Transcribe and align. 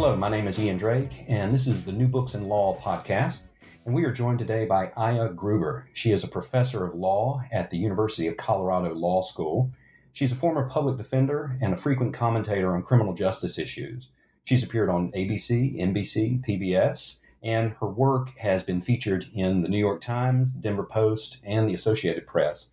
Hello, 0.00 0.16
my 0.16 0.28
name 0.28 0.46
is 0.46 0.60
Ian 0.60 0.78
Drake, 0.78 1.24
and 1.26 1.52
this 1.52 1.66
is 1.66 1.82
the 1.82 1.90
New 1.90 2.06
Books 2.06 2.36
in 2.36 2.46
Law 2.46 2.78
podcast. 2.78 3.42
And 3.84 3.92
we 3.92 4.04
are 4.04 4.12
joined 4.12 4.38
today 4.38 4.64
by 4.64 4.92
Aya 4.96 5.30
Gruber. 5.30 5.88
She 5.92 6.12
is 6.12 6.22
a 6.22 6.28
professor 6.28 6.84
of 6.84 6.94
law 6.94 7.42
at 7.50 7.68
the 7.68 7.78
University 7.78 8.28
of 8.28 8.36
Colorado 8.36 8.94
Law 8.94 9.22
School. 9.22 9.72
She's 10.12 10.30
a 10.30 10.36
former 10.36 10.68
public 10.68 10.98
defender 10.98 11.56
and 11.60 11.72
a 11.72 11.76
frequent 11.76 12.14
commentator 12.14 12.76
on 12.76 12.84
criminal 12.84 13.12
justice 13.12 13.58
issues. 13.58 14.10
She's 14.44 14.62
appeared 14.62 14.88
on 14.88 15.10
ABC, 15.10 15.80
NBC, 15.80 16.46
PBS, 16.46 17.18
and 17.42 17.72
her 17.80 17.88
work 17.88 18.30
has 18.38 18.62
been 18.62 18.80
featured 18.80 19.26
in 19.34 19.62
the 19.62 19.68
New 19.68 19.78
York 19.78 20.00
Times, 20.00 20.52
the 20.52 20.60
Denver 20.60 20.84
Post, 20.84 21.38
and 21.44 21.68
the 21.68 21.74
Associated 21.74 22.24
Press. 22.24 22.70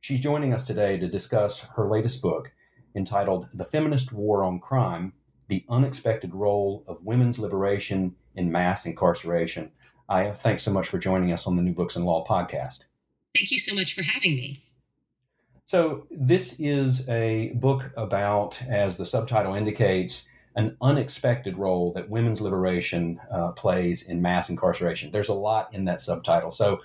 She's 0.00 0.20
joining 0.20 0.54
us 0.54 0.64
today 0.64 0.96
to 0.96 1.06
discuss 1.06 1.66
her 1.76 1.86
latest 1.86 2.22
book 2.22 2.50
entitled 2.94 3.48
The 3.52 3.64
Feminist 3.64 4.10
War 4.10 4.42
on 4.42 4.58
Crime 4.58 5.12
the 5.48 5.64
unexpected 5.68 6.34
role 6.34 6.84
of 6.86 7.04
women's 7.04 7.38
liberation 7.38 8.14
in 8.34 8.50
mass 8.50 8.86
incarceration. 8.86 9.70
Aya, 10.08 10.34
thanks 10.34 10.62
so 10.62 10.72
much 10.72 10.88
for 10.88 10.98
joining 10.98 11.32
us 11.32 11.46
on 11.46 11.56
the 11.56 11.62
New 11.62 11.72
Books 11.72 11.96
in 11.96 12.04
Law 12.04 12.24
podcast. 12.24 12.84
Thank 13.34 13.50
you 13.50 13.58
so 13.58 13.74
much 13.74 13.94
for 13.94 14.02
having 14.02 14.36
me. 14.36 14.60
So, 15.66 16.06
this 16.10 16.56
is 16.58 17.08
a 17.08 17.52
book 17.54 17.90
about, 17.96 18.60
as 18.62 18.96
the 18.96 19.06
subtitle 19.06 19.54
indicates, 19.54 20.26
an 20.54 20.76
unexpected 20.82 21.56
role 21.56 21.92
that 21.94 22.10
women's 22.10 22.42
liberation 22.42 23.18
uh, 23.30 23.52
plays 23.52 24.02
in 24.02 24.20
mass 24.20 24.50
incarceration. 24.50 25.10
There's 25.10 25.30
a 25.30 25.34
lot 25.34 25.72
in 25.72 25.86
that 25.86 26.00
subtitle. 26.00 26.50
So, 26.50 26.80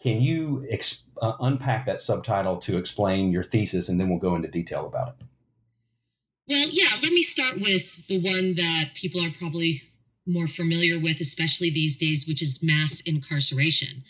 can 0.00 0.22
you 0.22 0.66
ex- 0.70 1.04
uh, 1.20 1.34
unpack 1.40 1.84
that 1.86 2.00
subtitle 2.00 2.56
to 2.58 2.78
explain 2.78 3.30
your 3.30 3.42
thesis, 3.42 3.88
and 3.88 4.00
then 4.00 4.08
we'll 4.08 4.18
go 4.18 4.34
into 4.34 4.48
detail 4.48 4.86
about 4.86 5.08
it? 5.08 5.26
Well, 6.52 6.68
yeah, 6.70 6.98
let 7.02 7.14
me 7.14 7.22
start 7.22 7.62
with 7.62 8.06
the 8.08 8.20
one 8.20 8.56
that 8.56 8.90
people 8.92 9.24
are 9.24 9.30
probably 9.30 9.80
more 10.26 10.46
familiar 10.46 10.98
with, 10.98 11.18
especially 11.18 11.70
these 11.70 11.96
days, 11.96 12.28
which 12.28 12.42
is 12.42 12.62
mass 12.62 13.00
incarceration. 13.06 14.04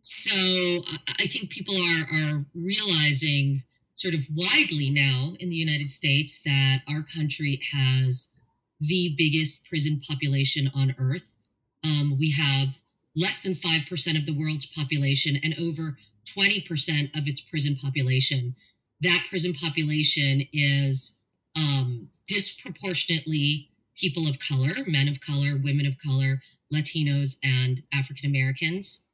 So 0.00 0.84
I 1.18 1.26
think 1.26 1.50
people 1.50 1.74
are, 1.74 2.04
are 2.14 2.44
realizing 2.54 3.64
sort 3.94 4.14
of 4.14 4.28
widely 4.32 4.90
now 4.90 5.34
in 5.40 5.48
the 5.48 5.56
United 5.56 5.90
States 5.90 6.40
that 6.44 6.82
our 6.88 7.02
country 7.02 7.60
has 7.72 8.32
the 8.78 9.16
biggest 9.18 9.68
prison 9.68 10.00
population 10.08 10.70
on 10.72 10.94
earth. 11.00 11.36
Um, 11.82 12.16
we 12.16 12.30
have 12.30 12.78
less 13.16 13.42
than 13.42 13.54
5% 13.54 14.16
of 14.16 14.24
the 14.24 14.38
world's 14.38 14.66
population 14.66 15.36
and 15.42 15.52
over 15.58 15.96
20% 16.38 17.18
of 17.18 17.26
its 17.26 17.40
prison 17.40 17.74
population. 17.74 18.54
That 19.00 19.26
prison 19.28 19.52
population 19.52 20.42
is 20.52 21.17
um, 21.58 22.08
disproportionately 22.26 23.70
people 23.96 24.28
of 24.28 24.38
color, 24.38 24.84
men 24.86 25.08
of 25.08 25.20
color, 25.20 25.56
women 25.62 25.86
of 25.86 25.96
color, 25.98 26.40
Latinos, 26.72 27.38
and 27.42 27.82
African 27.92 28.30
Americans. 28.30 29.08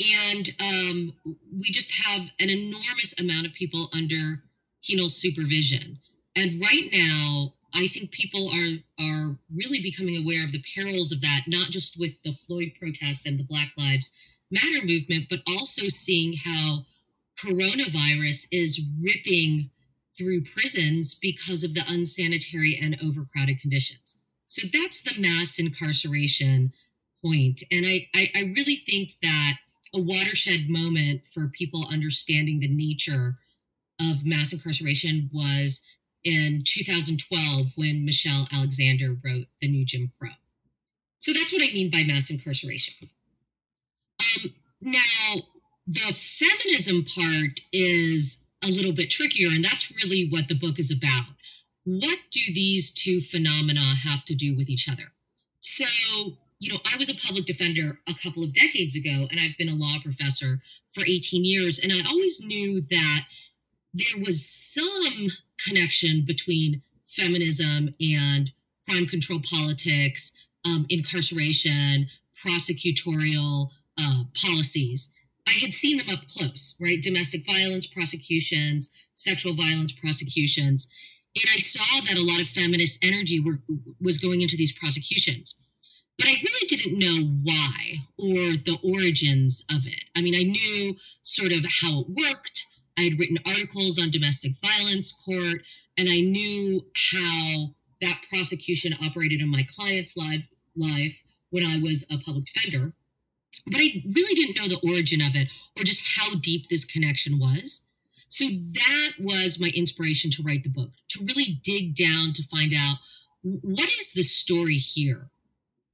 And 0.00 0.48
um, 0.60 1.14
we 1.52 1.70
just 1.70 2.04
have 2.04 2.32
an 2.40 2.50
enormous 2.50 3.18
amount 3.20 3.46
of 3.46 3.54
people 3.54 3.88
under 3.94 4.42
penal 4.84 5.08
supervision. 5.08 5.98
And 6.36 6.60
right 6.60 6.88
now, 6.92 7.54
I 7.74 7.86
think 7.86 8.10
people 8.10 8.48
are 8.48 8.78
are 8.98 9.36
really 9.54 9.82
becoming 9.82 10.16
aware 10.16 10.44
of 10.44 10.52
the 10.52 10.64
perils 10.74 11.12
of 11.12 11.20
that, 11.20 11.42
not 11.48 11.68
just 11.68 11.98
with 11.98 12.22
the 12.22 12.32
Floyd 12.32 12.72
protests 12.78 13.26
and 13.26 13.38
the 13.38 13.44
Black 13.44 13.72
Lives 13.76 14.38
Matter 14.50 14.84
movement, 14.84 15.26
but 15.28 15.42
also 15.46 15.88
seeing 15.88 16.34
how 16.44 16.84
coronavirus 17.44 18.48
is 18.50 18.80
ripping 19.00 19.70
through 20.18 20.42
prisons 20.42 21.18
because 21.18 21.62
of 21.62 21.74
the 21.74 21.84
unsanitary 21.88 22.78
and 22.80 22.98
overcrowded 23.02 23.60
conditions. 23.60 24.20
So 24.46 24.66
that's 24.72 25.02
the 25.02 25.20
mass 25.20 25.58
incarceration 25.58 26.72
point. 27.24 27.62
And 27.70 27.86
I, 27.86 28.08
I, 28.14 28.30
I 28.34 28.40
really 28.56 28.76
think 28.76 29.12
that 29.22 29.54
a 29.94 30.00
watershed 30.00 30.68
moment 30.68 31.26
for 31.26 31.48
people 31.48 31.86
understanding 31.90 32.60
the 32.60 32.74
nature 32.74 33.36
of 34.00 34.26
mass 34.26 34.52
incarceration 34.52 35.30
was 35.32 35.86
in 36.24 36.62
2012 36.64 37.72
when 37.76 38.04
Michelle 38.04 38.46
Alexander 38.52 39.16
wrote 39.24 39.46
The 39.60 39.70
New 39.70 39.84
Jim 39.84 40.10
Crow. 40.18 40.30
So 41.18 41.32
that's 41.32 41.52
what 41.52 41.62
I 41.62 41.72
mean 41.72 41.90
by 41.90 42.04
mass 42.06 42.30
incarceration. 42.30 43.08
Um, 44.20 44.50
now, 44.80 45.34
the 45.86 46.12
feminism 46.12 47.04
part 47.04 47.60
is 47.72 48.44
a 48.64 48.68
little 48.68 48.92
bit 48.92 49.10
trickier. 49.10 49.48
And 49.48 49.64
that's 49.64 49.92
really 50.02 50.28
what 50.28 50.48
the 50.48 50.54
book 50.54 50.78
is 50.78 50.90
about. 50.90 51.34
What 51.84 52.18
do 52.30 52.40
these 52.52 52.92
two 52.92 53.20
phenomena 53.20 53.80
have 53.80 54.24
to 54.26 54.34
do 54.34 54.56
with 54.56 54.68
each 54.68 54.88
other? 54.90 55.04
So, 55.60 55.84
you 56.58 56.72
know, 56.72 56.80
I 56.92 56.96
was 56.96 57.08
a 57.08 57.26
public 57.26 57.46
defender 57.46 58.00
a 58.08 58.14
couple 58.14 58.42
of 58.42 58.52
decades 58.52 58.96
ago, 58.96 59.26
and 59.30 59.40
I've 59.40 59.56
been 59.56 59.68
a 59.68 59.74
law 59.74 59.96
professor 60.02 60.60
for 60.92 61.02
18 61.02 61.44
years. 61.44 61.78
And 61.78 61.92
I 61.92 61.98
always 62.10 62.44
knew 62.44 62.80
that 62.80 63.20
there 63.94 64.22
was 64.24 64.46
some 64.46 65.28
connection 65.66 66.24
between 66.26 66.82
feminism 67.06 67.94
and 68.00 68.52
crime 68.88 69.06
control 69.06 69.40
politics, 69.40 70.48
um, 70.64 70.86
incarceration, 70.88 72.08
prosecutorial 72.44 73.70
uh, 73.98 74.24
policies. 74.44 75.12
I 75.48 75.52
had 75.52 75.72
seen 75.72 75.96
them 75.96 76.10
up 76.10 76.26
close, 76.26 76.78
right? 76.80 77.00
Domestic 77.00 77.46
violence 77.46 77.86
prosecutions, 77.86 79.08
sexual 79.14 79.54
violence 79.54 79.92
prosecutions. 79.92 80.92
And 81.34 81.46
I 81.54 81.58
saw 81.58 82.00
that 82.00 82.18
a 82.18 82.24
lot 82.24 82.40
of 82.40 82.48
feminist 82.48 83.02
energy 83.02 83.40
were, 83.40 83.60
was 84.00 84.18
going 84.18 84.42
into 84.42 84.56
these 84.56 84.76
prosecutions. 84.76 85.54
But 86.18 86.28
I 86.28 86.34
really 86.42 86.66
didn't 86.66 86.98
know 86.98 87.40
why 87.44 87.98
or 88.18 88.56
the 88.56 88.78
origins 88.82 89.64
of 89.70 89.86
it. 89.86 90.04
I 90.16 90.20
mean, 90.20 90.34
I 90.34 90.42
knew 90.42 90.96
sort 91.22 91.52
of 91.52 91.64
how 91.80 92.00
it 92.00 92.08
worked. 92.08 92.66
I 92.98 93.02
had 93.02 93.18
written 93.18 93.38
articles 93.46 93.98
on 93.98 94.10
domestic 94.10 94.52
violence 94.60 95.12
court, 95.24 95.62
and 95.96 96.08
I 96.10 96.20
knew 96.20 96.84
how 97.12 97.74
that 98.00 98.20
prosecution 98.28 98.94
operated 99.04 99.40
in 99.40 99.48
my 99.48 99.62
client's 99.76 100.16
life, 100.16 100.44
life 100.76 101.22
when 101.50 101.64
I 101.64 101.78
was 101.78 102.10
a 102.12 102.18
public 102.18 102.46
defender 102.46 102.92
but 103.70 103.80
I 103.80 104.02
really 104.04 104.34
didn't 104.34 104.58
know 104.58 104.68
the 104.68 104.88
origin 104.88 105.20
of 105.20 105.34
it 105.34 105.48
or 105.78 105.84
just 105.84 106.18
how 106.18 106.34
deep 106.36 106.68
this 106.68 106.84
connection 106.84 107.38
was. 107.38 107.84
So 108.28 108.44
that 108.44 109.12
was 109.18 109.60
my 109.60 109.72
inspiration 109.74 110.30
to 110.32 110.42
write 110.42 110.62
the 110.62 110.70
book, 110.70 110.90
to 111.10 111.24
really 111.24 111.58
dig 111.62 111.94
down 111.94 112.32
to 112.34 112.42
find 112.42 112.74
out 112.78 112.98
what 113.42 113.88
is 113.88 114.12
the 114.12 114.22
story 114.22 114.74
here 114.74 115.30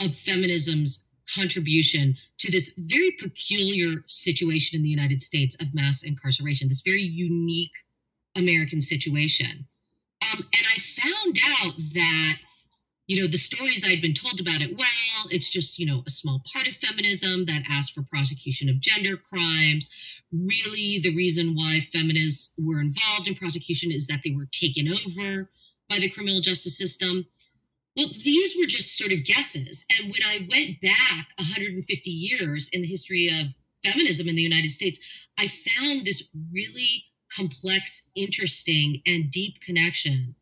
of 0.00 0.14
feminism's 0.14 1.08
contribution 1.36 2.16
to 2.38 2.50
this 2.50 2.76
very 2.76 3.10
peculiar 3.12 4.04
situation 4.06 4.76
in 4.76 4.82
the 4.82 4.88
United 4.88 5.22
States 5.22 5.60
of 5.60 5.74
mass 5.74 6.02
incarceration, 6.02 6.68
this 6.68 6.82
very 6.82 7.02
unique 7.02 7.72
American 8.36 8.82
situation. 8.82 9.66
Um, 10.32 10.40
and 10.40 10.66
I 10.74 10.78
found 10.78 11.38
out 11.60 11.74
that 11.94 12.38
you 13.06 13.20
know, 13.20 13.26
the 13.26 13.36
stories 13.36 13.84
I'd 13.86 14.00
been 14.00 14.14
told 14.14 14.40
about 14.40 14.62
it, 14.62 14.76
well, 14.78 15.28
it's 15.30 15.50
just, 15.50 15.78
you 15.78 15.86
know, 15.86 16.02
a 16.06 16.10
small 16.10 16.42
part 16.52 16.66
of 16.66 16.74
feminism 16.74 17.44
that 17.46 17.64
asked 17.70 17.92
for 17.92 18.02
prosecution 18.02 18.68
of 18.68 18.80
gender 18.80 19.16
crimes. 19.16 20.22
Really, 20.32 20.98
the 20.98 21.14
reason 21.14 21.54
why 21.54 21.80
feminists 21.80 22.58
were 22.58 22.80
involved 22.80 23.28
in 23.28 23.34
prosecution 23.34 23.92
is 23.92 24.06
that 24.06 24.20
they 24.24 24.30
were 24.30 24.48
taken 24.50 24.88
over 24.88 25.50
by 25.90 25.98
the 25.98 26.08
criminal 26.08 26.40
justice 26.40 26.78
system. 26.78 27.26
Well, 27.96 28.08
these 28.24 28.56
were 28.58 28.66
just 28.66 28.96
sort 28.96 29.12
of 29.12 29.24
guesses. 29.24 29.86
And 29.98 30.10
when 30.10 30.22
I 30.26 30.48
went 30.50 30.80
back 30.80 31.28
150 31.38 32.10
years 32.10 32.70
in 32.72 32.82
the 32.82 32.88
history 32.88 33.28
of 33.28 33.54
feminism 33.84 34.28
in 34.28 34.34
the 34.34 34.42
United 34.42 34.70
States, 34.70 35.28
I 35.38 35.46
found 35.46 36.06
this 36.06 36.30
really 36.52 37.04
complex, 37.36 38.10
interesting, 38.16 39.02
and 39.06 39.30
deep 39.30 39.60
connection 39.60 40.34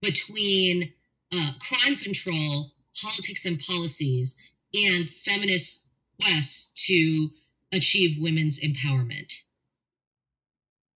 between 0.00 0.92
uh, 1.34 1.50
crime 1.60 1.96
control, 1.96 2.66
politics, 3.00 3.44
and 3.46 3.60
policies, 3.60 4.52
and 4.74 5.08
feminist 5.08 5.88
quests 6.20 6.86
to 6.86 7.30
achieve 7.72 8.20
women's 8.20 8.60
empowerment. 8.60 9.32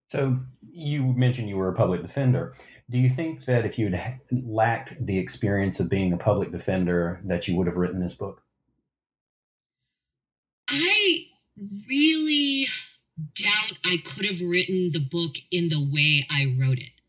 So, 0.09 0.41
you 0.73 1.13
mentioned 1.13 1.49
you 1.49 1.57
were 1.57 1.69
a 1.69 1.75
public 1.75 2.03
defender. 2.03 2.55
Do 2.91 2.99
you 2.99 3.09
think 3.09 3.45
that 3.45 3.65
if 3.65 3.79
you'd 3.79 4.01
lacked 4.33 4.95
the 5.05 5.19
experience 5.19 5.79
of 5.79 5.89
being 5.89 6.13
a 6.13 6.17
public 6.17 6.51
defender, 6.51 7.21
that 7.25 7.47
you 7.47 7.57
would 7.57 7.69
have 7.69 7.77
written 7.77 8.01
this 8.01 8.15
book? 8.15 8.43
I 10.69 11.27
really 11.89 12.67
doubt 13.35 13.79
I 13.85 13.99
could 14.05 14.27
have 14.27 14.41
written 14.41 14.91
the 14.93 15.01
book 15.01 15.37
in 15.51 15.69
the 15.69 15.81
way 15.81 16.27
I 16.31 16.57
wrote 16.59 16.79
it. 16.79 17.00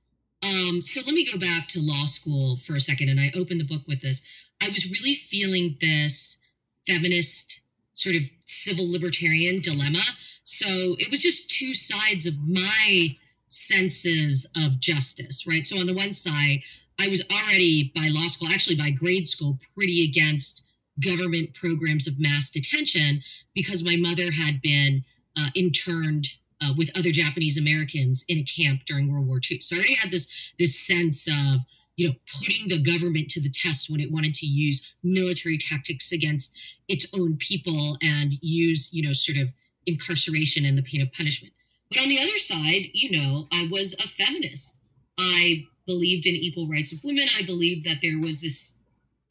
Um, 0.44 0.82
so 0.82 1.02
let 1.06 1.14
me 1.14 1.30
go 1.30 1.38
back 1.38 1.68
to 1.70 1.80
law 1.82 2.06
school 2.06 2.58
for 2.58 2.76
a 2.76 2.80
second, 2.80 3.10
and 3.10 3.20
I 3.20 3.32
opened 3.36 3.60
the 3.60 3.66
book 3.66 3.88
with 3.88 4.02
this. 4.02 4.52
I 4.62 4.70
was 4.70 4.90
really 4.90 5.16
feeling 5.16 5.78
this 5.80 6.44
feminist 6.88 7.62
sort 7.94 8.16
of 8.16 8.24
civil 8.46 8.92
libertarian 8.92 9.62
dilemma. 9.62 10.02
So 10.44 10.96
it 11.00 11.10
was 11.12 11.22
just 11.22 11.50
two 11.50 11.74
sides 11.74 12.26
of 12.26 12.34
my 12.48 13.18
senses 13.48 14.52
of 14.56 14.80
justice, 14.80 15.46
right? 15.48 15.66
So 15.66 15.80
on 15.80 15.86
the 15.86 15.94
one 15.94 16.14
side, 16.14 16.64
I 17.00 17.08
was 17.08 17.24
already 17.32 17.92
by 17.96 18.08
law 18.10 18.28
school, 18.28 18.50
actually 18.50 18.76
by 18.76 18.92
grade 18.92 19.28
school, 19.28 19.60
pretty 19.76 20.04
against 20.04 20.68
government 21.04 21.54
programs 21.54 22.08
of 22.08 22.20
mass 22.20 22.52
detention 22.52 23.22
because 23.56 23.84
my 23.84 23.96
mother 23.96 24.32
had 24.32 24.62
been 24.62 25.04
uh, 25.38 25.48
interned 25.56 26.26
uh, 26.62 26.74
with 26.78 26.98
other 26.98 27.12
Japanese 27.12 27.58
Americans 27.58 28.26
in 28.28 28.38
a 28.38 28.44
camp 28.44 28.82
during 28.86 29.12
World 29.12 29.28
War 29.28 29.40
II. 29.50 29.60
So 29.60 29.76
I 29.76 29.80
already 29.80 29.96
had 29.96 30.12
this 30.12 30.54
this 30.60 30.80
sense 30.80 31.28
of 31.28 31.62
you 31.98 32.10
know 32.10 32.16
putting 32.40 32.68
the 32.68 32.80
government 32.80 33.30
to 33.30 33.42
the 33.42 33.50
test 33.50 33.90
when 33.90 34.00
it 34.00 34.12
wanted 34.12 34.34
to 34.36 34.46
use 34.46 34.96
military 35.04 35.58
tactics 35.58 36.12
against 36.12 36.78
its 36.88 37.14
own 37.18 37.38
people 37.38 37.98
and 38.02 38.34
use 38.42 38.94
you 38.94 39.04
know 39.04 39.14
sort 39.14 39.38
of 39.38 39.50
incarceration 39.86 40.66
and 40.66 40.78
the 40.78 40.84
pain 40.84 41.02
of 41.02 41.12
punishment. 41.12 41.54
But 41.90 42.02
on 42.02 42.10
the 42.10 42.20
other 42.20 42.38
side, 42.38 42.88
you 42.94 43.12
know, 43.12 43.48
I 43.52 43.68
was 43.70 43.94
a 43.96 44.08
feminist. 44.08 44.84
I 45.20 45.66
believed 45.86 46.26
in 46.26 46.36
equal 46.36 46.68
rights 46.68 46.94
of 46.94 47.04
women. 47.04 47.26
I 47.38 47.42
believed 47.42 47.86
that 47.86 48.00
there 48.02 48.20
was 48.20 48.42
this 48.42 48.80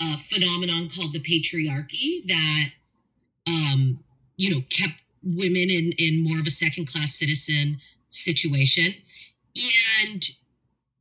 uh, 0.02 0.16
phenomenon 0.16 0.88
called 0.88 1.12
the 1.12 1.20
patriarchy 1.20 2.22
that, 2.26 2.70
um, 3.46 4.00
you 4.36 4.50
know, 4.50 4.62
kept 4.70 5.00
women 5.22 5.70
in, 5.70 5.92
in 5.98 6.22
more 6.22 6.38
of 6.38 6.46
a 6.46 6.50
second 6.50 6.86
class 6.86 7.14
citizen 7.14 7.78
situation. 8.08 8.94
And, 10.02 10.24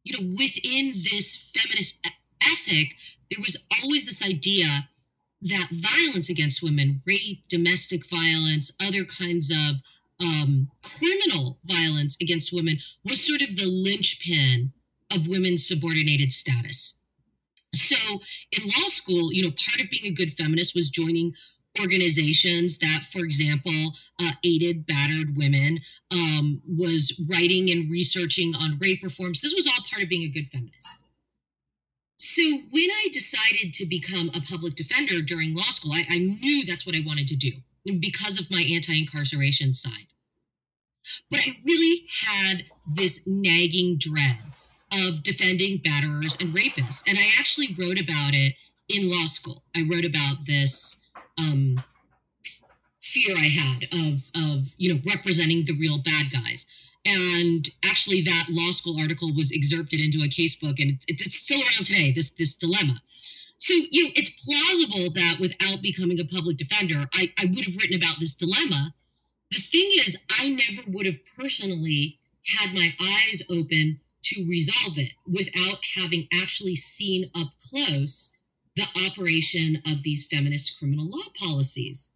you 0.03 0.17
know, 0.17 0.35
within 0.37 0.93
this 0.93 1.51
feminist 1.55 2.05
ethic, 2.41 2.95
there 3.29 3.41
was 3.41 3.67
always 3.81 4.05
this 4.05 4.25
idea 4.25 4.89
that 5.41 5.69
violence 5.71 6.29
against 6.29 6.61
women, 6.61 7.01
rape, 7.05 7.47
domestic 7.47 8.05
violence, 8.07 8.75
other 8.85 9.05
kinds 9.05 9.51
of 9.51 9.81
um, 10.21 10.69
criminal 10.83 11.59
violence 11.63 12.17
against 12.21 12.51
women 12.53 12.79
was 13.05 13.25
sort 13.25 13.41
of 13.41 13.55
the 13.55 13.65
linchpin 13.65 14.73
of 15.13 15.27
women's 15.27 15.65
subordinated 15.65 16.33
status. 16.33 17.01
So 17.73 18.21
in 18.51 18.67
law 18.67 18.87
school, 18.87 19.31
you 19.31 19.43
know, 19.43 19.51
part 19.51 19.81
of 19.81 19.89
being 19.89 20.05
a 20.05 20.13
good 20.13 20.33
feminist 20.33 20.75
was 20.75 20.89
joining 20.89 21.33
organizations 21.79 22.79
that, 22.79 23.03
for 23.03 23.19
example, 23.19 23.93
uh, 24.21 24.31
aided 24.43 24.85
battered 24.85 25.37
women, 25.37 25.79
um, 26.11 26.61
was 26.67 27.21
writing 27.29 27.69
and 27.69 27.91
researching 27.91 28.53
on 28.55 28.77
rape 28.79 29.03
reforms. 29.03 29.41
This 29.41 29.53
was 29.53 29.67
all 29.67 29.83
part 29.89 30.03
of 30.03 30.09
being 30.09 30.23
a 30.23 30.31
good 30.31 30.47
feminist. 30.47 31.03
So 32.17 32.41
when 32.71 32.89
I 32.89 33.07
decided 33.11 33.73
to 33.73 33.85
become 33.85 34.29
a 34.29 34.41
public 34.41 34.75
defender 34.75 35.21
during 35.21 35.55
law 35.55 35.63
school, 35.63 35.93
I, 35.93 36.05
I 36.09 36.17
knew 36.17 36.65
that's 36.65 36.85
what 36.85 36.95
I 36.95 37.03
wanted 37.05 37.27
to 37.29 37.35
do 37.35 37.51
because 37.99 38.39
of 38.39 38.51
my 38.51 38.61
anti-incarceration 38.61 39.73
side. 39.73 40.07
But 41.31 41.39
I 41.41 41.57
really 41.63 42.05
had 42.27 42.65
this 42.85 43.25
nagging 43.27 43.97
dread 43.97 44.37
of 44.91 45.23
defending 45.23 45.79
batterers 45.79 46.39
and 46.41 46.53
rapists. 46.53 47.07
And 47.07 47.17
I 47.17 47.29
actually 47.39 47.75
wrote 47.77 47.99
about 47.99 48.33
it 48.33 48.55
in 48.89 49.09
law 49.09 49.25
school. 49.25 49.63
I 49.75 49.83
wrote 49.89 50.05
about 50.05 50.45
this 50.45 50.98
um, 51.39 51.83
fear 52.99 53.35
I 53.35 53.47
had 53.47 53.83
of, 53.91 54.29
of, 54.35 54.67
you 54.77 54.93
know, 54.93 55.01
representing 55.05 55.65
the 55.65 55.77
real 55.79 55.97
bad 55.97 56.31
guys. 56.31 56.65
And 57.05 57.67
actually, 57.85 58.21
that 58.21 58.47
law 58.49 58.71
school 58.71 58.99
article 58.99 59.33
was 59.33 59.51
excerpted 59.55 60.01
into 60.01 60.19
a 60.19 60.27
casebook, 60.27 60.81
and 60.81 60.99
it's, 61.07 61.21
it's 61.21 61.35
still 61.35 61.61
around 61.61 61.85
today. 61.85 62.11
This 62.11 62.33
this 62.33 62.57
dilemma. 62.57 63.01
So, 63.57 63.73
you 63.73 64.05
know, 64.05 64.11
it's 64.15 64.43
plausible 64.45 65.11
that 65.13 65.37
without 65.39 65.81
becoming 65.81 66.19
a 66.19 66.25
public 66.25 66.57
defender, 66.57 67.09
I, 67.13 67.33
I 67.39 67.45
would 67.45 67.65
have 67.65 67.75
written 67.75 67.97
about 67.97 68.15
this 68.19 68.35
dilemma 68.35 68.93
the 69.51 69.59
thing 69.59 69.91
is, 70.05 70.25
I 70.39 70.49
never 70.49 70.89
would 70.89 71.05
have 71.05 71.25
personally 71.35 72.19
had 72.45 72.73
my 72.73 72.93
eyes 73.01 73.43
open 73.49 73.99
to 74.23 74.45
resolve 74.47 74.97
it 74.97 75.13
without 75.25 75.79
having 75.95 76.27
actually 76.41 76.75
seen 76.75 77.31
up 77.35 77.47
close 77.69 78.38
the 78.79 79.07
operation 79.07 79.81
of 79.85 80.03
these 80.03 80.27
feminist 80.27 80.79
criminal 80.79 81.09
law 81.09 81.25
policies. 81.37 82.11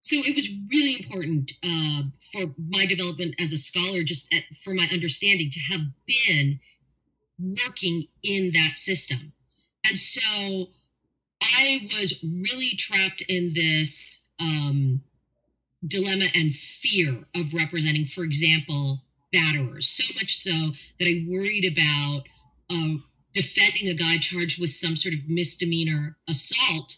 So 0.00 0.16
it 0.16 0.34
was 0.34 0.50
really 0.70 0.94
important 0.94 1.52
uh, 1.62 2.02
for 2.32 2.54
my 2.58 2.86
development 2.86 3.34
as 3.38 3.52
a 3.52 3.58
scholar, 3.58 4.02
just 4.02 4.32
at, 4.32 4.44
for 4.56 4.72
my 4.74 4.88
understanding, 4.92 5.50
to 5.50 5.60
have 5.72 5.82
been 6.06 6.60
working 7.38 8.04
in 8.22 8.50
that 8.52 8.76
system. 8.76 9.32
And 9.86 9.98
so 9.98 10.70
I 11.42 11.88
was 11.92 12.22
really 12.22 12.70
trapped 12.76 13.22
in 13.28 13.52
this 13.54 14.32
um, 14.40 15.02
dilemma 15.86 16.26
and 16.34 16.54
fear 16.54 17.24
of 17.34 17.54
representing, 17.54 18.06
for 18.06 18.24
example, 18.24 19.04
batterers. 19.34 19.84
So 19.84 20.04
much 20.14 20.36
so 20.36 20.72
that 20.98 21.06
I 21.06 21.24
worried 21.28 21.64
about 21.64 22.24
uh, 22.70 23.00
defending 23.32 23.88
a 23.88 23.94
guy 23.94 24.18
charged 24.18 24.60
with 24.60 24.70
some 24.70 24.96
sort 24.96 25.14
of 25.14 25.28
misdemeanor 25.28 26.16
assault 26.28 26.96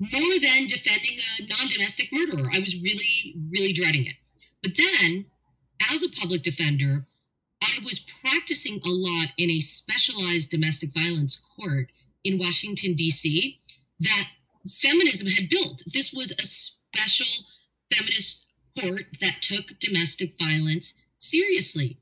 more 0.00 0.38
than 0.40 0.66
defending 0.66 1.18
a 1.38 1.46
non 1.46 1.68
domestic 1.68 2.12
murderer. 2.12 2.50
I 2.52 2.58
was 2.58 2.80
really, 2.80 3.36
really 3.50 3.72
dreading 3.72 4.06
it. 4.06 4.14
But 4.62 4.76
then, 4.76 5.26
as 5.92 6.02
a 6.02 6.08
public 6.08 6.42
defender, 6.42 7.06
I 7.62 7.78
was 7.84 8.06
practicing 8.20 8.80
a 8.84 8.90
lot 8.90 9.28
in 9.36 9.50
a 9.50 9.60
specialized 9.60 10.50
domestic 10.50 10.90
violence 10.92 11.36
court 11.36 11.90
in 12.22 12.38
Washington, 12.38 12.94
D.C., 12.94 13.60
that 14.00 14.28
feminism 14.68 15.28
had 15.28 15.48
built. 15.48 15.82
This 15.92 16.12
was 16.12 16.30
a 16.32 16.44
special 16.44 17.44
feminist 17.92 18.46
court 18.80 19.06
that 19.20 19.40
took 19.40 19.78
domestic 19.78 20.34
violence 20.38 21.00
seriously. 21.16 21.98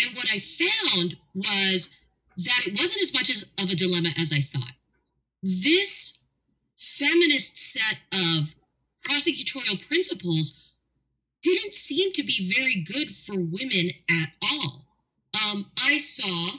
And 0.00 0.14
what 0.16 0.30
I 0.32 0.38
found 0.38 1.16
was 1.34 1.94
that 2.36 2.66
it 2.66 2.78
wasn't 2.78 3.02
as 3.02 3.14
much 3.14 3.30
as 3.30 3.42
of 3.60 3.70
a 3.70 3.76
dilemma 3.76 4.10
as 4.18 4.32
I 4.32 4.40
thought. 4.40 4.72
This 5.42 6.26
feminist 6.76 7.72
set 7.72 7.98
of 8.12 8.54
prosecutorial 9.08 9.86
principles 9.86 10.72
didn't 11.42 11.74
seem 11.74 12.12
to 12.12 12.22
be 12.22 12.52
very 12.54 12.82
good 12.82 13.10
for 13.10 13.34
women 13.34 13.90
at 14.10 14.30
all. 14.42 14.86
Um, 15.34 15.66
I 15.82 15.98
saw 15.98 16.58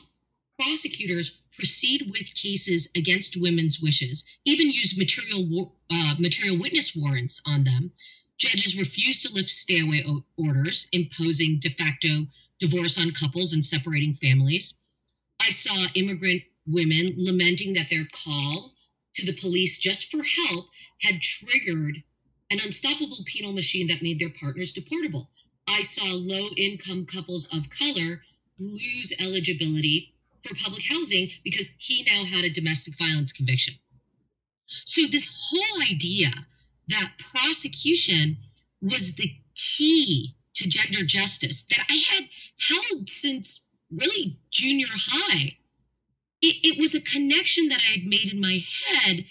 prosecutors 0.60 1.42
proceed 1.56 2.12
with 2.12 2.36
cases 2.36 2.92
against 2.96 3.42
women's 3.42 3.82
wishes, 3.82 4.26
even 4.46 4.70
use 4.70 4.98
material 4.98 5.74
uh, 5.92 6.16
material 6.20 6.60
witness 6.60 6.96
warrants 6.96 7.42
on 7.48 7.64
them, 7.64 7.92
Judges 8.38 8.78
refused 8.78 9.26
to 9.26 9.34
lift 9.34 9.50
stay 9.50 9.80
away 9.80 10.04
orders, 10.38 10.90
imposing 10.92 11.60
de 11.60 11.70
facto 11.70 12.28
divorce 12.60 13.00
on 13.00 13.12
couples 13.12 13.54
and 13.54 13.64
separating 13.64 14.14
families. 14.14 14.82
I 15.46 15.50
saw 15.50 15.86
immigrant 15.94 16.42
women 16.66 17.14
lamenting 17.18 17.74
that 17.74 17.90
their 17.90 18.06
call 18.06 18.74
to 19.14 19.26
the 19.26 19.40
police 19.40 19.80
just 19.80 20.10
for 20.10 20.22
help 20.24 20.66
had 21.02 21.22
triggered 21.22 22.04
an 22.50 22.60
unstoppable 22.64 23.20
penal 23.26 23.54
machine 23.54 23.88
that 23.88 24.02
made 24.02 24.18
their 24.18 24.30
partners 24.30 24.74
deportable. 24.74 25.28
I 25.70 25.82
saw 25.82 26.16
low 26.16 26.50
income 26.58 27.06
couples 27.06 27.54
of 27.54 27.70
color 27.70 28.22
lose 28.58 29.14
eligibility 29.22 30.16
for 30.42 30.56
public 30.56 30.84
housing 30.90 31.30
because 31.44 31.76
he 31.80 32.04
now 32.04 32.24
had 32.24 32.44
a 32.44 32.50
domestic 32.50 32.96
violence 32.98 33.32
conviction. 33.32 33.76
So, 34.66 35.04
this 35.06 35.52
whole 35.52 35.82
idea 35.84 36.30
that 36.88 37.14
prosecution 37.20 38.38
was 38.82 39.16
the 39.16 39.32
key 39.54 40.36
to 40.56 40.70
gender 40.70 41.06
justice 41.06 41.66
that 41.66 41.86
I 41.90 42.02
had 42.10 42.30
held 42.58 43.10
since 43.10 43.70
really 43.92 44.40
junior 44.52 44.88
high 44.90 45.58
it, 46.46 46.58
it 46.64 46.80
was 46.80 46.94
a 46.94 47.02
connection 47.02 47.70
that 47.70 47.82
I 47.88 48.00
had 48.00 48.06
made 48.06 48.32
in 48.32 48.40
my 48.40 48.60
head, 48.86 49.26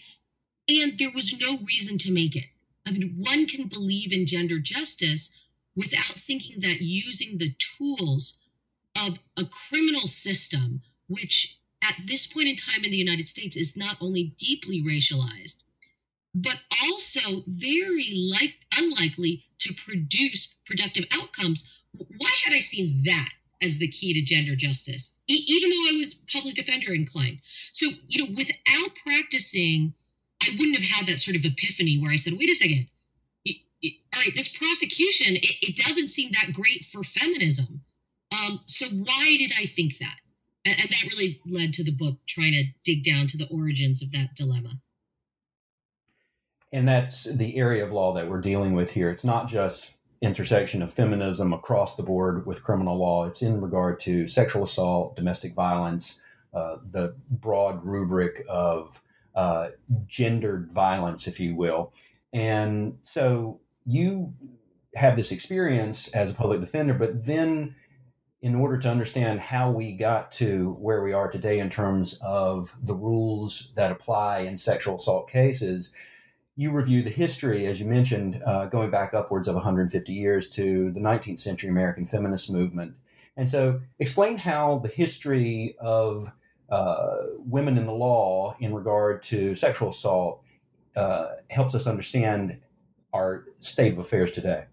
and 0.68 0.98
there 0.98 1.12
was 1.14 1.38
no 1.40 1.58
reason 1.58 1.98
to 1.98 2.12
make 2.12 2.34
it. 2.36 2.46
I 2.86 2.92
mean, 2.92 3.14
one 3.18 3.46
can 3.46 3.68
believe 3.68 4.12
in 4.12 4.26
gender 4.26 4.58
justice 4.58 5.48
without 5.76 6.16
thinking 6.16 6.60
that 6.60 6.80
using 6.80 7.38
the 7.38 7.54
tools 7.58 8.40
of 8.96 9.20
a 9.36 9.44
criminal 9.44 10.06
system, 10.06 10.82
which 11.08 11.58
at 11.82 11.96
this 12.04 12.26
point 12.26 12.48
in 12.48 12.56
time 12.56 12.84
in 12.84 12.90
the 12.90 12.96
United 12.96 13.28
States 13.28 13.56
is 13.56 13.76
not 13.76 13.96
only 14.00 14.34
deeply 14.38 14.82
racialized, 14.82 15.64
but 16.34 16.60
also 16.82 17.44
very 17.46 18.10
like 18.12 18.60
unlikely 18.76 19.44
to 19.58 19.72
produce 19.72 20.58
productive 20.66 21.04
outcomes. 21.12 21.82
Why 21.92 22.30
had 22.44 22.54
I 22.54 22.60
seen 22.60 23.02
that 23.04 23.30
as 23.62 23.78
the 23.78 23.88
key 23.88 24.12
to 24.14 24.22
gender 24.22 24.56
justice, 24.56 25.20
e- 25.28 25.44
even 25.46 25.70
though 25.70 25.94
I 25.94 25.96
was 25.96 26.24
public 26.32 26.54
defender 26.54 26.92
inclined? 26.92 27.38
So, 27.44 27.88
you 28.06 28.24
know, 28.24 28.34
without 28.36 28.94
practicing, 29.02 29.94
I 30.42 30.50
wouldn't 30.58 30.76
have 30.76 30.90
had 30.90 31.06
that 31.06 31.20
sort 31.20 31.36
of 31.36 31.44
epiphany 31.44 31.98
where 31.98 32.10
I 32.10 32.16
said, 32.16 32.34
wait 32.36 32.50
a 32.50 32.54
second, 32.54 32.88
all 34.14 34.20
right, 34.20 34.34
this 34.34 34.56
prosecution, 34.56 35.36
it, 35.36 35.68
it 35.68 35.76
doesn't 35.76 36.08
seem 36.08 36.30
that 36.32 36.52
great 36.52 36.84
for 36.84 37.02
feminism. 37.02 37.82
Um, 38.32 38.60
so 38.66 38.86
why 38.86 39.36
did 39.38 39.52
I 39.58 39.66
think 39.66 39.98
that? 39.98 40.16
And, 40.64 40.80
and 40.80 40.88
that 40.88 41.02
really 41.10 41.40
led 41.46 41.72
to 41.74 41.84
the 41.84 41.92
book 41.92 42.18
trying 42.26 42.52
to 42.52 42.64
dig 42.84 43.04
down 43.04 43.26
to 43.28 43.36
the 43.36 43.48
origins 43.48 44.02
of 44.02 44.12
that 44.12 44.34
dilemma. 44.34 44.80
And 46.72 46.88
that's 46.88 47.24
the 47.24 47.56
area 47.56 47.84
of 47.84 47.92
law 47.92 48.14
that 48.14 48.28
we're 48.28 48.40
dealing 48.40 48.72
with 48.72 48.90
here. 48.90 49.10
It's 49.10 49.24
not 49.24 49.48
just 49.48 49.98
intersection 50.24 50.82
of 50.82 50.92
feminism 50.92 51.52
across 51.52 51.96
the 51.96 52.02
board 52.02 52.46
with 52.46 52.62
criminal 52.62 52.98
law. 52.98 53.26
It's 53.26 53.42
in 53.42 53.60
regard 53.60 54.00
to 54.00 54.26
sexual 54.26 54.64
assault, 54.64 55.16
domestic 55.16 55.54
violence, 55.54 56.20
uh, 56.52 56.76
the 56.90 57.14
broad 57.30 57.84
rubric 57.84 58.44
of 58.48 59.00
uh, 59.34 59.70
gendered 60.06 60.70
violence, 60.70 61.26
if 61.26 61.40
you 61.40 61.54
will. 61.54 61.92
And 62.32 62.98
so 63.02 63.60
you 63.84 64.32
have 64.94 65.16
this 65.16 65.32
experience 65.32 66.08
as 66.08 66.30
a 66.30 66.34
public 66.34 66.60
defender, 66.60 66.94
but 66.94 67.24
then 67.26 67.74
in 68.42 68.54
order 68.54 68.76
to 68.76 68.90
understand 68.90 69.40
how 69.40 69.70
we 69.70 69.92
got 69.92 70.30
to 70.30 70.76
where 70.78 71.02
we 71.02 71.12
are 71.12 71.30
today 71.30 71.60
in 71.60 71.70
terms 71.70 72.18
of 72.20 72.76
the 72.82 72.94
rules 72.94 73.72
that 73.74 73.90
apply 73.90 74.40
in 74.40 74.56
sexual 74.56 74.96
assault 74.96 75.30
cases, 75.30 75.92
you 76.56 76.70
review 76.70 77.02
the 77.02 77.10
history, 77.10 77.66
as 77.66 77.80
you 77.80 77.86
mentioned, 77.86 78.40
uh, 78.46 78.66
going 78.66 78.90
back 78.90 79.12
upwards 79.12 79.48
of 79.48 79.54
150 79.54 80.12
years 80.12 80.48
to 80.50 80.90
the 80.92 81.00
19th 81.00 81.38
century 81.38 81.68
American 81.68 82.06
feminist 82.06 82.50
movement. 82.50 82.94
And 83.36 83.48
so, 83.48 83.80
explain 83.98 84.36
how 84.36 84.78
the 84.78 84.88
history 84.88 85.74
of 85.80 86.30
uh, 86.70 87.16
women 87.38 87.76
in 87.76 87.86
the 87.86 87.92
law 87.92 88.56
in 88.60 88.72
regard 88.72 89.22
to 89.24 89.54
sexual 89.54 89.88
assault 89.88 90.44
uh, 90.96 91.26
helps 91.50 91.74
us 91.74 91.86
understand 91.86 92.58
our 93.12 93.46
state 93.60 93.92
of 93.92 93.98
affairs 93.98 94.30
today. 94.30 94.64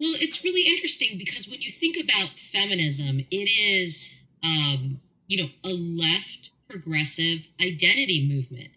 Well, 0.00 0.14
it's 0.20 0.44
really 0.44 0.70
interesting 0.70 1.18
because 1.18 1.48
when 1.50 1.60
you 1.60 1.70
think 1.70 1.96
about 1.96 2.38
feminism, 2.38 3.18
it 3.30 3.50
is, 3.60 4.24
um, 4.44 5.00
you 5.26 5.42
know, 5.42 5.48
a 5.64 5.72
left 5.72 6.50
progressive 6.68 7.48
identity 7.60 8.28
movement. 8.32 8.70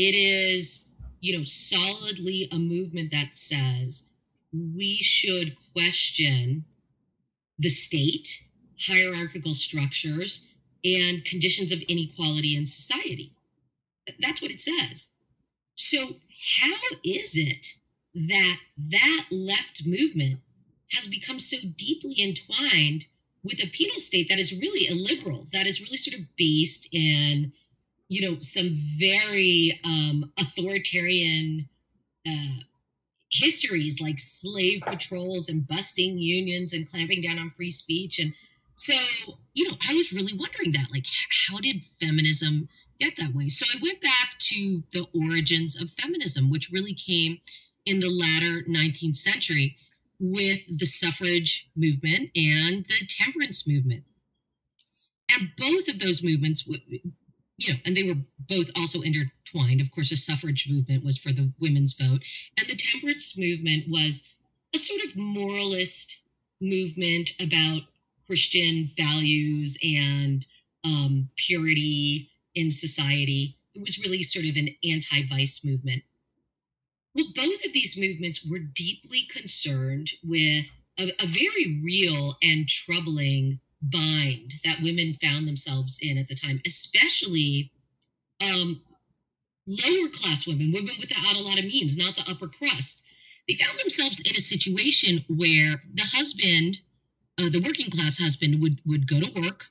It 0.00 0.14
is, 0.14 0.92
you 1.20 1.36
know, 1.36 1.42
solidly 1.42 2.48
a 2.52 2.56
movement 2.56 3.10
that 3.10 3.34
says 3.34 4.10
we 4.52 4.98
should 4.98 5.56
question 5.72 6.66
the 7.58 7.68
state, 7.68 8.48
hierarchical 8.78 9.54
structures, 9.54 10.54
and 10.84 11.24
conditions 11.24 11.72
of 11.72 11.82
inequality 11.88 12.54
in 12.56 12.64
society. 12.66 13.32
That's 14.20 14.40
what 14.40 14.52
it 14.52 14.60
says. 14.60 15.14
So, 15.74 16.20
how 16.60 16.76
is 17.02 17.36
it 17.36 17.80
that 18.14 18.58
that 18.76 19.24
left 19.32 19.84
movement 19.84 20.38
has 20.92 21.08
become 21.08 21.40
so 21.40 21.56
deeply 21.76 22.14
entwined 22.22 23.06
with 23.42 23.60
a 23.60 23.66
penal 23.66 23.98
state 23.98 24.28
that 24.28 24.38
is 24.38 24.60
really 24.60 24.86
illiberal, 24.86 25.48
that 25.52 25.66
is 25.66 25.80
really 25.80 25.96
sort 25.96 26.20
of 26.20 26.36
based 26.36 26.88
in, 26.94 27.50
you 28.08 28.28
know, 28.28 28.38
some 28.40 28.68
very 28.98 29.80
um, 29.84 30.32
authoritarian 30.38 31.68
uh, 32.26 32.62
histories 33.30 34.00
like 34.00 34.18
slave 34.18 34.82
patrols 34.86 35.48
and 35.48 35.66
busting 35.66 36.18
unions 36.18 36.72
and 36.72 36.90
clamping 36.90 37.22
down 37.22 37.38
on 37.38 37.50
free 37.50 37.70
speech. 37.70 38.18
And 38.18 38.34
so, 38.74 38.94
you 39.54 39.68
know, 39.68 39.76
I 39.88 39.94
was 39.94 40.12
really 40.12 40.32
wondering 40.32 40.72
that, 40.72 40.88
like, 40.90 41.06
how 41.48 41.58
did 41.58 41.84
feminism 41.84 42.68
get 42.98 43.16
that 43.16 43.34
way? 43.34 43.48
So 43.48 43.66
I 43.74 43.82
went 43.82 44.00
back 44.00 44.38
to 44.38 44.82
the 44.92 45.06
origins 45.12 45.80
of 45.80 45.90
feminism, 45.90 46.48
which 46.48 46.70
really 46.70 46.94
came 46.94 47.40
in 47.84 48.00
the 48.00 48.10
latter 48.10 48.62
19th 48.68 49.16
century 49.16 49.76
with 50.20 50.78
the 50.78 50.86
suffrage 50.86 51.70
movement 51.76 52.30
and 52.34 52.86
the 52.86 53.06
temperance 53.08 53.68
movement. 53.68 54.04
And 55.30 55.50
both 55.56 55.88
of 55.88 56.00
those 56.00 56.24
movements, 56.24 56.68
you 57.58 57.72
know, 57.72 57.78
and 57.84 57.96
they 57.96 58.04
were 58.04 58.20
both 58.48 58.70
also 58.76 59.00
intertwined. 59.02 59.80
Of 59.80 59.90
course, 59.90 60.10
the 60.10 60.16
suffrage 60.16 60.70
movement 60.70 61.04
was 61.04 61.18
for 61.18 61.32
the 61.32 61.52
women's 61.60 61.92
vote, 61.94 62.22
and 62.56 62.68
the 62.68 62.76
temperance 62.76 63.38
movement 63.38 63.84
was 63.88 64.28
a 64.74 64.78
sort 64.78 65.04
of 65.04 65.16
moralist 65.16 66.24
movement 66.60 67.30
about 67.40 67.82
Christian 68.26 68.90
values 68.96 69.78
and 69.82 70.46
um, 70.84 71.30
purity 71.36 72.30
in 72.54 72.70
society. 72.70 73.56
It 73.74 73.82
was 73.82 73.98
really 74.04 74.22
sort 74.22 74.44
of 74.44 74.56
an 74.56 74.68
anti 74.84 75.26
vice 75.26 75.64
movement. 75.64 76.02
Well, 77.14 77.26
both 77.34 77.64
of 77.64 77.72
these 77.72 77.98
movements 78.00 78.48
were 78.48 78.58
deeply 78.58 79.22
concerned 79.28 80.10
with 80.22 80.84
a, 80.98 81.10
a, 81.20 81.26
very 81.26 81.80
real 81.82 82.36
and 82.42 82.68
troubling 82.68 83.60
bind 83.80 84.54
that 84.64 84.82
women 84.82 85.14
found 85.14 85.46
themselves 85.46 86.00
in 86.02 86.18
at 86.18 86.28
the 86.28 86.34
time, 86.34 86.60
especially 86.66 87.72
um, 88.42 88.82
lower 89.66 90.08
class 90.08 90.46
women, 90.46 90.72
women 90.72 90.94
without 91.00 91.36
a 91.36 91.42
lot 91.42 91.58
of 91.58 91.64
means, 91.64 91.96
not 91.96 92.16
the 92.16 92.28
upper 92.30 92.48
crust. 92.48 93.04
They 93.46 93.54
found 93.54 93.78
themselves 93.78 94.20
in 94.20 94.36
a 94.36 94.40
situation 94.40 95.24
where 95.28 95.82
the 95.92 96.10
husband, 96.14 96.78
uh, 97.38 97.48
the 97.50 97.60
working 97.64 97.90
class 97.90 98.18
husband, 98.18 98.60
would 98.60 98.80
would 98.84 99.08
go 99.08 99.20
to 99.20 99.40
work 99.40 99.66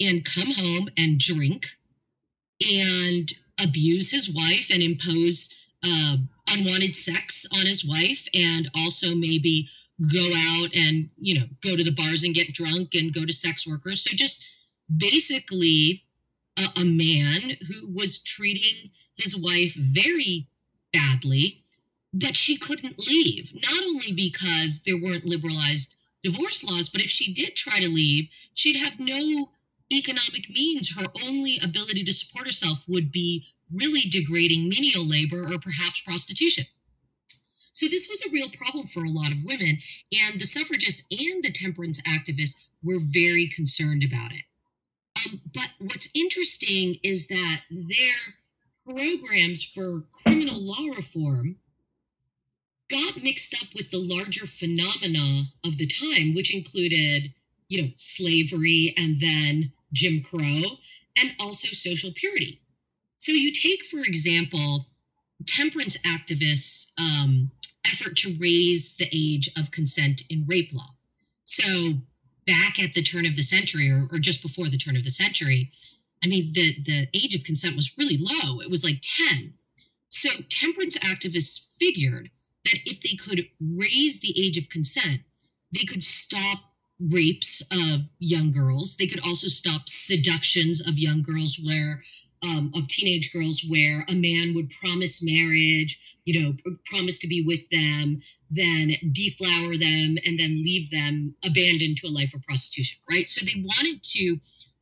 and 0.00 0.24
come 0.24 0.52
home 0.52 0.88
and 0.96 1.18
drink 1.18 1.66
and 2.60 3.32
abuse 3.62 4.10
his 4.10 4.32
wife 4.32 4.70
and 4.72 4.82
impose 4.82 5.66
uh, 5.84 6.16
unwanted 6.50 6.94
sex 6.94 7.46
on 7.54 7.66
his 7.66 7.84
wife 7.84 8.28
and 8.34 8.70
also 8.74 9.14
maybe 9.14 9.68
go 10.00 10.30
out 10.36 10.68
and 10.74 11.08
you 11.18 11.38
know 11.38 11.46
go 11.62 11.76
to 11.76 11.84
the 11.84 11.90
bars 11.90 12.22
and 12.22 12.34
get 12.34 12.52
drunk 12.52 12.94
and 12.94 13.14
go 13.14 13.24
to 13.24 13.32
sex 13.32 13.66
workers. 13.66 14.02
So 14.02 14.14
just 14.14 14.44
basically 14.94 16.04
a, 16.58 16.80
a 16.80 16.84
man 16.84 17.56
who 17.68 17.88
was 17.92 18.22
treating 18.22 18.90
his 19.16 19.40
wife 19.40 19.74
very 19.74 20.48
badly 20.92 21.62
that 22.12 22.36
she 22.36 22.56
couldn't 22.56 22.98
leave. 22.98 23.52
Not 23.54 23.82
only 23.82 24.12
because 24.12 24.82
there 24.84 25.00
weren't 25.00 25.24
liberalized 25.24 25.96
divorce 26.22 26.64
laws 26.64 26.88
but 26.88 27.00
if 27.02 27.08
she 27.08 27.32
did 27.32 27.54
try 27.54 27.78
to 27.78 27.88
leave 27.88 28.28
she'd 28.52 28.76
have 28.82 28.98
no 28.98 29.50
economic 29.92 30.50
means. 30.50 30.96
Her 30.96 31.06
only 31.24 31.58
ability 31.62 32.04
to 32.04 32.12
support 32.12 32.46
herself 32.46 32.84
would 32.88 33.12
be 33.12 33.46
really 33.72 34.02
degrading 34.02 34.68
menial 34.68 35.06
labor 35.06 35.44
or 35.52 35.58
perhaps 35.58 36.00
prostitution. 36.00 36.64
So 37.76 37.88
this 37.88 38.08
was 38.08 38.24
a 38.24 38.32
real 38.32 38.48
problem 38.48 38.86
for 38.86 39.04
a 39.04 39.10
lot 39.10 39.30
of 39.30 39.44
women, 39.44 39.80
and 40.10 40.40
the 40.40 40.46
suffragists 40.46 41.06
and 41.10 41.44
the 41.44 41.52
temperance 41.52 42.00
activists 42.08 42.68
were 42.82 42.98
very 42.98 43.46
concerned 43.54 44.02
about 44.02 44.32
it. 44.32 44.44
Um, 45.26 45.42
but 45.52 45.72
what's 45.78 46.10
interesting 46.16 46.96
is 47.02 47.28
that 47.28 47.64
their 47.70 48.16
programs 48.86 49.62
for 49.62 50.04
criminal 50.22 50.58
law 50.58 50.86
reform 50.96 51.56
got 52.90 53.22
mixed 53.22 53.54
up 53.62 53.74
with 53.74 53.90
the 53.90 53.98
larger 53.98 54.46
phenomena 54.46 55.42
of 55.62 55.76
the 55.76 55.86
time, 55.86 56.34
which 56.34 56.54
included, 56.54 57.34
you 57.68 57.82
know, 57.82 57.88
slavery 57.96 58.94
and 58.96 59.20
then 59.20 59.72
Jim 59.92 60.22
Crow 60.22 60.78
and 61.14 61.32
also 61.38 61.68
social 61.72 62.10
purity. 62.14 62.62
So 63.18 63.32
you 63.32 63.52
take, 63.52 63.82
for 63.82 64.00
example, 64.00 64.86
temperance 65.44 65.98
activists' 66.02 66.92
um, 66.98 67.50
effort 67.92 68.16
to 68.18 68.36
raise 68.38 68.96
the 68.96 69.08
age 69.12 69.50
of 69.58 69.70
consent 69.70 70.22
in 70.30 70.46
rape 70.46 70.72
law. 70.72 70.96
So 71.44 71.94
back 72.46 72.82
at 72.82 72.94
the 72.94 73.02
turn 73.02 73.26
of 73.26 73.36
the 73.36 73.42
century, 73.42 73.90
or, 73.90 74.08
or 74.10 74.18
just 74.18 74.42
before 74.42 74.68
the 74.68 74.78
turn 74.78 74.96
of 74.96 75.04
the 75.04 75.10
century, 75.10 75.70
I 76.24 76.28
mean, 76.28 76.52
the, 76.52 76.76
the 76.82 77.08
age 77.14 77.34
of 77.34 77.44
consent 77.44 77.76
was 77.76 77.96
really 77.98 78.18
low. 78.18 78.60
It 78.60 78.70
was 78.70 78.84
like 78.84 79.02
10. 79.30 79.54
So 80.08 80.30
temperance 80.48 80.96
activists 80.98 81.76
figured 81.78 82.30
that 82.64 82.78
if 82.84 83.00
they 83.00 83.16
could 83.16 83.48
raise 83.60 84.20
the 84.20 84.34
age 84.40 84.56
of 84.58 84.68
consent, 84.68 85.22
they 85.72 85.84
could 85.84 86.02
stop 86.02 86.58
rapes 86.98 87.62
of 87.70 88.02
young 88.18 88.50
girls. 88.50 88.96
They 88.96 89.06
could 89.06 89.26
also 89.26 89.48
stop 89.48 89.82
seductions 89.88 90.80
of 90.80 90.98
young 90.98 91.22
girls 91.22 91.60
where 91.62 92.00
um, 92.42 92.70
of 92.74 92.88
teenage 92.88 93.32
girls 93.32 93.64
where 93.68 94.04
a 94.08 94.14
man 94.14 94.54
would 94.54 94.70
promise 94.70 95.22
marriage, 95.22 96.18
you 96.24 96.40
know, 96.40 96.76
promise 96.86 97.18
to 97.20 97.28
be 97.28 97.42
with 97.42 97.68
them, 97.70 98.20
then 98.50 98.92
deflower 99.12 99.76
them, 99.76 100.16
and 100.24 100.38
then 100.38 100.62
leave 100.62 100.90
them 100.90 101.34
abandoned 101.44 101.96
to 101.98 102.06
a 102.06 102.12
life 102.12 102.34
of 102.34 102.42
prostitution, 102.42 103.00
right? 103.10 103.28
So 103.28 103.44
they 103.44 103.62
wanted 103.62 104.02
to 104.02 104.38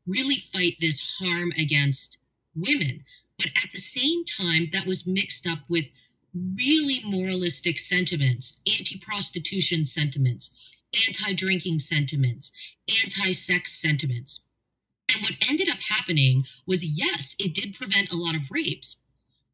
really 0.07 0.37
fight 0.37 0.77
this 0.81 1.19
harm 1.21 1.53
against 1.59 2.19
women. 2.55 3.05
But 3.39 3.51
at 3.63 3.73
the 3.73 3.79
same 3.79 4.25
time, 4.25 4.69
that 4.73 4.87
was 4.87 5.09
mixed 5.09 5.47
up 5.47 5.61
with 5.69 5.91
really 6.35 7.01
moralistic 7.05 7.79
sentiments, 7.79 8.63
anti 8.67 8.99
prostitution 8.99 9.85
sentiments, 9.85 10.77
anti 11.07 11.33
drinking 11.35 11.79
sentiments, 11.79 12.77
anti 12.89 13.33
sex 13.33 13.73
sentiments. 13.73 14.49
And 15.13 15.23
what 15.23 15.35
ended 15.49 15.69
up 15.69 15.79
happening 15.89 16.43
was 16.67 16.99
yes, 16.99 17.37
it 17.39 17.55
did 17.55 17.75
prevent 17.75 18.11
a 18.11 18.17
lot 18.17 18.35
of 18.35 18.51
rapes, 18.51 19.05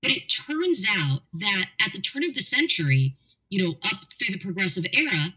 but 0.02 0.10
it 0.10 0.28
turns 0.28 0.86
out 0.88 1.20
that 1.34 1.66
at 1.84 1.92
the 1.92 2.00
turn 2.00 2.24
of 2.24 2.34
the 2.34 2.42
century, 2.42 3.14
you 3.48 3.62
know, 3.62 3.74
up 3.84 4.12
through 4.12 4.32
the 4.32 4.38
progressive 4.38 4.86
era, 4.92 5.34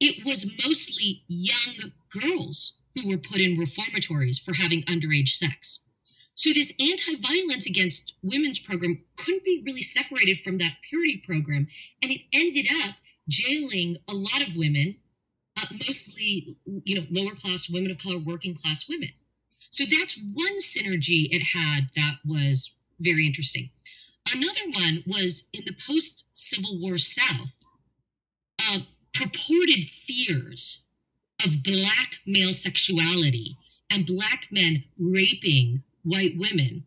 it 0.00 0.24
was 0.24 0.58
mostly 0.66 1.22
young 1.28 1.92
girls 2.10 2.78
who 2.94 3.08
were 3.08 3.18
put 3.18 3.40
in 3.40 3.58
reformatories 3.58 4.38
for 4.38 4.54
having 4.54 4.82
underage 4.82 5.28
sex. 5.28 5.86
So 6.34 6.50
this 6.52 6.76
anti-violence 6.80 7.66
against 7.66 8.14
women's 8.22 8.58
program 8.58 9.04
couldn't 9.16 9.44
be 9.44 9.62
really 9.64 9.82
separated 9.82 10.40
from 10.40 10.58
that 10.58 10.78
purity 10.82 11.22
program, 11.24 11.68
and 12.02 12.10
it 12.10 12.22
ended 12.32 12.66
up 12.84 12.96
jailing 13.28 13.98
a 14.08 14.14
lot 14.14 14.46
of 14.46 14.56
women, 14.56 14.96
uh, 15.56 15.66
mostly 15.72 16.56
you 16.84 16.96
know 16.96 17.06
lower 17.10 17.34
class 17.34 17.70
women 17.70 17.90
of 17.90 17.98
color, 17.98 18.18
working 18.18 18.54
class 18.54 18.88
women. 18.88 19.10
So 19.72 19.84
that's 19.84 20.20
one 20.34 20.58
synergy 20.58 21.28
it 21.30 21.42
had 21.54 21.88
that 21.96 22.18
was 22.26 22.76
very 23.00 23.26
interesting. 23.26 23.70
Another 24.30 24.70
one 24.70 25.02
was 25.06 25.48
in 25.54 25.64
the 25.64 25.74
post 25.86 26.28
Civil 26.34 26.78
War 26.78 26.98
South, 26.98 27.58
uh, 28.60 28.80
purported 29.14 29.86
fears 29.86 30.86
of 31.44 31.62
Black 31.62 32.18
male 32.26 32.52
sexuality 32.52 33.56
and 33.90 34.06
Black 34.06 34.48
men 34.52 34.84
raping 34.98 35.82
white 36.02 36.36
women 36.36 36.84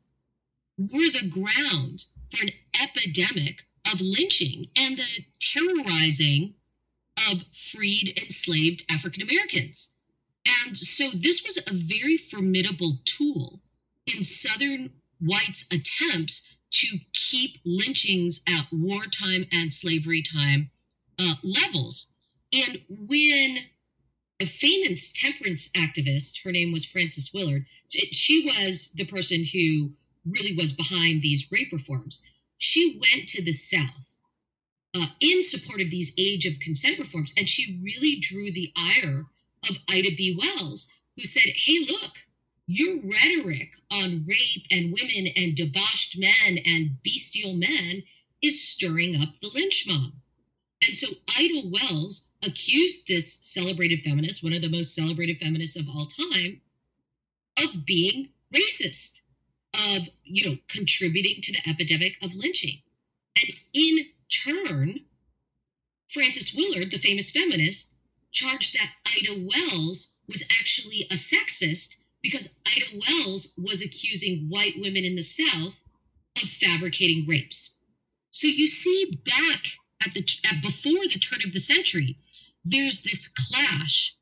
were 0.78 1.10
the 1.12 1.28
ground 1.28 2.06
for 2.30 2.44
an 2.44 2.52
epidemic 2.80 3.64
of 3.92 4.00
lynching 4.00 4.68
and 4.78 4.98
the 4.98 5.26
terrorizing 5.40 6.54
of 7.32 7.46
freed 7.52 8.16
enslaved 8.22 8.84
African 8.92 9.24
Americans. 9.24 9.95
And 10.46 10.78
so 10.78 11.10
this 11.10 11.44
was 11.46 11.58
a 11.58 11.74
very 11.74 12.18
formidable 12.18 13.00
tool 13.06 13.62
in 14.06 14.24
Southern 14.24 14.92
whites' 15.20 15.68
attempts 15.72 16.56
to 16.72 17.00
keep 17.14 17.58
lynchings 17.66 18.42
at 18.48 18.68
wartime 18.72 19.46
and 19.52 19.74
slavery 19.74 20.22
time 20.22 20.70
uh, 21.18 21.36
levels. 21.44 22.14
And 22.54 22.82
when 22.90 23.58
a 24.40 24.46
famous 24.46 25.14
temperance 25.14 25.72
activist, 25.72 26.44
her 26.44 26.52
name 26.52 26.72
was 26.72 26.86
Frances 26.86 27.32
Willard, 27.34 27.66
she 27.90 28.46
was 28.46 28.94
the 28.94 29.06
person 29.06 29.46
who 29.54 29.94
really 30.26 30.56
was 30.56 30.74
behind 30.74 31.22
these 31.22 31.52
rape 31.52 31.72
reforms. 31.72 32.24
She 32.58 33.00
went 33.00 33.28
to 33.30 33.44
the 33.44 33.54
South 33.54 34.20
uh, 34.96 35.08
in 35.20 35.42
support 35.42 35.82
of 35.82 35.90
these 35.90 36.14
age 36.18 36.46
of 36.46 36.60
consent 36.60 37.00
reforms, 37.00 37.34
and 37.38 37.48
she 37.48 37.80
really 37.82 38.18
drew 38.20 38.52
the 38.52 38.74
ire 38.78 39.26
of 39.70 39.80
Ida 39.90 40.10
B. 40.16 40.38
Wells, 40.40 40.94
who 41.16 41.24
said, 41.24 41.54
Hey, 41.56 41.86
look, 41.90 42.18
your 42.68 43.00
rhetoric 43.04 43.76
on 43.92 44.26
rape 44.28 44.66
and 44.72 44.94
women 44.94 45.32
and 45.36 45.56
debauched 45.56 46.18
men 46.18 46.60
and 46.66 47.02
bestial 47.04 47.54
men 47.54 48.04
is 48.42 48.68
stirring 48.68 49.16
up 49.22 49.40
the 49.40 49.52
lynch 49.54 49.86
mob. 49.88 50.14
And 50.86 50.96
so 50.96 51.08
Ida 51.38 51.68
Wells 51.68 52.34
accused 52.44 53.08
this 53.08 53.32
celebrated 53.32 54.02
feminist, 54.02 54.44
one 54.44 54.54
of 54.54 54.62
the 54.62 54.70
most 54.70 54.96
celebrated 54.96 55.38
feminists 55.38 55.80
of 55.80 55.88
all 55.90 56.08
time, 56.08 56.62
of 57.64 57.86
being 57.86 58.30
racist, 58.54 59.22
of, 59.74 60.10
you 60.24 60.50
know, 60.50 60.58
contributing 60.68 61.42
to 61.42 61.54
the 61.54 61.70
epidemic 61.70 62.18
of 62.22 62.36
lynching. 62.36 62.80
And 63.42 63.52
in 63.74 64.06
turn, 64.30 65.02
Frances 66.08 66.56
Willard, 66.56 66.92
the 66.92 66.98
famous 66.98 67.32
feminist, 67.32 67.95
charged 68.36 68.76
that 68.76 68.92
Ida 69.18 69.34
Wells 69.34 70.18
was 70.28 70.48
actually 70.60 71.08
a 71.10 71.16
sexist 71.16 72.02
because 72.22 72.60
Ida 72.68 73.00
Wells 73.08 73.58
was 73.58 73.84
accusing 73.84 74.48
white 74.50 74.76
women 74.78 75.06
in 75.06 75.16
the 75.16 75.24
South 75.24 75.82
of 76.42 76.50
fabricating 76.50 77.26
rapes. 77.28 77.80
So 78.32 78.48
you 78.48 78.68
see 78.68 79.22
back 79.24 79.66
at 80.06 80.14
the 80.14 80.28
at 80.46 80.62
before 80.62 81.08
the 81.08 81.20
turn 81.20 81.40
of 81.46 81.54
the 81.54 81.60
century, 81.60 82.18
there's 82.64 83.04
this 83.04 83.32
clash 83.32 84.16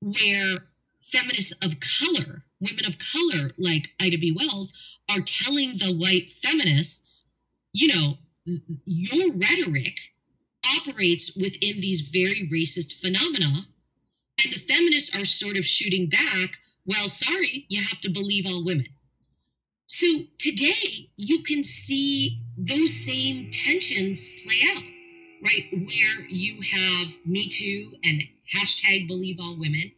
where 0.00 0.66
feminists 1.00 1.64
of 1.64 1.80
color, 1.80 2.44
women 2.60 2.84
of 2.86 2.98
color 2.98 3.52
like 3.56 3.88
Ida 4.00 4.18
B. 4.18 4.36
Wells, 4.36 5.00
are 5.10 5.20
telling 5.20 5.78
the 5.78 5.94
white 5.94 6.30
feminists, 6.30 7.26
you 7.72 7.88
know, 7.88 8.18
your 8.84 9.32
rhetoric 9.32 10.13
operates 10.76 11.36
within 11.36 11.80
these 11.80 12.08
very 12.08 12.48
racist 12.52 13.00
phenomena. 13.00 13.66
And 14.42 14.52
the 14.52 14.58
feminists 14.58 15.14
are 15.16 15.24
sort 15.24 15.56
of 15.56 15.64
shooting 15.64 16.08
back, 16.08 16.58
well, 16.86 17.08
sorry, 17.08 17.66
you 17.68 17.82
have 17.82 18.00
to 18.00 18.10
believe 18.10 18.46
all 18.46 18.64
women. 18.64 18.88
So 19.86 20.06
today, 20.38 21.10
you 21.16 21.42
can 21.42 21.62
see 21.62 22.42
those 22.56 22.92
same 22.92 23.50
tensions 23.50 24.34
play 24.44 24.60
out, 24.74 24.82
right? 25.42 25.66
Where 25.72 26.26
you 26.28 26.60
have 26.72 27.18
Me 27.24 27.48
Too 27.48 27.92
and 28.02 28.22
hashtag 28.54 29.06
believe 29.06 29.38
all 29.40 29.56
women. 29.58 29.92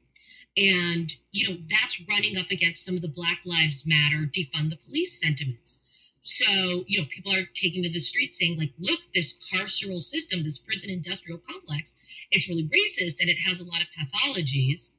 And, 0.57 1.13
you 1.33 1.49
know, 1.49 1.57
that's 1.69 2.03
running 2.09 2.37
up 2.37 2.51
against 2.51 2.85
some 2.85 2.97
of 2.97 3.03
the 3.03 3.09
Black 3.09 3.41
Lives 3.45 3.87
Matter 3.87 4.27
defund 4.27 4.71
the 4.71 4.77
police 4.77 5.21
sentiments 5.21 5.86
so, 6.27 6.85
you 6.89 6.99
know, 6.99 7.07
people 7.09 7.33
are 7.33 7.49
taking 7.55 7.85
to 7.85 7.89
the 7.89 8.01
streets 8.01 8.41
saying, 8.41 8.59
like, 8.59 8.73
look, 8.81 8.99
this 9.15 9.49
carceral 9.49 10.01
system, 10.01 10.43
this 10.43 10.59
prison 10.59 10.91
industrial 10.91 11.39
complex, 11.39 11.95
it's 12.33 12.49
really 12.49 12.65
racist 12.65 13.21
and 13.21 13.31
it 13.31 13.39
has 13.47 13.61
a 13.61 13.65
lot 13.65 13.81
of 13.81 13.87
pathologies. 13.97 14.97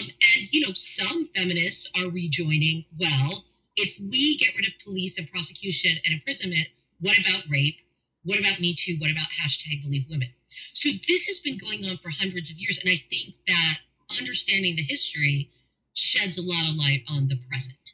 Um, 0.00 0.06
and, 0.08 0.52
you 0.52 0.66
know, 0.66 0.72
some 0.72 1.26
feminists 1.26 1.92
are 2.00 2.08
rejoining, 2.08 2.86
well, 2.98 3.44
if 3.76 4.00
we 4.00 4.38
get 4.38 4.56
rid 4.56 4.66
of 4.66 4.72
police 4.82 5.18
and 5.18 5.30
prosecution 5.30 5.98
and 6.06 6.14
imprisonment, 6.14 6.68
what 7.00 7.18
about 7.18 7.44
rape? 7.50 7.76
What 8.24 8.40
about 8.40 8.58
Me 8.58 8.74
Too? 8.74 8.96
What 8.98 9.10
about 9.10 9.28
hashtag 9.28 9.82
believe 9.82 10.06
women? 10.08 10.30
So 10.72 10.88
this 11.06 11.26
has 11.26 11.40
been 11.40 11.58
going 11.58 11.84
on 11.84 11.98
for 11.98 12.08
hundreds 12.08 12.50
of 12.50 12.56
years. 12.56 12.78
And 12.78 12.90
I 12.90 12.96
think 12.96 13.34
that 13.46 13.80
understanding 14.18 14.76
the 14.76 14.82
history 14.82 15.50
sheds 15.92 16.38
a 16.38 16.42
lot 16.42 16.66
of 16.66 16.76
light 16.76 17.02
on 17.10 17.26
the 17.26 17.36
present. 17.36 17.92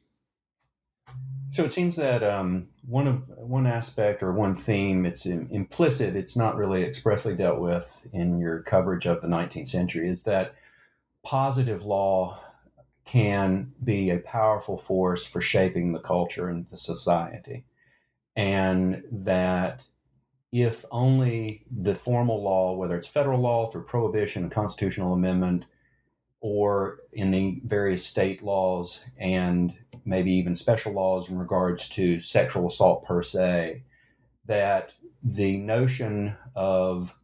So 1.52 1.64
it 1.64 1.72
seems 1.72 1.96
that 1.96 2.24
um, 2.24 2.68
one 2.88 3.06
of 3.06 3.28
one 3.28 3.66
aspect 3.66 4.22
or 4.22 4.32
one 4.32 4.54
theme 4.54 5.04
it's 5.04 5.26
implicit, 5.26 6.16
it's 6.16 6.34
not 6.34 6.56
really 6.56 6.82
expressly 6.82 7.36
dealt 7.36 7.60
with 7.60 8.06
in 8.14 8.38
your 8.38 8.62
coverage 8.62 9.04
of 9.04 9.20
the 9.20 9.28
19th 9.28 9.68
century, 9.68 10.08
is 10.08 10.22
that 10.22 10.54
positive 11.22 11.84
law 11.84 12.40
can 13.04 13.70
be 13.84 14.08
a 14.08 14.18
powerful 14.20 14.78
force 14.78 15.26
for 15.26 15.42
shaping 15.42 15.92
the 15.92 16.00
culture 16.00 16.48
and 16.48 16.66
the 16.70 16.76
society, 16.78 17.66
and 18.34 19.02
that 19.12 19.84
if 20.52 20.86
only 20.90 21.66
the 21.70 21.94
formal 21.94 22.42
law, 22.42 22.74
whether 22.74 22.96
it's 22.96 23.06
federal 23.06 23.40
law 23.40 23.66
through 23.66 23.84
prohibition, 23.84 24.48
constitutional 24.48 25.12
amendment, 25.12 25.66
or 26.42 26.98
in 27.12 27.30
the 27.30 27.60
various 27.64 28.04
state 28.04 28.42
laws 28.42 29.00
and 29.16 29.72
maybe 30.04 30.32
even 30.32 30.56
special 30.56 30.92
laws 30.92 31.30
in 31.30 31.38
regards 31.38 31.88
to 31.88 32.18
sexual 32.18 32.66
assault 32.66 33.04
per 33.06 33.22
se, 33.22 33.82
that 34.46 34.92
the 35.22 35.56
notion 35.56 36.36
of 36.56 37.14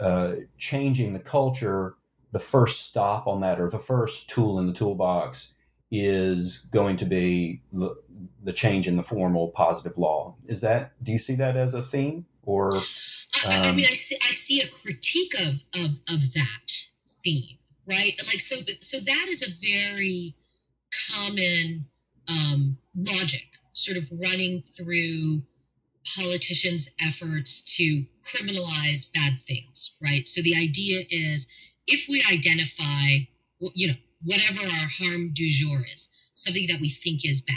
uh, 0.00 0.34
changing 0.56 1.12
the 1.12 1.18
culture, 1.18 1.96
the 2.30 2.38
first 2.38 2.86
stop 2.86 3.26
on 3.26 3.40
that 3.40 3.60
or 3.60 3.68
the 3.68 3.78
first 3.78 4.30
tool 4.30 4.60
in 4.60 4.68
the 4.68 4.72
toolbox 4.72 5.54
is 5.90 6.66
going 6.70 6.96
to 6.96 7.04
be 7.04 7.60
the, 7.72 7.92
the 8.44 8.52
change 8.52 8.86
in 8.86 8.96
the 8.96 9.02
formal 9.02 9.48
positive 9.48 9.98
law. 9.98 10.36
Is 10.46 10.60
that, 10.60 10.92
do 11.02 11.10
you 11.10 11.18
see 11.18 11.34
that 11.36 11.56
as 11.56 11.74
a 11.74 11.82
theme 11.82 12.24
or? 12.44 12.72
Um, 12.74 12.82
I, 13.46 13.68
I, 13.68 13.72
mean, 13.72 13.84
I 13.84 13.94
see, 13.94 14.16
I 14.16 14.30
see 14.30 14.60
a 14.60 14.68
critique 14.68 15.34
of, 15.40 15.64
of, 15.74 15.90
of 16.08 16.34
that 16.34 16.72
theme, 17.24 17.55
right? 17.86 18.12
Like, 18.26 18.40
so, 18.40 18.56
so 18.80 18.98
that 19.00 19.26
is 19.28 19.42
a 19.42 19.50
very 19.60 20.34
common 21.12 21.86
um, 22.28 22.78
logic 22.94 23.56
sort 23.72 23.96
of 23.98 24.10
running 24.12 24.60
through 24.60 25.42
politicians' 26.16 26.94
efforts 27.04 27.76
to 27.76 28.04
criminalize 28.22 29.12
bad 29.12 29.38
things, 29.38 29.96
right? 30.02 30.26
So 30.26 30.40
the 30.40 30.56
idea 30.56 31.02
is 31.10 31.46
if 31.86 32.08
we 32.08 32.22
identify, 32.30 33.26
you 33.74 33.88
know, 33.88 33.94
whatever 34.24 34.62
our 34.62 34.88
harm 34.98 35.32
du 35.34 35.48
jour 35.48 35.84
is, 35.92 36.30
something 36.34 36.66
that 36.68 36.80
we 36.80 36.88
think 36.88 37.24
is 37.24 37.40
bad, 37.40 37.56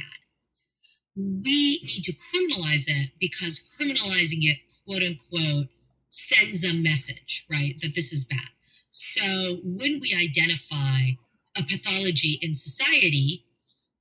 we 1.16 1.82
need 1.82 2.04
to 2.04 2.14
criminalize 2.14 2.86
it 2.88 3.12
because 3.20 3.78
criminalizing 3.80 4.44
it, 4.44 4.58
quote 4.86 5.04
unquote, 5.04 5.68
sends 6.10 6.64
a 6.64 6.74
message, 6.74 7.46
right, 7.50 7.80
that 7.82 7.94
this 7.96 8.12
is 8.12 8.26
bad. 8.26 8.50
So 8.92 9.60
when 9.64 10.00
we 10.00 10.14
identify 10.14 11.12
a 11.58 11.64
pathology 11.64 12.40
in 12.42 12.54
society, 12.54 13.46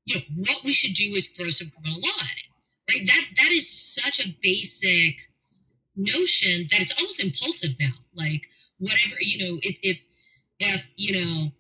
you 0.07 0.17
know, 0.17 0.23
what 0.37 0.65
we 0.65 0.73
should 0.73 0.95
do 0.95 1.15
is 1.15 1.33
throw 1.33 1.51
some 1.51 1.69
criminal 1.71 2.01
law 2.01 2.17
at 2.21 2.39
it, 2.39 2.49
right? 2.91 3.07
That 3.07 3.25
that 3.37 3.51
is 3.53 3.69
such 3.69 4.25
a 4.25 4.35
basic 4.43 5.31
notion 5.97 6.69
that 6.71 6.81
it's 6.81 6.97
almost 6.99 7.23
impulsive 7.23 7.77
now. 7.79 7.93
Like 8.15 8.49
whatever, 8.79 9.17
you 9.21 9.39
know, 9.45 9.59
if 9.63 9.79
if 9.83 10.05
if 10.59 10.93
you 10.97 11.21
know 11.21 11.53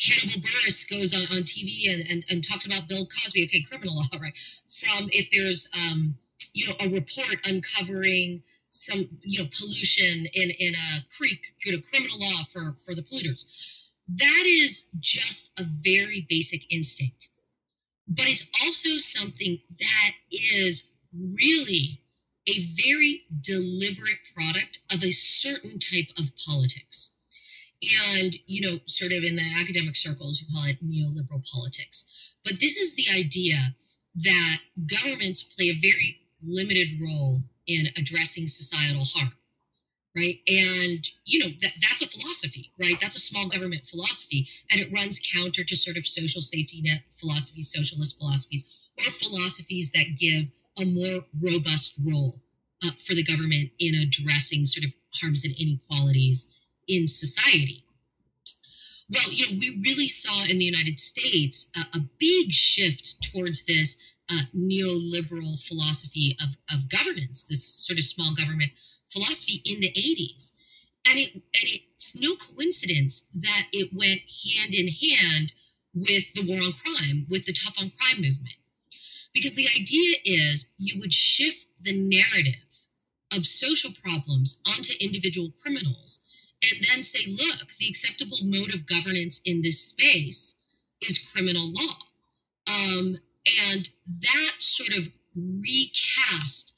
Hannibal 0.00 0.42
Buress 0.42 0.90
goes 0.90 1.14
on, 1.14 1.22
on 1.36 1.44
TV 1.44 1.92
and, 1.92 2.08
and, 2.08 2.24
and 2.28 2.46
talks 2.46 2.66
about 2.66 2.88
Bill 2.88 3.06
Cosby, 3.06 3.44
okay, 3.44 3.62
criminal 3.62 3.96
law, 3.96 4.02
right? 4.20 4.36
From 4.68 5.08
if 5.12 5.30
there's 5.30 5.70
um, 5.88 6.16
you 6.54 6.68
know, 6.68 6.74
a 6.80 6.88
report 6.88 7.46
uncovering 7.46 8.42
some, 8.70 9.18
you 9.22 9.42
know, 9.42 9.48
pollution 9.58 10.26
in, 10.34 10.50
in 10.58 10.74
a 10.74 11.04
creek, 11.16 11.44
go 11.64 11.72
to 11.72 11.82
criminal 11.82 12.18
law 12.18 12.42
for, 12.44 12.74
for 12.84 12.94
the 12.94 13.02
polluters. 13.02 13.88
That 14.08 14.44
is 14.46 14.90
just 14.98 15.58
a 15.60 15.64
very 15.64 16.26
basic 16.28 16.72
instinct. 16.72 17.28
But 18.08 18.26
it's 18.28 18.50
also 18.62 18.98
something 18.98 19.60
that 19.78 20.12
is 20.30 20.92
really 21.14 22.02
a 22.46 22.66
very 22.76 23.22
deliberate 23.40 24.18
product 24.34 24.80
of 24.92 25.04
a 25.04 25.12
certain 25.12 25.78
type 25.78 26.08
of 26.18 26.32
politics. 26.36 27.16
And, 28.14 28.36
you 28.46 28.60
know, 28.60 28.78
sort 28.86 29.12
of 29.12 29.22
in 29.24 29.36
the 29.36 29.54
academic 29.60 29.96
circles, 29.96 30.40
you 30.40 30.48
call 30.52 30.68
it 30.68 30.84
neoliberal 30.84 31.48
politics. 31.52 32.34
But 32.44 32.60
this 32.60 32.76
is 32.76 32.96
the 32.96 33.06
idea 33.12 33.74
that 34.16 34.58
governments 34.86 35.42
play 35.42 35.70
a 35.70 35.74
very 35.74 36.21
limited 36.44 37.00
role 37.00 37.42
in 37.66 37.86
addressing 37.96 38.46
societal 38.46 39.04
harm 39.04 39.32
right? 40.16 40.40
And 40.46 41.06
you 41.24 41.38
know 41.38 41.50
that 41.60 41.72
that's 41.80 42.02
a 42.02 42.06
philosophy 42.06 42.72
right? 42.78 43.00
That's 43.00 43.16
a 43.16 43.20
small 43.20 43.48
government 43.48 43.86
philosophy 43.86 44.48
and 44.70 44.80
it 44.80 44.92
runs 44.92 45.20
counter 45.34 45.64
to 45.64 45.76
sort 45.76 45.96
of 45.96 46.06
social 46.06 46.42
safety 46.42 46.80
net 46.82 47.02
philosophies 47.12 47.72
socialist 47.72 48.18
philosophies 48.18 48.90
or 48.98 49.10
philosophies 49.10 49.92
that 49.92 50.16
give 50.18 50.46
a 50.78 50.84
more 50.84 51.24
robust 51.40 51.98
role 52.04 52.42
uh, 52.84 52.90
for 53.04 53.14
the 53.14 53.22
government 53.22 53.70
in 53.78 53.94
addressing 53.94 54.64
sort 54.64 54.84
of 54.84 54.94
harms 55.20 55.44
and 55.44 55.54
inequalities 55.58 56.66
in 56.88 57.06
society. 57.06 57.84
Well 59.10 59.30
you 59.30 59.46
know 59.46 59.58
we 59.58 59.80
really 59.82 60.08
saw 60.08 60.44
in 60.44 60.58
the 60.58 60.64
united 60.64 61.00
states 61.00 61.70
a, 61.76 61.98
a 61.98 62.00
big 62.18 62.50
shift 62.50 63.22
towards 63.22 63.64
this 63.64 64.11
uh, 64.32 64.42
neoliberal 64.56 65.62
philosophy 65.62 66.36
of, 66.42 66.56
of 66.72 66.88
governance, 66.88 67.46
this 67.46 67.64
sort 67.64 67.98
of 67.98 68.04
small 68.04 68.34
government 68.34 68.72
philosophy 69.10 69.62
in 69.64 69.80
the 69.80 69.92
80s. 69.92 70.54
And, 71.06 71.18
it, 71.18 71.34
and 71.34 71.42
it's 71.54 72.20
no 72.20 72.36
coincidence 72.36 73.28
that 73.34 73.66
it 73.72 73.90
went 73.92 74.20
hand 74.46 74.74
in 74.74 74.88
hand 74.88 75.52
with 75.94 76.32
the 76.32 76.44
war 76.46 76.62
on 76.62 76.72
crime, 76.72 77.26
with 77.28 77.44
the 77.44 77.52
tough 77.52 77.76
on 77.78 77.90
crime 77.90 78.22
movement. 78.22 78.56
Because 79.34 79.56
the 79.56 79.68
idea 79.78 80.16
is 80.24 80.74
you 80.78 81.00
would 81.00 81.12
shift 81.12 81.66
the 81.82 81.96
narrative 81.96 82.66
of 83.34 83.46
social 83.46 83.90
problems 84.02 84.62
onto 84.68 84.92
individual 85.00 85.52
criminals 85.62 86.26
and 86.62 86.84
then 86.88 87.02
say, 87.02 87.30
look, 87.32 87.68
the 87.78 87.88
acceptable 87.88 88.38
mode 88.42 88.74
of 88.74 88.86
governance 88.86 89.42
in 89.44 89.62
this 89.62 89.82
space 89.82 90.58
is 91.00 91.30
criminal 91.32 91.72
law. 91.72 91.94
Um, 92.68 93.16
and 93.70 93.88
that 94.20 94.52
sort 94.58 94.96
of 94.96 95.08
recast 95.34 96.74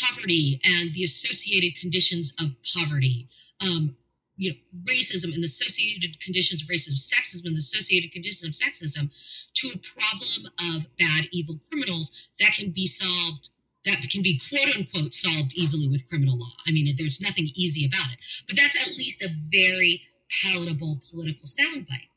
poverty 0.00 0.60
and 0.64 0.92
the 0.92 1.04
associated 1.04 1.78
conditions 1.78 2.34
of 2.40 2.50
poverty. 2.74 3.28
Um, 3.60 3.96
you 4.36 4.50
know, 4.50 4.56
racism 4.92 5.32
and 5.32 5.42
the 5.42 5.46
associated 5.46 6.18
conditions 6.20 6.62
of 6.62 6.68
racism, 6.68 6.98
sexism 6.98 7.46
and 7.46 7.54
the 7.54 7.60
associated 7.60 8.10
conditions 8.10 8.44
of 8.44 8.50
sexism 8.50 9.08
to 9.54 9.68
a 9.68 9.78
problem 9.78 10.50
of 10.74 10.86
bad, 10.98 11.28
evil 11.30 11.60
criminals 11.68 12.28
that 12.40 12.52
can 12.52 12.70
be 12.70 12.86
solved, 12.86 13.50
that 13.84 14.00
can 14.10 14.22
be 14.22 14.40
quote 14.48 14.76
unquote 14.76 15.14
solved 15.14 15.54
easily 15.54 15.88
with 15.88 16.08
criminal 16.08 16.36
law. 16.36 16.52
I 16.66 16.72
mean, 16.72 16.92
there's 16.98 17.20
nothing 17.20 17.48
easy 17.54 17.86
about 17.86 18.12
it, 18.12 18.18
but 18.48 18.56
that's 18.56 18.80
at 18.80 18.96
least 18.96 19.22
a 19.22 19.30
very 19.52 20.02
palatable 20.42 21.00
political 21.10 21.44
soundbite. 21.44 22.08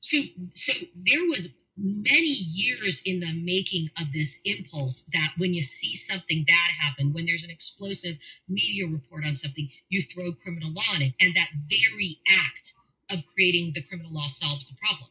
So, 0.00 0.18
so 0.50 0.72
there 0.96 1.24
was 1.28 1.56
many 1.76 2.28
years 2.28 3.02
in 3.04 3.20
the 3.20 3.32
making 3.32 3.88
of 4.00 4.12
this 4.12 4.42
impulse 4.44 5.04
that 5.12 5.32
when 5.38 5.54
you 5.54 5.62
see 5.62 5.94
something 5.94 6.44
bad 6.44 6.70
happen, 6.78 7.12
when 7.12 7.26
there's 7.26 7.44
an 7.44 7.50
explosive 7.50 8.18
media 8.48 8.86
report 8.86 9.24
on 9.24 9.34
something, 9.34 9.68
you 9.88 10.00
throw 10.00 10.32
criminal 10.32 10.72
law 10.72 10.94
on 10.94 11.02
it. 11.02 11.14
And 11.20 11.34
that 11.34 11.48
very 11.68 12.20
act 12.28 12.74
of 13.10 13.24
creating 13.26 13.72
the 13.74 13.82
criminal 13.82 14.12
law 14.12 14.26
solves 14.28 14.68
the 14.70 14.78
problem. 14.80 15.10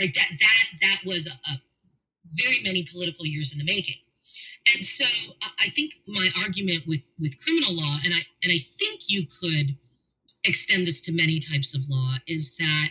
Right? 0.00 0.14
That 0.14 0.28
that 0.38 0.64
that 0.82 1.00
was 1.06 1.26
a, 1.26 1.50
a 1.50 1.62
very 2.32 2.62
many 2.62 2.84
political 2.84 3.26
years 3.26 3.52
in 3.52 3.58
the 3.58 3.64
making. 3.64 3.96
And 4.74 4.84
so 4.84 5.04
uh, 5.42 5.48
I 5.58 5.68
think 5.68 5.94
my 6.06 6.28
argument 6.42 6.86
with 6.86 7.04
with 7.18 7.42
criminal 7.42 7.76
law, 7.76 7.98
and 8.04 8.12
I 8.12 8.26
and 8.42 8.52
I 8.52 8.58
think 8.58 9.02
you 9.08 9.26
could 9.26 9.76
extend 10.44 10.86
this 10.86 11.02
to 11.06 11.12
many 11.12 11.38
types 11.40 11.74
of 11.74 11.88
law, 11.88 12.16
is 12.26 12.56
that 12.56 12.88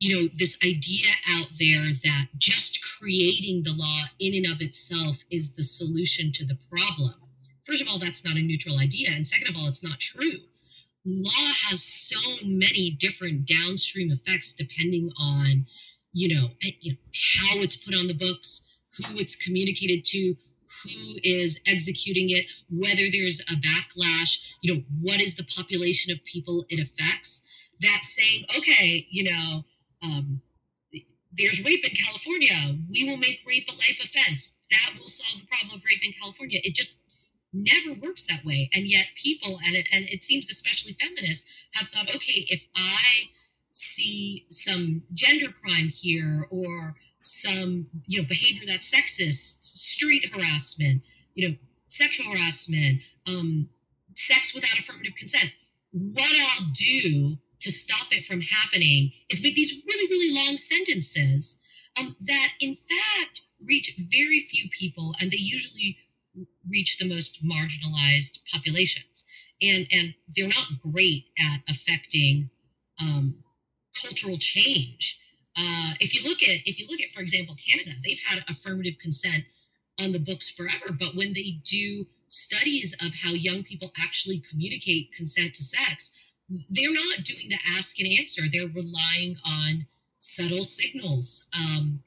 you 0.00 0.14
know, 0.14 0.28
this 0.34 0.58
idea 0.66 1.10
out 1.36 1.48
there 1.58 1.92
that 2.02 2.28
just 2.38 2.82
creating 2.98 3.62
the 3.62 3.74
law 3.74 4.00
in 4.18 4.34
and 4.34 4.52
of 4.52 4.62
itself 4.62 5.24
is 5.30 5.54
the 5.54 5.62
solution 5.62 6.32
to 6.32 6.44
the 6.44 6.58
problem. 6.70 7.14
First 7.66 7.82
of 7.82 7.88
all, 7.88 7.98
that's 7.98 8.26
not 8.26 8.36
a 8.36 8.40
neutral 8.40 8.78
idea. 8.78 9.10
And 9.12 9.26
second 9.26 9.50
of 9.50 9.56
all, 9.56 9.68
it's 9.68 9.84
not 9.84 10.00
true. 10.00 10.38
Law 11.04 11.52
has 11.68 11.82
so 11.82 12.18
many 12.44 12.90
different 12.90 13.46
downstream 13.46 14.10
effects 14.10 14.56
depending 14.56 15.12
on, 15.18 15.66
you 16.14 16.34
know, 16.34 16.48
eh, 16.64 16.72
you 16.80 16.92
know 16.92 16.98
how 17.42 17.60
it's 17.60 17.76
put 17.76 17.94
on 17.94 18.06
the 18.06 18.14
books, 18.14 18.78
who 18.96 19.16
it's 19.16 19.42
communicated 19.42 20.04
to, 20.06 20.34
who 20.84 21.18
is 21.22 21.62
executing 21.66 22.30
it, 22.30 22.46
whether 22.70 23.10
there's 23.10 23.40
a 23.40 23.54
backlash, 23.54 24.54
you 24.62 24.74
know, 24.74 24.82
what 25.02 25.20
is 25.20 25.36
the 25.36 25.44
population 25.44 26.10
of 26.10 26.24
people 26.24 26.64
it 26.70 26.80
affects. 26.80 27.46
That 27.80 28.00
saying, 28.04 28.44
okay, 28.58 29.06
you 29.10 29.24
know, 29.24 29.64
um, 30.02 30.42
there's 31.32 31.64
rape 31.64 31.84
in 31.84 31.94
California. 31.94 32.78
We 32.90 33.08
will 33.08 33.16
make 33.16 33.42
rape 33.46 33.68
a 33.68 33.72
life 33.72 34.00
offense. 34.02 34.58
That 34.70 34.98
will 34.98 35.08
solve 35.08 35.40
the 35.40 35.46
problem 35.46 35.76
of 35.76 35.84
rape 35.84 36.04
in 36.04 36.12
California. 36.12 36.60
It 36.64 36.74
just 36.74 37.02
never 37.52 37.92
works 37.92 38.26
that 38.26 38.44
way. 38.44 38.70
And 38.74 38.86
yet, 38.86 39.06
people, 39.14 39.58
and 39.64 39.76
it, 39.76 39.88
and 39.92 40.04
it 40.08 40.24
seems 40.24 40.50
especially 40.50 40.92
feminists, 40.92 41.68
have 41.74 41.88
thought, 41.88 42.14
okay, 42.14 42.46
if 42.48 42.66
I 42.74 43.30
see 43.72 44.46
some 44.50 45.02
gender 45.14 45.52
crime 45.52 45.88
here 45.88 46.46
or 46.50 46.96
some 47.20 47.86
you 48.06 48.20
know 48.20 48.28
behavior 48.28 48.64
that's 48.66 48.92
sexist, 48.92 49.62
street 49.62 50.30
harassment, 50.32 51.02
you 51.34 51.48
know, 51.48 51.54
sexual 51.88 52.32
harassment, 52.32 53.02
um, 53.26 53.68
sex 54.14 54.54
without 54.54 54.78
affirmative 54.78 55.14
consent, 55.14 55.52
what 55.92 56.32
I'll 56.36 56.66
do 56.72 57.38
to 57.60 57.70
stop 57.70 58.06
it 58.10 58.24
from 58.24 58.40
happening 58.40 59.12
is 59.28 59.42
make 59.42 59.54
these 59.54 59.82
really, 59.86 60.08
really 60.08 60.34
long 60.34 60.56
sentences 60.56 61.60
um, 61.98 62.16
that, 62.20 62.52
in 62.60 62.74
fact, 62.74 63.42
reach 63.64 63.98
very 63.98 64.40
few 64.40 64.68
people, 64.70 65.14
and 65.20 65.30
they 65.30 65.36
usually 65.36 65.98
reach 66.68 66.98
the 66.98 67.08
most 67.08 67.44
marginalized 67.44 68.40
populations. 68.52 69.26
And, 69.62 69.86
and 69.92 70.14
they're 70.34 70.48
not 70.48 70.80
great 70.80 71.26
at 71.38 71.60
affecting 71.68 72.50
um, 73.00 73.36
cultural 74.00 74.38
change. 74.38 75.18
Uh, 75.56 75.92
if 76.00 76.14
you 76.14 76.28
look 76.28 76.42
at, 76.42 76.60
if 76.64 76.78
you 76.78 76.86
look 76.88 77.00
at, 77.00 77.12
for 77.12 77.20
example, 77.20 77.56
Canada, 77.68 77.90
they've 78.02 78.22
had 78.26 78.42
affirmative 78.48 78.96
consent 78.98 79.44
on 80.02 80.12
the 80.12 80.18
books 80.18 80.48
forever, 80.48 80.96
but 80.98 81.14
when 81.14 81.34
they 81.34 81.60
do 81.64 82.06
studies 82.28 82.96
of 83.04 83.12
how 83.22 83.32
young 83.32 83.62
people 83.62 83.92
actually 84.00 84.40
communicate 84.50 85.12
consent 85.14 85.52
to 85.54 85.62
sex, 85.62 86.29
they're 86.68 86.92
not 86.92 87.24
doing 87.24 87.48
the 87.48 87.58
ask 87.76 88.00
and 88.00 88.12
answer. 88.18 88.42
They're 88.50 88.68
relying 88.68 89.36
on 89.46 89.86
subtle 90.18 90.64
signals. 90.64 91.48
Um, 91.56 92.02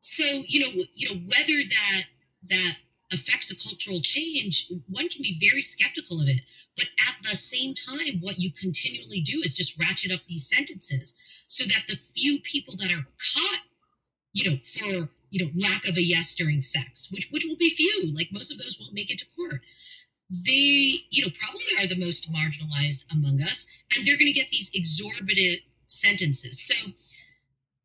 so 0.00 0.24
you 0.46 0.60
know, 0.60 0.84
you 0.94 1.08
know 1.08 1.20
whether 1.26 1.62
that 1.68 2.04
that 2.48 2.76
affects 3.12 3.50
a 3.50 3.68
cultural 3.68 4.00
change, 4.00 4.72
one 4.88 5.08
can 5.08 5.22
be 5.22 5.38
very 5.40 5.60
skeptical 5.60 6.20
of 6.20 6.28
it. 6.28 6.40
But 6.76 6.86
at 7.08 7.14
the 7.22 7.36
same 7.36 7.74
time, 7.74 8.20
what 8.20 8.40
you 8.40 8.50
continually 8.50 9.20
do 9.20 9.40
is 9.44 9.56
just 9.56 9.78
ratchet 9.78 10.12
up 10.12 10.24
these 10.24 10.48
sentences 10.48 11.14
so 11.46 11.64
that 11.64 11.84
the 11.86 11.96
few 11.96 12.40
people 12.40 12.74
that 12.78 12.90
are 12.90 13.06
caught, 13.34 13.60
you 14.32 14.50
know, 14.50 14.56
for 14.56 15.10
you 15.30 15.44
know 15.44 15.50
lack 15.54 15.86
of 15.86 15.96
a 15.96 16.02
yes 16.02 16.34
during 16.34 16.62
sex, 16.62 17.12
which 17.12 17.28
which 17.30 17.44
will 17.46 17.56
be 17.56 17.70
few, 17.70 18.12
like 18.14 18.32
most 18.32 18.50
of 18.50 18.58
those 18.58 18.78
won't 18.80 18.94
make 18.94 19.10
it 19.10 19.18
to 19.18 19.26
court 19.36 19.60
they, 20.44 21.04
you 21.10 21.22
know, 21.22 21.32
probably 21.38 21.66
are 21.78 21.86
the 21.86 22.00
most 22.00 22.32
marginalized 22.32 23.04
among 23.12 23.40
us, 23.42 23.70
and 23.94 24.06
they're 24.06 24.16
going 24.16 24.32
to 24.32 24.40
get 24.40 24.48
these 24.48 24.70
exorbitant 24.74 25.60
sentences. 25.86 26.60
So, 26.60 26.92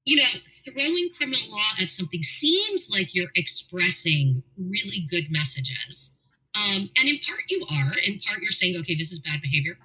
you 0.05 0.17
know, 0.17 0.39
throwing 0.47 1.09
criminal 1.15 1.51
law 1.51 1.71
at 1.81 1.91
something 1.91 2.23
seems 2.23 2.89
like 2.91 3.13
you're 3.13 3.31
expressing 3.35 4.43
really 4.57 5.05
good 5.09 5.29
messages. 5.29 6.17
Um, 6.55 6.89
and 6.97 7.07
in 7.07 7.19
part, 7.19 7.41
you 7.49 7.65
are. 7.71 7.91
In 8.05 8.19
part, 8.19 8.41
you're 8.41 8.51
saying, 8.51 8.75
okay, 8.79 8.95
this 8.95 9.11
is 9.11 9.19
bad 9.19 9.41
behavior. 9.41 9.77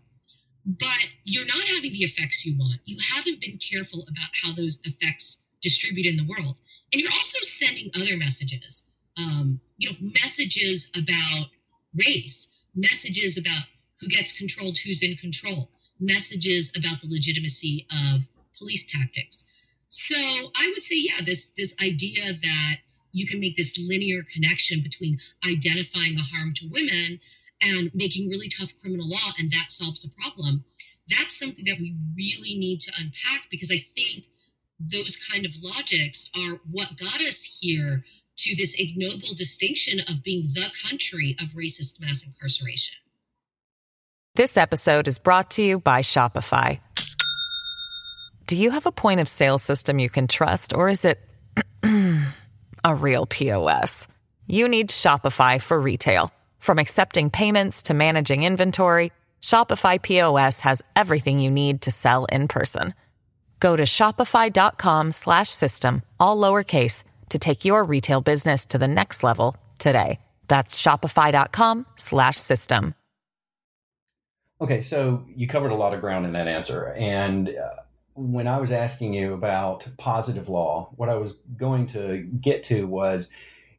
But 0.64 1.10
you're 1.24 1.44
not 1.44 1.64
having 1.64 1.92
the 1.92 1.98
effects 1.98 2.46
you 2.46 2.56
want. 2.58 2.80
You 2.86 2.96
haven't 3.14 3.42
been 3.42 3.58
careful 3.58 4.02
about 4.08 4.30
how 4.42 4.54
those 4.54 4.80
effects 4.84 5.46
distribute 5.60 6.06
in 6.06 6.16
the 6.16 6.24
world. 6.26 6.60
And 6.92 7.00
you're 7.02 7.12
also 7.12 7.38
sending 7.42 7.90
other 7.94 8.16
messages. 8.16 8.88
Um, 9.18 9.60
you 9.76 9.90
know, 9.90 9.96
messages 10.00 10.90
about 10.96 11.48
race, 11.94 12.53
messages 12.74 13.38
about 13.38 13.64
who 14.00 14.08
gets 14.08 14.38
controlled, 14.38 14.78
who's 14.78 15.02
in 15.02 15.16
control, 15.16 15.70
messages 16.00 16.72
about 16.76 17.00
the 17.00 17.08
legitimacy 17.08 17.86
of 17.90 18.28
police 18.58 18.90
tactics. 18.90 19.50
So 19.88 20.16
I 20.56 20.68
would 20.72 20.82
say, 20.82 20.96
yeah, 20.98 21.20
this 21.24 21.52
this 21.52 21.76
idea 21.82 22.32
that 22.32 22.76
you 23.12 23.26
can 23.26 23.38
make 23.38 23.56
this 23.56 23.78
linear 23.78 24.24
connection 24.24 24.82
between 24.82 25.18
identifying 25.48 26.16
a 26.18 26.22
harm 26.22 26.52
to 26.54 26.68
women 26.68 27.20
and 27.62 27.90
making 27.94 28.28
really 28.28 28.48
tough 28.48 28.72
criminal 28.80 29.08
law, 29.08 29.30
and 29.38 29.50
that 29.50 29.70
solves 29.70 30.04
a 30.04 30.20
problem. 30.20 30.64
That's 31.08 31.38
something 31.38 31.64
that 31.66 31.78
we 31.78 31.94
really 32.16 32.58
need 32.58 32.80
to 32.80 32.92
unpack 32.98 33.48
because 33.50 33.70
I 33.70 33.76
think 33.76 34.26
those 34.80 35.16
kind 35.30 35.46
of 35.46 35.52
logics 35.62 36.30
are 36.36 36.60
what 36.70 36.96
got 36.98 37.20
us 37.20 37.60
here 37.62 38.04
to 38.36 38.56
this 38.56 38.78
ignoble 38.78 39.34
distinction 39.34 40.00
of 40.08 40.22
being 40.22 40.42
the 40.42 40.70
country 40.88 41.36
of 41.40 41.48
racist 41.48 42.00
mass 42.00 42.24
incarceration. 42.26 42.96
This 44.34 44.56
episode 44.56 45.06
is 45.06 45.20
brought 45.20 45.50
to 45.52 45.62
you 45.62 45.78
by 45.78 46.02
Shopify. 46.02 46.80
Do 48.46 48.56
you 48.56 48.72
have 48.72 48.86
a 48.86 48.92
point 48.92 49.20
of 49.20 49.28
sale 49.28 49.58
system 49.58 49.98
you 49.98 50.08
can 50.10 50.26
trust, 50.26 50.74
or 50.74 50.88
is 50.88 51.04
it 51.04 51.18
a 52.84 52.94
real 52.94 53.26
POS? 53.26 54.08
You 54.46 54.68
need 54.68 54.90
Shopify 54.90 55.62
for 55.62 55.80
retail. 55.80 56.30
From 56.58 56.78
accepting 56.78 57.30
payments 57.30 57.84
to 57.84 57.94
managing 57.94 58.42
inventory, 58.42 59.12
Shopify 59.40 60.02
POS 60.02 60.60
has 60.60 60.82
everything 60.96 61.38
you 61.38 61.50
need 61.50 61.80
to 61.82 61.90
sell 61.90 62.24
in 62.26 62.48
person. 62.48 62.92
Go 63.60 63.76
to 63.76 63.84
shopify.com/system 63.84 66.02
all 66.18 66.36
lowercase 66.36 67.04
to 67.34 67.38
take 67.40 67.64
your 67.64 67.82
retail 67.82 68.20
business 68.20 68.64
to 68.66 68.78
the 68.78 68.86
next 68.86 69.24
level 69.24 69.56
today. 69.78 70.20
That's 70.46 70.80
shopify.com 70.80 71.84
slash 71.96 72.36
system. 72.36 72.94
Okay, 74.60 74.80
so 74.80 75.26
you 75.34 75.48
covered 75.48 75.72
a 75.72 75.74
lot 75.74 75.92
of 75.92 76.00
ground 76.00 76.26
in 76.26 76.32
that 76.34 76.46
answer. 76.46 76.94
And 76.96 77.48
uh, 77.48 77.82
when 78.14 78.46
I 78.46 78.58
was 78.58 78.70
asking 78.70 79.14
you 79.14 79.34
about 79.34 79.84
positive 79.98 80.48
law, 80.48 80.92
what 80.94 81.08
I 81.08 81.16
was 81.16 81.34
going 81.56 81.86
to 81.88 82.18
get 82.40 82.62
to 82.64 82.86
was 82.86 83.28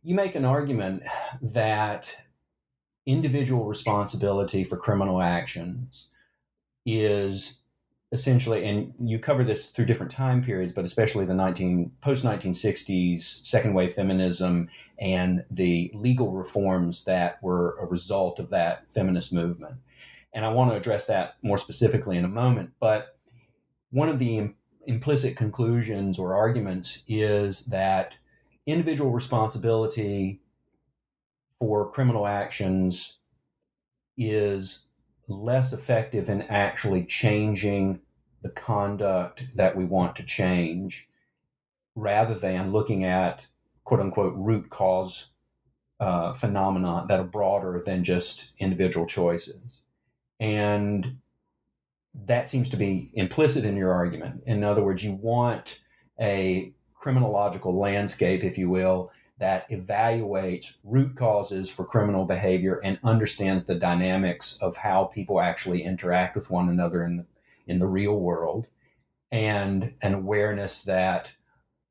you 0.04 0.16
make 0.16 0.36
an 0.36 0.44
argument 0.44 1.04
that 1.42 2.14
individual 3.06 3.64
responsibility 3.64 4.66
for 4.66 4.76
criminal 4.76 5.22
actions 5.22 6.10
is 6.86 7.62
essentially 8.16 8.66
and 8.66 8.94
you 9.00 9.20
cover 9.20 9.44
this 9.44 9.68
through 9.68 9.86
different 9.86 10.12
time 10.12 10.44
periods 10.44 10.74
but 10.74 10.86
especially 10.86 11.26
the 11.26 11.34
19 11.34 11.92
post 12.02 12.24
1960s 12.24 13.22
second 13.22 13.76
wave 13.76 13.94
feminism 13.94 14.68
and 15.00 15.44
the 15.52 15.92
legal 15.94 16.32
reforms 16.32 17.04
that 17.04 17.42
were 17.44 17.78
a 17.80 17.86
result 17.86 18.40
of 18.40 18.50
that 18.50 18.92
feminist 18.92 19.32
movement 19.32 19.76
and 20.36 20.46
I 20.46 20.50
want 20.50 20.70
to 20.70 20.76
address 20.76 21.06
that 21.06 21.38
more 21.42 21.58
specifically 21.58 22.18
in 22.18 22.26
a 22.26 22.30
moment. 22.30 22.72
But 22.80 23.18
one 23.92 24.10
of 24.10 24.20
the 24.20 24.38
Im- 24.38 24.56
implicit 24.86 25.38
conclusions 25.38 26.20
or 26.20 26.36
arguments 26.36 27.04
is 27.08 27.62
that 27.68 28.16
individual 28.68 29.12
responsibility 29.12 30.42
for 31.58 31.90
criminal 31.90 32.28
actions 32.28 33.18
is 34.18 34.86
less 35.30 35.72
effective 35.72 36.30
in 36.30 36.42
actually 36.44 37.06
changing 37.06 38.02
the 38.46 38.52
conduct 38.52 39.44
that 39.56 39.76
we 39.76 39.86
want 39.86 40.16
to 40.16 40.24
change 40.24 41.08
rather 41.96 42.36
than 42.36 42.72
looking 42.72 43.04
at 43.04 43.48
quote 43.86 44.00
unquote 44.00 44.36
root 44.38 44.70
cause 44.70 45.32
uh, 46.00 46.32
phenomena 46.32 47.06
that 47.08 47.20
are 47.20 47.24
broader 47.24 47.82
than 47.84 48.04
just 48.04 48.52
individual 48.60 49.08
choices. 49.08 49.82
And 50.40 51.18
that 52.26 52.48
seems 52.48 52.70
to 52.70 52.78
be 52.78 53.10
implicit 53.16 53.66
in 53.66 53.76
your 53.76 53.92
argument. 53.92 54.44
In 54.46 54.64
other 54.64 54.84
words, 54.84 55.04
you 55.04 55.14
want 55.14 55.80
a 56.22 56.72
criminological 56.94 57.76
landscape, 57.76 58.44
if 58.44 58.60
you 58.60 58.70
will, 58.70 59.12
that 59.40 59.68
evaluates 59.72 60.78
root 60.84 61.16
causes 61.16 61.72
for 61.72 61.84
criminal 61.84 62.26
behavior 62.26 62.80
and 62.84 63.00
understands 63.04 63.64
the 63.64 63.74
dynamics 63.74 64.60
of 64.62 64.78
how 64.78 65.06
people 65.06 65.42
actually 65.42 65.82
interact 65.82 66.36
with 66.36 66.52
one 66.52 66.70
another 66.70 67.04
in 67.04 67.18
the, 67.18 67.26
in 67.68 67.80
the 67.80 67.88
real 67.88 68.20
world, 68.20 68.68
and 69.32 69.94
an 70.02 70.14
awareness 70.14 70.84
that 70.84 71.34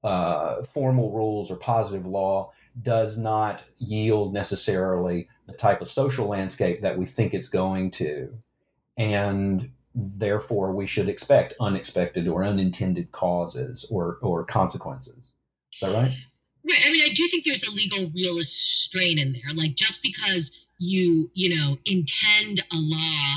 uh, 0.02 0.62
formal 0.62 1.10
rules 1.12 1.50
or 1.50 1.56
positive 1.56 2.06
law 2.06 2.52
does 2.82 3.16
not 3.16 3.64
yield 3.78 4.32
necessarily 4.32 5.28
the 5.46 5.52
type 5.52 5.80
of 5.80 5.90
social 5.90 6.26
landscape 6.26 6.80
that 6.80 6.98
we 6.98 7.06
think 7.06 7.32
it's 7.32 7.48
going 7.48 7.90
to. 7.90 8.32
And 8.96 9.70
therefore, 9.94 10.72
we 10.72 10.86
should 10.86 11.08
expect 11.08 11.54
unexpected 11.60 12.26
or 12.28 12.44
unintended 12.44 13.12
causes 13.12 13.86
or, 13.90 14.18
or 14.22 14.44
consequences. 14.44 15.32
Is 15.72 15.80
that 15.80 15.92
right? 15.92 16.12
Right. 16.66 16.86
I 16.86 16.90
mean, 16.90 17.02
I 17.02 17.12
do 17.14 17.28
think 17.28 17.44
there's 17.44 17.64
a 17.64 17.74
legal 17.74 18.10
realist 18.14 18.84
strain 18.84 19.18
in 19.18 19.32
there. 19.32 19.54
Like, 19.54 19.74
just 19.74 20.02
because 20.02 20.66
you, 20.78 21.30
you 21.34 21.54
know, 21.54 21.78
intend 21.84 22.60
a 22.72 22.76
law 22.76 23.36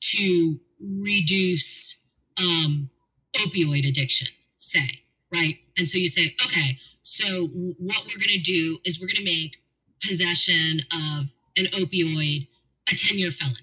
to 0.00 0.58
reduce 0.82 2.06
um, 2.38 2.90
opioid 3.34 3.88
addiction, 3.88 4.28
say, 4.58 5.02
right? 5.32 5.58
And 5.78 5.88
so 5.88 5.98
you 5.98 6.08
say, 6.08 6.34
okay, 6.44 6.78
so 7.02 7.46
what 7.46 8.04
we're 8.06 8.18
going 8.18 8.34
to 8.34 8.40
do 8.40 8.78
is 8.84 9.00
we're 9.00 9.06
going 9.06 9.24
to 9.24 9.32
make 9.32 9.58
possession 10.02 10.80
of 10.92 11.34
an 11.56 11.66
opioid 11.66 12.48
a 12.90 12.94
10 12.94 13.18
year 13.18 13.30
felony. 13.30 13.58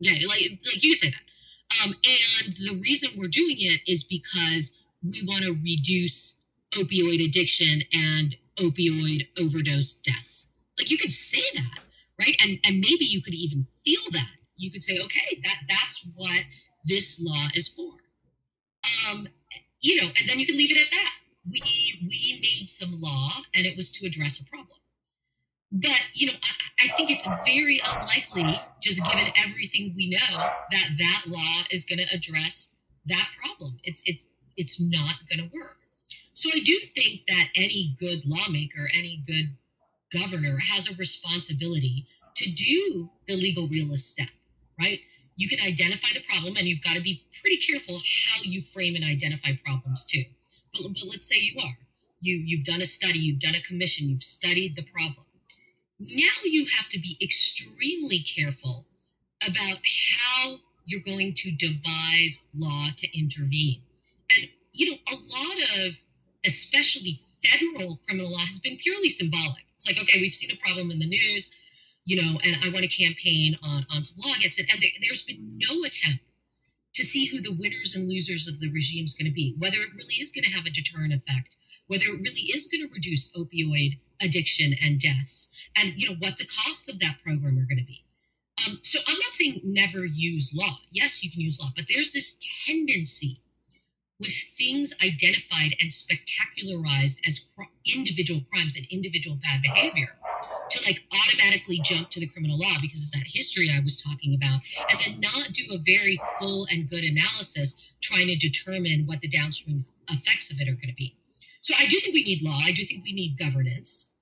Yeah, 0.00 0.26
like, 0.26 0.58
like 0.64 0.82
you 0.82 0.94
say 0.94 1.10
that. 1.10 1.84
Um, 1.84 1.94
and 1.94 2.52
the 2.54 2.80
reason 2.80 3.10
we're 3.16 3.26
doing 3.26 3.56
it 3.58 3.80
is 3.86 4.04
because 4.04 4.82
we 5.02 5.22
want 5.24 5.42
to 5.44 5.52
reduce 5.52 6.44
opioid 6.72 7.24
addiction 7.24 7.82
and 7.92 8.36
opioid 8.56 9.28
overdose 9.40 10.00
deaths. 10.00 10.52
Like 10.78 10.90
you 10.90 10.98
could 10.98 11.12
say 11.12 11.42
that, 11.54 11.80
right? 12.18 12.36
And 12.42 12.58
and 12.66 12.76
maybe 12.76 13.04
you 13.04 13.22
could 13.22 13.34
even 13.34 13.66
feel 13.84 14.02
that. 14.12 14.30
You 14.56 14.70
could 14.70 14.82
say, 14.82 14.98
okay, 15.02 15.40
that 15.42 15.56
that's 15.68 16.10
what 16.14 16.44
this 16.84 17.22
law 17.24 17.46
is 17.54 17.68
for. 17.68 17.94
Um, 19.10 19.28
you 19.80 20.00
know, 20.00 20.08
and 20.18 20.28
then 20.28 20.38
you 20.38 20.46
can 20.46 20.56
leave 20.56 20.70
it 20.70 20.80
at 20.80 20.90
that. 20.90 21.10
We 21.50 21.60
we 22.02 22.40
made 22.40 22.68
some 22.68 23.00
law 23.00 23.30
and 23.54 23.66
it 23.66 23.76
was 23.76 23.90
to 23.92 24.06
address 24.06 24.40
a 24.40 24.48
problem. 24.48 24.78
But 25.70 26.02
you 26.14 26.28
know, 26.28 26.34
I, 26.42 26.84
I 26.84 26.88
think 26.88 27.10
it's 27.10 27.28
very 27.44 27.80
unlikely, 27.84 28.60
just 28.80 29.04
given 29.10 29.32
everything 29.36 29.92
we 29.96 30.10
know, 30.10 30.36
that 30.70 30.88
that 30.98 31.22
law 31.26 31.62
is 31.70 31.84
going 31.84 31.98
to 31.98 32.14
address 32.14 32.78
that 33.06 33.28
problem. 33.36 33.78
It's 33.82 34.02
it's 34.06 34.26
it's 34.56 34.80
not 34.80 35.14
going 35.28 35.48
to 35.48 35.56
work. 35.56 35.78
So 36.32 36.50
I 36.54 36.60
do 36.60 36.78
think 36.80 37.26
that 37.26 37.48
any 37.54 37.94
good 37.98 38.24
lawmaker, 38.26 38.88
any 38.94 39.22
good 39.26 39.56
governor 40.12 40.58
has 40.70 40.90
a 40.90 40.96
responsibility 40.96 42.06
to 42.36 42.52
do 42.52 43.10
the 43.26 43.34
legal 43.34 43.68
realist 43.68 44.10
step, 44.12 44.28
right? 44.78 44.98
You 45.36 45.48
can 45.48 45.60
identify 45.60 46.08
the 46.14 46.24
problem 46.28 46.54
and 46.56 46.66
you've 46.66 46.82
got 46.82 46.96
to 46.96 47.02
be 47.02 47.26
pretty 47.40 47.56
careful 47.56 47.96
how 47.96 48.42
you 48.42 48.62
frame 48.62 48.94
and 48.94 49.04
identify 49.04 49.50
problems 49.64 50.04
too. 50.04 50.22
But, 50.72 50.82
but 50.88 51.08
let's 51.08 51.28
say 51.28 51.40
you 51.40 51.60
are. 51.60 51.78
You, 52.20 52.36
you've 52.36 52.64
done 52.64 52.80
a 52.80 52.86
study, 52.86 53.18
you've 53.18 53.40
done 53.40 53.54
a 53.54 53.60
commission, 53.60 54.08
you've 54.08 54.22
studied 54.22 54.76
the 54.76 54.82
problem. 54.82 55.26
Now 56.00 56.32
you 56.44 56.66
have 56.76 56.88
to 56.88 56.98
be 56.98 57.18
extremely 57.22 58.18
careful 58.20 58.86
about 59.46 59.78
how 59.84 60.56
you're 60.86 61.00
going 61.00 61.34
to 61.34 61.50
devise 61.52 62.50
law 62.56 62.88
to 62.96 63.18
intervene. 63.18 63.82
And, 64.36 64.48
you 64.72 64.90
know, 64.90 64.96
a 65.10 65.14
lot 65.14 65.86
of 65.86 66.02
especially 66.46 67.18
federal 67.42 67.98
criminal 68.06 68.32
law 68.32 68.38
has 68.38 68.58
been 68.58 68.76
purely 68.76 69.08
symbolic. 69.08 69.66
It's 69.76 69.86
like, 69.86 70.00
okay, 70.02 70.20
we've 70.20 70.34
seen 70.34 70.50
a 70.50 70.68
problem 70.68 70.90
in 70.90 70.98
the 70.98 71.06
news, 71.06 71.54
you 72.04 72.20
know, 72.20 72.38
and 72.44 72.56
I 72.62 72.68
want 72.70 72.84
to 72.84 73.04
campaign 73.04 73.56
on, 73.62 73.86
on 73.90 74.04
some 74.04 74.30
against 74.38 74.60
it. 74.60 74.72
And 74.72 74.80
there, 74.80 74.90
there's 75.00 75.24
been 75.24 75.58
no 75.58 75.82
attempt 75.84 76.24
to 76.94 77.02
see 77.02 77.26
who 77.26 77.40
the 77.40 77.52
winners 77.52 77.94
and 77.96 78.08
losers 78.08 78.46
of 78.46 78.60
the 78.60 78.70
regime 78.70 79.04
is 79.04 79.14
going 79.14 79.28
to 79.28 79.34
be, 79.34 79.56
whether 79.58 79.78
it 79.78 79.94
really 79.96 80.14
is 80.14 80.32
going 80.32 80.44
to 80.44 80.50
have 80.50 80.64
a 80.64 80.70
deterrent 80.70 81.12
effect, 81.12 81.56
whether 81.88 82.04
it 82.04 82.20
really 82.22 82.48
is 82.54 82.68
going 82.68 82.86
to 82.86 82.94
reduce 82.94 83.36
opioid 83.36 83.98
addiction 84.22 84.74
and 84.82 85.00
deaths, 85.00 85.68
and 85.76 85.94
you 85.96 86.08
know 86.08 86.16
what 86.20 86.38
the 86.38 86.46
costs 86.46 86.88
of 86.92 87.00
that 87.00 87.18
program 87.22 87.58
are 87.58 87.66
going 87.66 87.78
to 87.78 87.84
be. 87.84 88.04
Um, 88.66 88.78
so 88.82 89.00
I'm 89.08 89.18
not 89.18 89.34
saying 89.34 89.60
never 89.64 90.04
use 90.04 90.54
law. 90.56 90.76
Yes, 90.90 91.24
you 91.24 91.30
can 91.30 91.40
use 91.40 91.60
law, 91.60 91.70
but 91.74 91.86
there's 91.92 92.12
this 92.12 92.38
tendency 92.66 93.40
with 94.20 94.32
things 94.56 94.96
identified 95.04 95.74
and 95.80 95.90
spectacularized 95.90 97.26
as 97.26 97.52
cr- 97.54 97.64
individual 97.84 98.40
crimes 98.52 98.76
and 98.76 98.86
individual 98.90 99.36
bad 99.42 99.60
behavior 99.60 100.18
to 100.70 100.84
like 100.86 101.04
automatically 101.12 101.80
jump 101.82 102.10
to 102.10 102.20
the 102.20 102.26
criminal 102.28 102.58
law 102.58 102.74
because 102.80 103.04
of 103.04 103.10
that 103.12 103.24
history 103.26 103.70
I 103.74 103.80
was 103.80 104.00
talking 104.00 104.34
about, 104.34 104.60
and 104.90 105.00
then 105.00 105.20
not 105.20 105.52
do 105.52 105.64
a 105.74 105.78
very 105.78 106.20
full 106.40 106.66
and 106.70 106.88
good 106.88 107.04
analysis 107.04 107.94
trying 108.00 108.28
to 108.28 108.36
determine 108.36 109.06
what 109.06 109.20
the 109.20 109.28
downstream 109.28 109.84
effects 110.08 110.50
of 110.52 110.60
it 110.60 110.68
are 110.68 110.74
going 110.74 110.88
to 110.88 110.94
be. 110.94 111.16
So 111.60 111.74
I 111.78 111.86
do 111.86 111.98
think 111.98 112.14
we 112.14 112.22
need 112.22 112.42
law. 112.42 112.58
I 112.64 112.72
do 112.72 112.84
think 112.84 113.04
we 113.04 113.12
need 113.12 113.38
governance. 113.38 114.14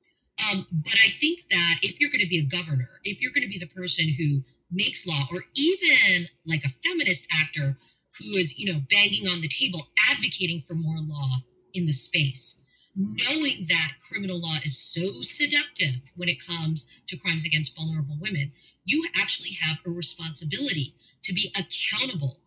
Um, 0.51 0.67
but 0.71 0.95
I 1.05 1.09
think 1.09 1.49
that 1.51 1.77
if 1.83 2.01
you're 2.01 2.11
going 2.11 2.21
to 2.21 2.29
be 2.29 2.39
a 2.39 2.45
governor, 2.45 2.89
if 3.05 3.21
you're 3.21 3.33
going 3.33 3.43
to 3.43 3.49
be 3.49 3.59
the 3.59 3.67
person 3.67 4.09
who 4.17 4.43
makes 4.71 5.07
law, 5.07 5.27
or 5.31 5.43
even 5.55 6.29
like 6.47 6.65
a 6.65 6.69
feminist 6.69 7.29
actor 7.41 7.77
who 8.23 8.39
is, 8.39 8.59
you 8.59 8.73
know, 8.73 8.81
banging 8.91 9.29
on 9.29 9.41
the 9.41 9.49
table, 9.49 9.89
advocating 10.11 10.61
for 10.61 10.75
more 10.75 10.99
law 10.99 11.37
in 11.75 11.87
the 11.87 11.93
space, 11.93 12.65
knowing 12.95 13.67
that 13.69 13.93
criminal 14.09 14.41
law 14.41 14.57
is 14.65 14.79
so 14.79 15.21
seductive 15.23 16.13
when 16.17 16.29
it 16.29 16.45
comes 16.45 17.03
to 17.07 17.17
crimes 17.17 17.45
against 17.45 17.77
vulnerable 17.77 18.17
women, 18.21 18.53
you 18.85 19.05
actually 19.17 19.57
have 19.61 19.81
a 19.87 19.91
responsibility 19.91 20.95
to 21.23 21.33
be 21.33 21.55
accountable 21.57 22.41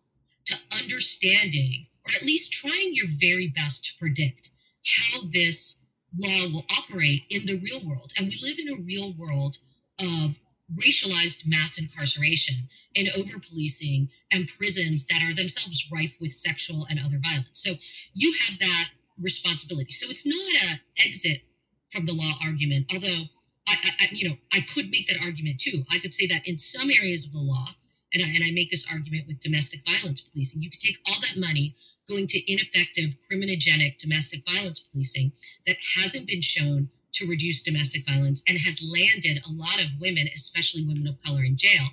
to 0.44 0.56
understanding, 0.80 1.86
or 2.06 2.14
at 2.14 2.22
least 2.22 2.52
trying 2.52 2.90
your 2.92 3.06
very 3.08 3.48
best 3.48 3.84
to 3.84 3.98
predict 3.98 4.50
how 4.84 5.20
this 5.32 5.84
law 6.16 6.46
will 6.52 6.64
operate 6.78 7.24
in 7.28 7.46
the 7.46 7.58
real 7.58 7.80
world. 7.84 8.12
And 8.16 8.28
we 8.28 8.38
live 8.42 8.58
in 8.58 8.72
a 8.72 8.80
real 8.80 9.12
world 9.12 9.56
of 9.98 10.38
racialized 10.74 11.48
mass 11.48 11.78
incarceration 11.78 12.68
and 12.96 13.08
over 13.16 13.38
policing 13.38 14.08
and 14.32 14.48
prisons 14.48 15.06
that 15.06 15.22
are 15.22 15.34
themselves 15.34 15.88
rife 15.92 16.16
with 16.20 16.32
sexual 16.32 16.86
and 16.90 16.98
other 16.98 17.20
violence. 17.22 17.62
So 17.62 17.74
you 18.14 18.34
have 18.46 18.58
that 18.58 18.90
responsibility. 19.20 19.90
So 19.92 20.08
it's 20.10 20.26
not 20.26 20.62
a 20.62 20.80
exit 20.98 21.42
from 21.90 22.06
the 22.06 22.14
law 22.14 22.32
argument, 22.42 22.86
although 22.92 23.24
I, 23.68 23.76
I, 24.00 24.08
you 24.12 24.28
know, 24.28 24.36
I 24.52 24.60
could 24.60 24.90
make 24.90 25.06
that 25.08 25.22
argument 25.22 25.60
too. 25.60 25.84
I 25.90 25.98
could 25.98 26.12
say 26.12 26.26
that 26.28 26.46
in 26.46 26.58
some 26.58 26.90
areas 26.90 27.26
of 27.26 27.32
the 27.32 27.38
law, 27.38 27.68
and 28.12 28.22
I, 28.22 28.28
and 28.28 28.44
I 28.44 28.52
make 28.52 28.70
this 28.70 28.90
argument 28.90 29.26
with 29.26 29.40
domestic 29.40 29.80
violence 29.86 30.20
policing, 30.20 30.62
you 30.62 30.70
could 30.70 30.80
take 30.80 30.98
all 31.06 31.20
that 31.20 31.36
money 31.36 31.74
going 32.08 32.26
to 32.28 32.52
ineffective 32.52 33.16
criminogenic 33.30 33.98
domestic 33.98 34.42
violence 34.48 34.80
policing 34.80 35.32
that 35.66 35.76
hasn't 35.96 36.26
been 36.26 36.40
shown 36.40 36.88
to 37.16 37.26
reduce 37.26 37.62
domestic 37.62 38.06
violence 38.06 38.42
and 38.48 38.58
has 38.58 38.86
landed 38.90 39.42
a 39.46 39.52
lot 39.52 39.82
of 39.82 40.00
women, 40.00 40.28
especially 40.34 40.84
women 40.84 41.06
of 41.06 41.22
color, 41.22 41.44
in 41.44 41.56
jail. 41.56 41.88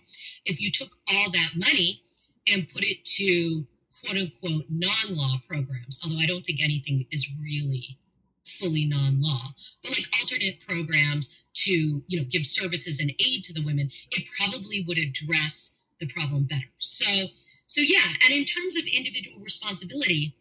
If 0.45 0.61
you 0.61 0.71
took 0.71 0.89
all 1.11 1.31
that 1.31 1.51
money 1.55 2.03
and 2.51 2.69
put 2.69 2.83
it 2.83 3.05
to 3.17 3.65
quote 4.03 4.17
unquote 4.17 4.65
non 4.69 5.15
law 5.15 5.35
programs, 5.47 6.01
although 6.03 6.19
I 6.19 6.25
don't 6.25 6.45
think 6.45 6.59
anything 6.61 7.05
is 7.11 7.29
really 7.41 7.99
fully 8.45 8.85
non 8.85 9.21
law, 9.21 9.53
but 9.81 9.91
like 9.91 10.07
alternate 10.19 10.65
programs 10.65 11.45
to, 11.53 12.03
you 12.07 12.19
know, 12.19 12.25
give 12.29 12.45
services 12.45 12.99
and 12.99 13.11
aid 13.11 13.43
to 13.45 13.53
the 13.53 13.63
women, 13.63 13.89
it 14.11 14.27
probably 14.37 14.83
would 14.87 14.97
address 14.97 15.83
the 15.99 16.07
problem 16.07 16.43
better. 16.43 16.69
So, 16.79 17.27
so 17.67 17.81
yeah, 17.81 18.13
and 18.23 18.33
in 18.33 18.45
terms 18.45 18.75
of 18.75 18.85
individual 18.85 19.39
responsibility, 19.39 20.35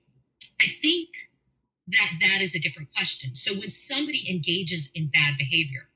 I 0.61 0.67
think 0.67 1.09
that 1.89 2.11
that 2.21 2.41
is 2.41 2.55
a 2.55 2.61
different 2.61 2.95
question. 2.95 3.35
So 3.35 3.55
when 3.55 3.71
somebody 3.71 4.31
engages 4.31 4.91
in 4.95 5.09
bad 5.09 5.37
behavior, 5.39 5.89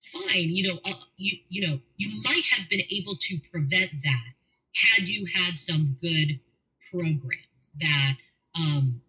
fine, 0.00 0.54
you 0.54 0.68
know, 0.68 0.80
uh, 0.84 0.94
you 1.16 1.38
you 1.48 1.66
know, 1.66 1.80
you 1.96 2.22
might 2.22 2.44
have 2.56 2.68
been 2.68 2.82
able 2.90 3.16
to 3.16 3.38
prevent 3.50 3.90
that 4.02 4.34
had 4.76 5.08
you 5.08 5.26
had 5.34 5.58
some 5.58 5.96
good 6.00 6.40
program 6.90 7.40
that 7.80 8.16
um, 8.54 9.00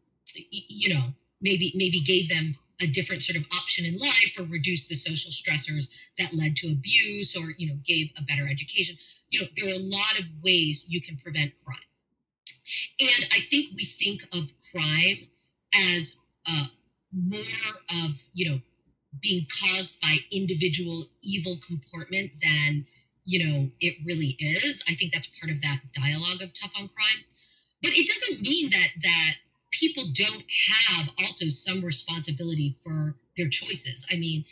you 0.51 0.93
know 0.93 1.13
maybe 1.41 1.71
maybe 1.75 1.99
gave 1.99 2.29
them 2.29 2.55
a 2.81 2.87
different 2.87 3.21
sort 3.23 3.37
of 3.37 3.47
option 3.57 3.85
in 3.85 3.97
life 3.97 4.35
or 4.37 4.43
reduced 4.43 4.89
the 4.89 4.95
social 4.95 5.31
stressors 5.31 6.09
that 6.17 6.33
led 6.33 6.55
to 6.55 6.71
abuse 6.71 7.35
or 7.35 7.51
you 7.57 7.67
know 7.67 7.79
gave 7.85 8.11
a 8.17 8.23
better 8.23 8.47
education 8.47 8.95
you 9.29 9.41
know 9.41 9.47
there 9.55 9.73
are 9.73 9.77
a 9.77 9.79
lot 9.79 10.19
of 10.19 10.29
ways 10.43 10.87
you 10.89 11.01
can 11.01 11.17
prevent 11.17 11.53
crime 11.63 11.77
and 12.99 13.25
i 13.31 13.39
think 13.39 13.69
we 13.75 13.83
think 13.83 14.23
of 14.33 14.51
crime 14.71 15.27
as 15.73 16.25
uh, 16.47 16.65
more 17.13 17.39
of 18.05 18.23
you 18.33 18.49
know 18.49 18.59
being 19.21 19.45
caused 19.61 20.01
by 20.01 20.17
individual 20.31 21.05
evil 21.23 21.57
comportment 21.65 22.31
than 22.43 22.85
you 23.25 23.45
know 23.45 23.69
it 23.79 23.95
really 24.05 24.35
is. 24.39 24.83
I 24.87 24.93
think 24.93 25.13
that's 25.13 25.27
part 25.39 25.51
of 25.51 25.61
that 25.61 25.79
dialogue 25.93 26.41
of 26.41 26.53
tough 26.53 26.73
on 26.77 26.87
crime. 26.87 27.23
But 27.81 27.91
it 27.93 28.07
doesn't 28.07 28.41
mean 28.41 28.69
that 28.71 28.89
that 29.01 29.31
people 29.71 30.03
don't 30.13 30.45
have 30.69 31.09
also 31.19 31.45
some 31.47 31.81
responsibility 31.81 32.75
for 32.83 33.15
their 33.37 33.49
choices. 33.49 34.07
I 34.11 34.17
mean 34.17 34.45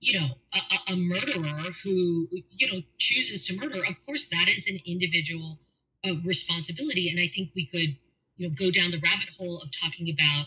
you 0.00 0.18
know 0.18 0.28
a, 0.54 0.92
a, 0.92 0.96
murderer 0.96 1.64
who 1.82 2.28
you 2.30 2.72
know 2.72 2.80
chooses 2.98 3.44
to 3.46 3.56
murder 3.56 3.80
of 3.88 4.04
course 4.06 4.28
that 4.28 4.48
is 4.48 4.70
an 4.70 4.78
individual 4.86 5.58
uh, 6.06 6.14
responsibility. 6.24 7.08
And 7.08 7.18
i 7.20 7.26
think 7.26 7.50
we 7.54 7.66
could 7.66 7.96
you 8.36 8.48
know 8.48 8.54
go 8.54 8.70
down 8.70 8.90
the 8.90 9.00
rabbit 9.00 9.30
hole 9.36 9.60
of 9.60 9.70
talking 9.72 10.08
about 10.08 10.46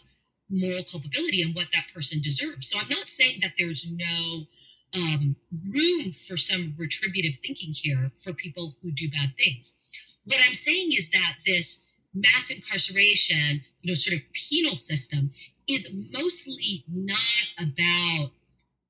moral 0.51 0.83
culpability 0.83 1.41
and 1.41 1.55
what 1.55 1.67
that 1.73 1.85
person 1.93 2.21
deserves 2.21 2.69
so 2.69 2.79
i'm 2.79 2.89
not 2.89 3.09
saying 3.09 3.39
that 3.41 3.53
there's 3.57 3.89
no 3.91 4.45
um, 4.93 5.37
room 5.73 6.11
for 6.11 6.35
some 6.35 6.75
retributive 6.77 7.35
thinking 7.35 7.71
here 7.73 8.11
for 8.17 8.33
people 8.33 8.75
who 8.81 8.91
do 8.91 9.09
bad 9.09 9.31
things 9.37 10.17
what 10.25 10.39
i'm 10.45 10.53
saying 10.53 10.89
is 10.91 11.11
that 11.11 11.35
this 11.45 11.91
mass 12.13 12.51
incarceration, 12.51 13.61
you 13.81 13.91
know, 13.91 13.93
sort 13.93 14.19
of 14.19 14.25
penal 14.33 14.75
system 14.75 15.31
is 15.67 15.97
mostly 16.11 16.83
not 16.91 17.19
about 17.57 18.31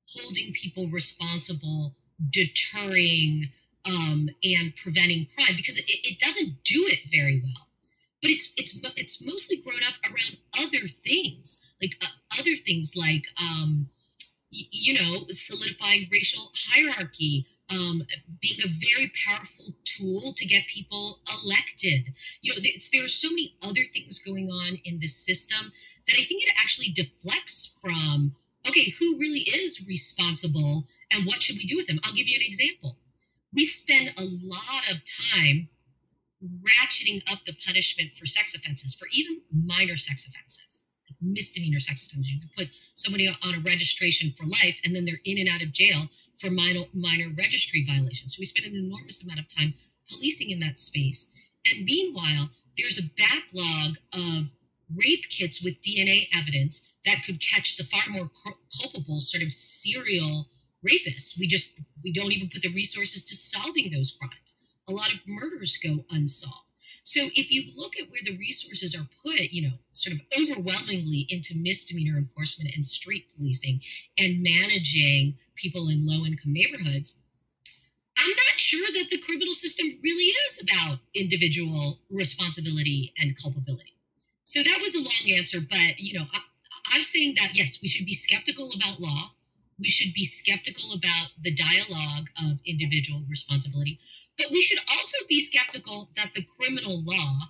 holding 0.07 0.53
people 0.53 0.87
responsible, 0.87 1.93
deterring, 2.29 3.49
um, 3.87 4.29
and 4.43 4.75
preventing 4.75 5.27
crime 5.35 5.55
because 5.55 5.77
it, 5.77 5.85
it 5.87 6.19
doesn't 6.19 6.63
do 6.63 6.87
it 6.87 6.99
very 7.11 7.41
well. 7.43 7.67
But 8.21 8.31
it's 8.31 8.53
it's 8.57 8.79
it's 8.95 9.25
mostly 9.25 9.57
grown 9.57 9.81
up 9.87 9.95
around 10.05 10.37
other 10.59 10.87
things, 10.87 11.73
like 11.81 11.97
uh, 12.01 12.39
other 12.39 12.55
things 12.55 12.95
like 12.95 13.25
um, 13.39 13.87
you 14.51 14.93
know, 14.93 15.25
solidifying 15.29 16.07
racial 16.11 16.51
hierarchy, 16.55 17.45
um, 17.69 18.03
being 18.41 18.59
a 18.63 18.67
very 18.67 19.11
powerful 19.25 19.65
tool 19.85 20.33
to 20.33 20.45
get 20.45 20.67
people 20.67 21.19
elected. 21.43 22.13
You 22.41 22.53
know, 22.53 22.59
there 22.61 23.05
are 23.05 23.07
so 23.07 23.29
many 23.29 23.55
other 23.63 23.83
things 23.83 24.19
going 24.19 24.49
on 24.49 24.79
in 24.83 24.99
this 24.99 25.15
system 25.15 25.71
that 26.05 26.17
I 26.17 26.23
think 26.23 26.43
it 26.43 26.53
actually 26.59 26.89
deflects 26.89 27.79
from, 27.81 28.35
okay, 28.67 28.91
who 28.99 29.17
really 29.17 29.45
is 29.55 29.85
responsible 29.87 30.85
and 31.13 31.25
what 31.25 31.41
should 31.41 31.55
we 31.55 31.65
do 31.65 31.77
with 31.77 31.87
them? 31.87 31.99
I'll 32.03 32.13
give 32.13 32.27
you 32.27 32.35
an 32.35 32.45
example. 32.45 32.97
We 33.53 33.63
spend 33.63 34.11
a 34.17 34.23
lot 34.23 34.91
of 34.91 35.03
time 35.05 35.69
ratcheting 36.43 37.21
up 37.31 37.45
the 37.45 37.53
punishment 37.53 38.13
for 38.13 38.25
sex 38.25 38.55
offenses, 38.55 38.95
for 38.95 39.07
even 39.11 39.41
minor 39.51 39.95
sex 39.95 40.27
offenses 40.27 40.85
misdemeanor 41.21 41.79
sex 41.79 42.05
offenses. 42.05 42.33
You 42.33 42.41
could 42.41 42.55
put 42.57 42.69
somebody 42.95 43.27
on 43.27 43.55
a 43.55 43.59
registration 43.59 44.31
for 44.31 44.45
life 44.45 44.79
and 44.83 44.95
then 44.95 45.05
they're 45.05 45.21
in 45.23 45.37
and 45.37 45.49
out 45.49 45.61
of 45.61 45.71
jail 45.71 46.07
for 46.37 46.49
minor, 46.49 46.81
minor 46.93 47.27
registry 47.37 47.85
violations. 47.85 48.35
So 48.35 48.39
we 48.39 48.45
spend 48.45 48.65
an 48.65 48.75
enormous 48.75 49.23
amount 49.23 49.39
of 49.39 49.47
time 49.47 49.73
policing 50.09 50.49
in 50.49 50.59
that 50.61 50.79
space. 50.79 51.31
And 51.69 51.85
meanwhile, 51.85 52.49
there's 52.77 52.99
a 52.99 53.09
backlog 53.17 53.97
of 54.13 54.49
rape 54.95 55.29
kits 55.29 55.63
with 55.63 55.81
DNA 55.81 56.27
evidence 56.35 56.95
that 57.05 57.23
could 57.25 57.39
catch 57.39 57.77
the 57.77 57.83
far 57.83 58.11
more 58.11 58.29
culpable 58.81 59.19
sort 59.19 59.43
of 59.43 59.51
serial 59.51 60.47
rapists. 60.85 61.39
We 61.39 61.47
just 61.47 61.73
we 62.03 62.11
don't 62.11 62.33
even 62.33 62.49
put 62.49 62.63
the 62.63 62.73
resources 62.73 63.25
to 63.25 63.35
solving 63.35 63.91
those 63.91 64.17
crimes. 64.19 64.60
A 64.91 64.93
lot 64.93 65.13
of 65.13 65.25
murders 65.25 65.77
go 65.77 66.03
unsolved. 66.09 66.65
So 67.03 67.29
if 67.33 67.49
you 67.49 67.63
look 67.77 67.93
at 67.97 68.09
where 68.11 68.21
the 68.23 68.37
resources 68.37 68.93
are 68.93 69.07
put, 69.23 69.51
you 69.51 69.61
know, 69.61 69.75
sort 69.91 70.15
of 70.15 70.21
overwhelmingly 70.37 71.27
into 71.29 71.55
misdemeanor 71.57 72.17
enforcement 72.17 72.75
and 72.75 72.85
street 72.85 73.27
policing 73.35 73.81
and 74.17 74.43
managing 74.43 75.35
people 75.55 75.87
in 75.87 76.05
low 76.05 76.25
income 76.25 76.53
neighborhoods, 76.53 77.19
I'm 78.17 78.29
not 78.29 78.59
sure 78.59 78.87
that 78.93 79.09
the 79.09 79.17
criminal 79.17 79.53
system 79.53 79.97
really 80.03 80.33
is 80.47 80.61
about 80.61 80.99
individual 81.15 81.99
responsibility 82.09 83.13
and 83.17 83.41
culpability. 83.41 83.95
So 84.43 84.61
that 84.61 84.79
was 84.81 84.93
a 84.93 85.01
long 85.01 85.37
answer, 85.37 85.59
but 85.67 85.99
you 85.99 86.19
know, 86.19 86.25
I, 86.33 86.39
I'm 86.93 87.03
saying 87.03 87.35
that 87.37 87.57
yes, 87.57 87.81
we 87.81 87.87
should 87.87 88.05
be 88.05 88.13
skeptical 88.13 88.69
about 88.75 88.99
law 88.99 89.31
we 89.81 89.89
should 89.89 90.13
be 90.13 90.23
skeptical 90.23 90.93
about 90.93 91.31
the 91.41 91.53
dialogue 91.53 92.29
of 92.37 92.61
individual 92.65 93.23
responsibility, 93.27 93.99
but 94.37 94.51
we 94.51 94.61
should 94.61 94.79
also 94.89 95.17
be 95.27 95.39
skeptical 95.39 96.09
that 96.15 96.33
the 96.33 96.43
criminal 96.43 97.01
law 97.03 97.49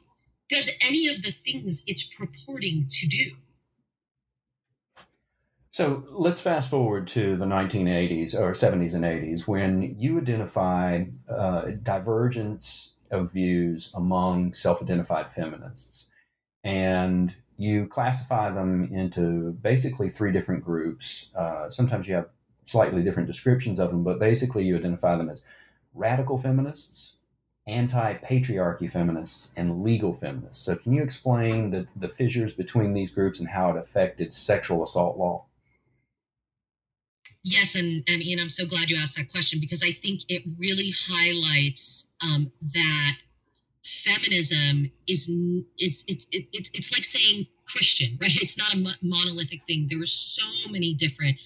does 0.50 0.70
any 0.82 1.08
of 1.08 1.22
the 1.22 1.32
things 1.32 1.84
it's 1.88 2.04
purporting 2.04 2.86
to 2.90 3.08
do. 3.08 3.32
So 5.72 6.04
let's 6.10 6.42
fast 6.42 6.70
forward 6.70 7.08
to 7.10 7.38
the 7.38 7.46
1980s 7.46 8.36
or 8.36 8.52
70s 8.52 8.94
and 8.94 9.06
80s 9.06 9.48
when 9.48 9.96
you 9.98 10.20
identify 10.20 11.06
uh, 11.30 11.62
divergence 11.82 12.94
of 13.10 13.32
views 13.32 13.90
among 13.94 14.54
self 14.54 14.82
identified 14.82 15.32
feminists. 15.32 16.11
And 16.64 17.36
you 17.58 17.88
classify 17.88 18.52
them 18.52 18.90
into 18.92 19.52
basically 19.62 20.10
three 20.10 20.32
different 20.32 20.64
groups. 20.64 21.30
Uh, 21.36 21.70
sometimes 21.70 22.08
you 22.08 22.16
have 22.16 22.30
slightly 22.66 23.04
different 23.04 23.28
descriptions 23.28 23.80
of 23.80 23.92
them, 23.92 24.04
but 24.04 24.20
basically 24.20 24.64
you 24.64 24.78
identify 24.78 25.16
them 25.16 25.30
as 25.30 25.44
radical 25.94 26.38
feminists, 26.38 27.18
anti 27.68 28.16
patriarchy 28.16 28.90
feminists, 28.90 29.52
and 29.56 29.84
legal 29.84 30.14
feminists. 30.14 30.64
So, 30.64 30.76
can 30.76 30.94
you 30.94 31.04
explain 31.04 31.72
the, 31.72 31.88
the 31.96 32.08
fissures 32.08 32.54
between 32.54 32.94
these 32.94 33.12
groups 33.12 33.40
and 33.40 33.50
how 33.50 33.72
it 33.72 33.78
affected 33.78 34.34
sexual 34.34 34.84
assault 34.84 35.18
law? 35.18 35.46
Yes, 37.44 37.76
and, 37.76 38.04
and 38.08 38.22
Ian, 38.22 38.40
I'm 38.40 38.50
so 38.50 38.68
glad 38.68 38.92
you 38.92 38.98
asked 38.98 39.18
that 39.18 39.32
question 39.32 39.60
because 39.60 39.82
I 39.84 39.92
think 39.92 40.22
it 40.30 40.44
really 40.60 40.92
highlights 40.94 42.14
um, 42.24 42.52
that 42.74 43.18
feminism 43.84 44.92
is 45.08 45.30
it's 45.78 46.04
it's 46.08 46.28
it's 46.32 46.70
it's 46.74 46.94
like 46.94 47.04
saying 47.04 47.48
Christian, 47.66 48.18
right? 48.22 48.36
It's 48.42 48.58
not 48.58 48.74
a 48.74 48.96
monolithic 49.02 49.62
thing. 49.68 49.88
There 49.90 50.00
were 50.00 50.06
so 50.06 50.70
many 50.70 50.94
different 50.94 51.38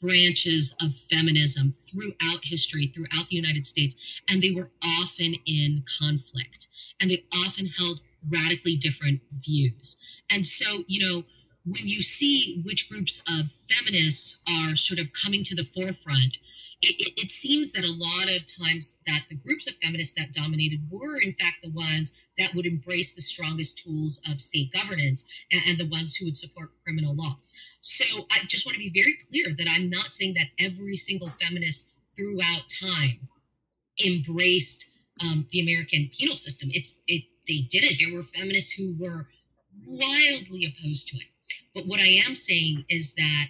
branches 0.00 0.76
of 0.82 0.94
feminism 0.94 1.72
throughout 1.72 2.44
history, 2.44 2.86
throughout 2.86 3.28
the 3.28 3.36
United 3.36 3.66
States, 3.66 4.20
and 4.28 4.42
they 4.42 4.52
were 4.52 4.70
often 5.00 5.34
in 5.46 5.84
conflict, 5.98 6.68
and 7.00 7.10
they 7.10 7.24
often 7.44 7.66
held 7.66 8.00
radically 8.28 8.76
different 8.76 9.20
views. 9.32 10.20
And 10.30 10.44
so, 10.44 10.84
you 10.86 11.06
know, 11.06 11.24
when 11.66 11.86
you 11.86 12.02
see 12.02 12.62
which 12.64 12.90
groups 12.90 13.24
of 13.30 13.50
feminists 13.50 14.42
are 14.50 14.76
sort 14.76 15.00
of 15.00 15.12
coming 15.12 15.42
to 15.44 15.54
the 15.54 15.62
forefront, 15.62 16.38
it, 16.86 17.22
it, 17.22 17.30
seems 17.30 17.72
that 17.72 17.84
a 17.84 17.92
lot 17.92 18.34
of 18.34 18.46
times 18.46 18.98
that 19.06 19.22
the 19.28 19.34
groups 19.34 19.68
of 19.68 19.74
feminists 19.76 20.14
that 20.18 20.32
dominated 20.32 20.80
were 20.90 21.20
in 21.20 21.32
fact 21.32 21.58
the 21.62 21.70
ones 21.70 22.28
that 22.38 22.54
would 22.54 22.66
embrace 22.66 23.14
the 23.14 23.22
strongest 23.22 23.84
tools 23.84 24.22
of 24.30 24.40
state 24.40 24.72
governance 24.72 25.44
and, 25.52 25.62
and 25.66 25.78
the 25.78 25.88
ones 25.88 26.16
who 26.16 26.26
would 26.26 26.36
support 26.36 26.70
criminal 26.82 27.14
law. 27.14 27.36
So 27.80 28.26
I 28.30 28.38
just 28.48 28.66
want 28.66 28.74
to 28.76 28.90
be 28.90 28.92
very 28.94 29.16
clear 29.28 29.54
that 29.56 29.68
I'm 29.70 29.90
not 29.90 30.12
saying 30.12 30.34
that 30.34 30.48
every 30.58 30.96
single 30.96 31.28
feminist 31.28 31.98
throughout 32.16 32.68
time 32.68 33.28
embraced 34.04 34.90
um, 35.20 35.46
the 35.50 35.60
American 35.60 36.08
penal 36.12 36.36
system. 36.36 36.70
It's 36.72 37.02
it 37.06 37.24
they 37.46 37.66
did 37.68 37.84
it. 37.84 38.00
There 38.02 38.14
were 38.14 38.22
feminists 38.22 38.72
who 38.72 38.96
were 38.98 39.28
wildly 39.86 40.64
opposed 40.64 41.08
to 41.08 41.16
it. 41.18 41.28
But 41.74 41.86
what 41.86 42.00
I 42.00 42.22
am 42.26 42.34
saying 42.34 42.84
is 42.88 43.14
that 43.16 43.46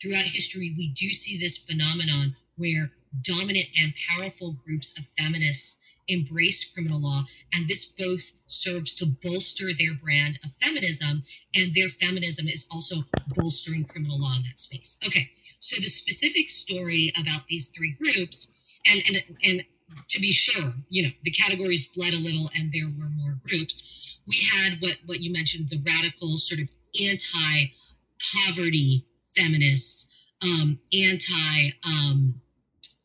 throughout 0.00 0.24
history, 0.24 0.74
we 0.76 0.88
do 0.88 1.06
see 1.10 1.38
this 1.38 1.58
phenomenon 1.58 2.36
where 2.56 2.90
dominant 3.22 3.66
and 3.80 3.94
powerful 4.08 4.56
groups 4.64 4.98
of 4.98 5.04
feminists 5.04 5.80
embrace 6.08 6.72
criminal 6.72 7.00
law. 7.00 7.24
And 7.52 7.68
this 7.68 7.92
both 7.92 8.22
serves 8.46 8.94
to 8.96 9.06
bolster 9.06 9.68
their 9.76 9.94
brand 9.94 10.38
of 10.44 10.52
feminism, 10.52 11.24
and 11.54 11.74
their 11.74 11.88
feminism 11.88 12.46
is 12.46 12.68
also 12.72 13.02
bolstering 13.28 13.84
criminal 13.84 14.20
law 14.20 14.36
in 14.36 14.42
that 14.42 14.60
space. 14.60 15.00
Okay, 15.06 15.28
so 15.58 15.80
the 15.80 15.88
specific 15.88 16.50
story 16.50 17.12
about 17.20 17.46
these 17.48 17.70
three 17.70 17.96
groups, 18.00 18.76
and 18.86 19.02
and 19.06 19.22
and 19.44 19.64
to 20.08 20.20
be 20.20 20.32
sure, 20.32 20.74
you 20.88 21.02
know, 21.02 21.10
the 21.24 21.30
categories 21.30 21.92
bled 21.94 22.14
a 22.14 22.18
little 22.18 22.50
and 22.54 22.72
there 22.72 22.86
were 22.86 23.08
more 23.08 23.38
groups. 23.48 24.18
We 24.26 24.36
had 24.52 24.80
what 24.80 24.98
what 25.06 25.22
you 25.22 25.32
mentioned, 25.32 25.68
the 25.68 25.82
radical 25.84 26.38
sort 26.38 26.60
of 26.60 26.68
anti-poverty 27.00 29.06
feminists, 29.36 30.32
um, 30.42 30.78
anti 30.92 31.72
um, 31.84 32.40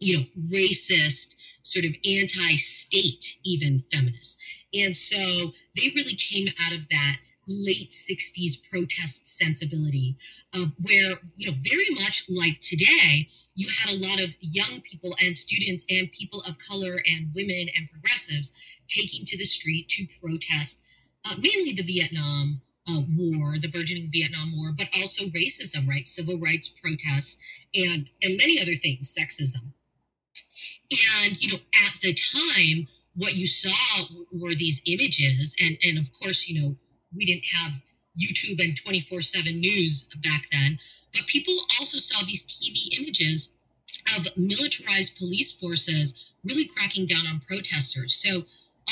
you 0.02 0.18
know, 0.18 0.26
racist, 0.52 1.36
sort 1.62 1.86
of 1.86 1.96
anti 2.04 2.56
state, 2.56 3.40
even 3.46 3.84
feminists. 3.92 4.66
And 4.74 4.96
so 4.96 5.54
they 5.76 5.92
really 5.96 6.16
came 6.16 6.48
out 6.66 6.74
of 6.74 6.90
that 6.90 7.18
late 7.48 7.92
60s 7.92 8.70
protest 8.70 9.28
sensibility 9.38 10.16
uh, 10.54 10.66
where 10.82 11.16
you 11.36 11.50
know 11.50 11.58
very 11.60 11.90
much 11.92 12.26
like 12.30 12.60
today 12.62 13.28
you 13.56 13.68
had 13.82 13.94
a 13.94 13.98
lot 13.98 14.22
of 14.22 14.36
young 14.40 14.82
people 14.82 15.16
and 15.22 15.36
students 15.36 15.86
and 15.90 16.12
people 16.12 16.42
of 16.48 16.58
color 16.60 17.02
and 17.06 17.32
women 17.36 17.68
and 17.76 17.90
progressives 17.90 18.80
taking 18.88 19.26
to 19.26 19.38
the 19.38 19.44
street 19.44 19.90
to 19.90 20.06
protest 20.22 20.86
uh, 21.26 21.36
mainly 21.36 21.74
the 21.74 21.84
vietnam 21.84 22.62
uh, 22.88 23.02
war 23.18 23.58
the 23.58 23.68
burgeoning 23.68 24.10
vietnam 24.12 24.56
war 24.56 24.72
but 24.78 24.88
also 24.96 25.26
racism 25.26 25.88
right 25.88 26.08
civil 26.08 26.38
rights 26.38 26.70
protests 26.70 27.66
and 27.74 28.08
and 28.22 28.38
many 28.38 28.62
other 28.62 28.76
things 28.76 29.14
sexism 29.14 29.74
and, 30.92 31.42
you 31.42 31.54
know, 31.54 31.60
at 31.86 32.00
the 32.02 32.14
time, 32.14 32.88
what 33.16 33.36
you 33.36 33.48
saw 33.48 34.06
were 34.32 34.54
these 34.54 34.82
images. 34.88 35.56
And, 35.62 35.78
and 35.86 35.98
of 35.98 36.12
course, 36.14 36.48
you 36.48 36.62
know, 36.62 36.76
we 37.16 37.26
didn't 37.26 37.46
have 37.56 37.82
YouTube 38.20 38.64
and 38.64 38.76
24 38.76 39.22
7 39.22 39.60
news 39.60 40.10
back 40.24 40.48
then, 40.52 40.80
but 41.14 41.28
people 41.28 41.58
also 41.80 41.98
saw 41.98 42.26
these 42.26 42.46
TV 42.46 43.00
images 43.00 43.58
of 44.18 44.38
militarized 44.38 45.18
police 45.18 45.58
forces 45.58 46.34
really 46.44 46.66
cracking 46.66 47.06
down 47.06 47.28
on 47.28 47.42
protesters. 47.46 48.16
So, 48.16 48.44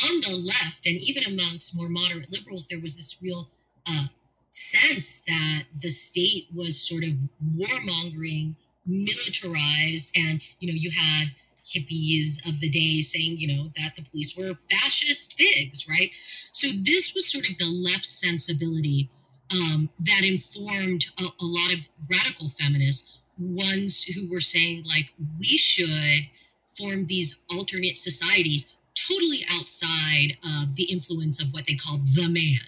on 0.07 0.21
the 0.21 0.37
left, 0.37 0.85
and 0.85 0.97
even 0.97 1.23
amongst 1.25 1.75
more 1.75 1.89
moderate 1.89 2.31
liberals, 2.31 2.67
there 2.67 2.79
was 2.79 2.95
this 2.95 3.19
real 3.21 3.49
uh, 3.87 4.05
sense 4.51 5.23
that 5.23 5.63
the 5.81 5.89
state 5.89 6.47
was 6.55 6.79
sort 6.79 7.03
of 7.03 7.13
warmongering, 7.57 8.55
militarized, 8.85 10.15
and 10.15 10.41
you 10.59 10.71
know, 10.71 10.77
you 10.77 10.91
had 10.91 11.31
hippies 11.73 12.47
of 12.47 12.59
the 12.59 12.69
day 12.69 13.01
saying, 13.01 13.37
you 13.37 13.47
know, 13.47 13.71
that 13.77 13.95
the 13.95 14.03
police 14.03 14.37
were 14.37 14.53
fascist 14.69 15.37
pigs, 15.37 15.87
right? 15.87 16.11
So 16.51 16.67
this 16.67 17.13
was 17.13 17.31
sort 17.31 17.49
of 17.49 17.57
the 17.57 17.69
left 17.69 18.05
sensibility 18.05 19.09
um, 19.51 19.89
that 19.99 20.23
informed 20.23 21.05
a, 21.19 21.23
a 21.23 21.45
lot 21.45 21.73
of 21.73 21.89
radical 22.09 22.49
feminists, 22.49 23.21
ones 23.37 24.03
who 24.03 24.29
were 24.29 24.39
saying, 24.39 24.83
like, 24.85 25.13
we 25.39 25.57
should 25.57 26.29
form 26.65 27.07
these 27.07 27.45
alternate 27.51 27.97
societies 27.97 28.75
totally 29.07 29.45
outside 29.51 30.37
of 30.43 30.75
the 30.75 30.83
influence 30.83 31.41
of 31.41 31.53
what 31.53 31.65
they 31.67 31.75
called 31.75 32.05
the 32.15 32.27
man, 32.27 32.59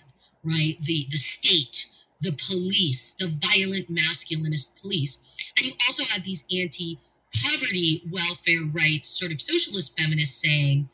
right? 0.44 0.78
The 0.82 1.08
the 1.10 1.18
state, 1.18 1.88
the 2.20 2.32
police, 2.32 3.14
the 3.14 3.28
violent 3.28 3.94
masculinist 3.94 4.82
police. 4.82 5.36
And 5.58 5.66
you 5.66 5.74
also 5.88 6.04
had 6.04 6.24
these 6.24 6.46
anti 6.54 7.00
poverty, 7.44 8.04
welfare 8.12 8.64
rights, 8.72 9.08
sort 9.08 9.32
of 9.32 9.42
socialist 9.42 10.00
feminists 10.00 10.42
saying, 10.42 10.90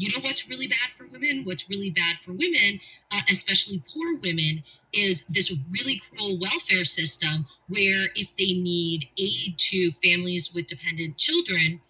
you 0.00 0.08
know 0.08 0.22
what's 0.22 0.48
really 0.48 0.66
bad 0.66 0.92
for 0.96 1.06
women? 1.06 1.42
What's 1.44 1.68
really 1.68 1.90
bad 1.90 2.16
for 2.16 2.32
women, 2.32 2.80
uh, 3.12 3.20
especially 3.30 3.82
poor 3.92 4.16
women, 4.16 4.62
is 4.94 5.26
this 5.26 5.54
really 5.70 6.00
cruel 6.00 6.38
welfare 6.38 6.84
system 6.84 7.44
where 7.68 8.06
if 8.16 8.34
they 8.36 8.52
need 8.58 9.04
aid 9.18 9.58
to 9.58 9.90
families 10.02 10.54
with 10.54 10.66
dependent 10.68 11.18
children, 11.18 11.80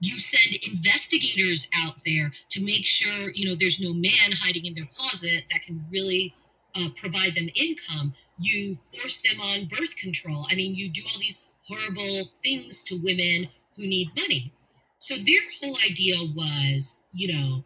you 0.00 0.16
send 0.16 0.56
investigators 0.72 1.68
out 1.76 1.96
there 2.06 2.32
to 2.50 2.64
make 2.64 2.86
sure 2.86 3.30
you 3.34 3.46
know 3.46 3.54
there's 3.54 3.80
no 3.80 3.92
man 3.92 4.32
hiding 4.32 4.64
in 4.64 4.74
their 4.74 4.86
closet 4.86 5.44
that 5.50 5.62
can 5.62 5.84
really 5.90 6.34
uh, 6.74 6.88
provide 6.96 7.34
them 7.34 7.48
income. 7.54 8.14
You 8.40 8.76
force 8.76 9.20
them 9.22 9.40
on 9.40 9.66
birth 9.66 9.96
control. 9.96 10.46
I 10.50 10.54
mean, 10.54 10.74
you 10.74 10.88
do 10.88 11.02
all 11.12 11.18
these 11.18 11.52
horrible 11.68 12.30
things 12.42 12.82
to 12.84 13.00
women 13.02 13.50
who 13.76 13.86
need 13.86 14.10
money. 14.16 14.52
So 14.98 15.14
their 15.14 15.42
whole 15.60 15.76
idea 15.88 16.16
was, 16.34 17.04
you 17.12 17.32
know, 17.32 17.64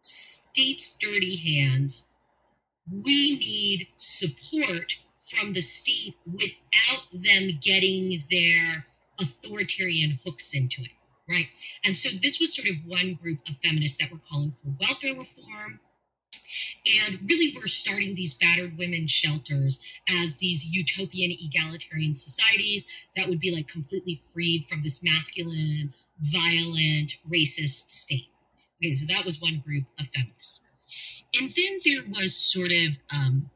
state's 0.00 0.96
dirty 0.96 1.36
hands. 1.36 2.10
We 2.90 3.36
need 3.36 3.88
support 3.96 4.98
from 5.18 5.54
the 5.54 5.62
state 5.62 6.16
without 6.26 7.06
them 7.12 7.58
getting 7.60 8.18
their 8.30 8.86
authoritarian 9.18 10.18
hooks 10.24 10.54
into 10.54 10.82
it, 10.82 10.90
right? 11.28 11.46
And 11.84 11.96
so 11.96 12.10
this 12.20 12.38
was 12.38 12.54
sort 12.54 12.68
of 12.68 12.84
one 12.86 13.14
group 13.14 13.38
of 13.48 13.56
feminists 13.56 14.02
that 14.02 14.12
were 14.12 14.18
calling 14.18 14.52
for 14.52 14.74
welfare 14.78 15.14
reform, 15.14 15.80
and 17.06 17.18
really, 17.28 17.54
we're 17.56 17.66
starting 17.66 18.14
these 18.14 18.36
battered 18.36 18.78
women 18.78 19.06
shelters 19.06 20.00
as 20.08 20.38
these 20.38 20.74
utopian 20.74 21.30
egalitarian 21.30 22.14
societies 22.14 23.06
that 23.16 23.28
would 23.28 23.40
be 23.40 23.54
like 23.54 23.68
completely 23.68 24.20
freed 24.32 24.66
from 24.66 24.82
this 24.82 25.02
masculine, 25.02 25.94
violent, 26.20 27.14
racist 27.28 27.90
state. 27.90 28.28
Okay, 28.82 28.92
so 28.92 29.06
that 29.12 29.24
was 29.24 29.40
one 29.40 29.62
group 29.64 29.84
of 29.98 30.06
feminists. 30.06 30.64
And 31.38 31.50
then 31.50 31.78
there 31.84 32.04
was 32.08 32.34
sort 32.36 32.72
of, 32.72 32.98
um, 33.12 33.50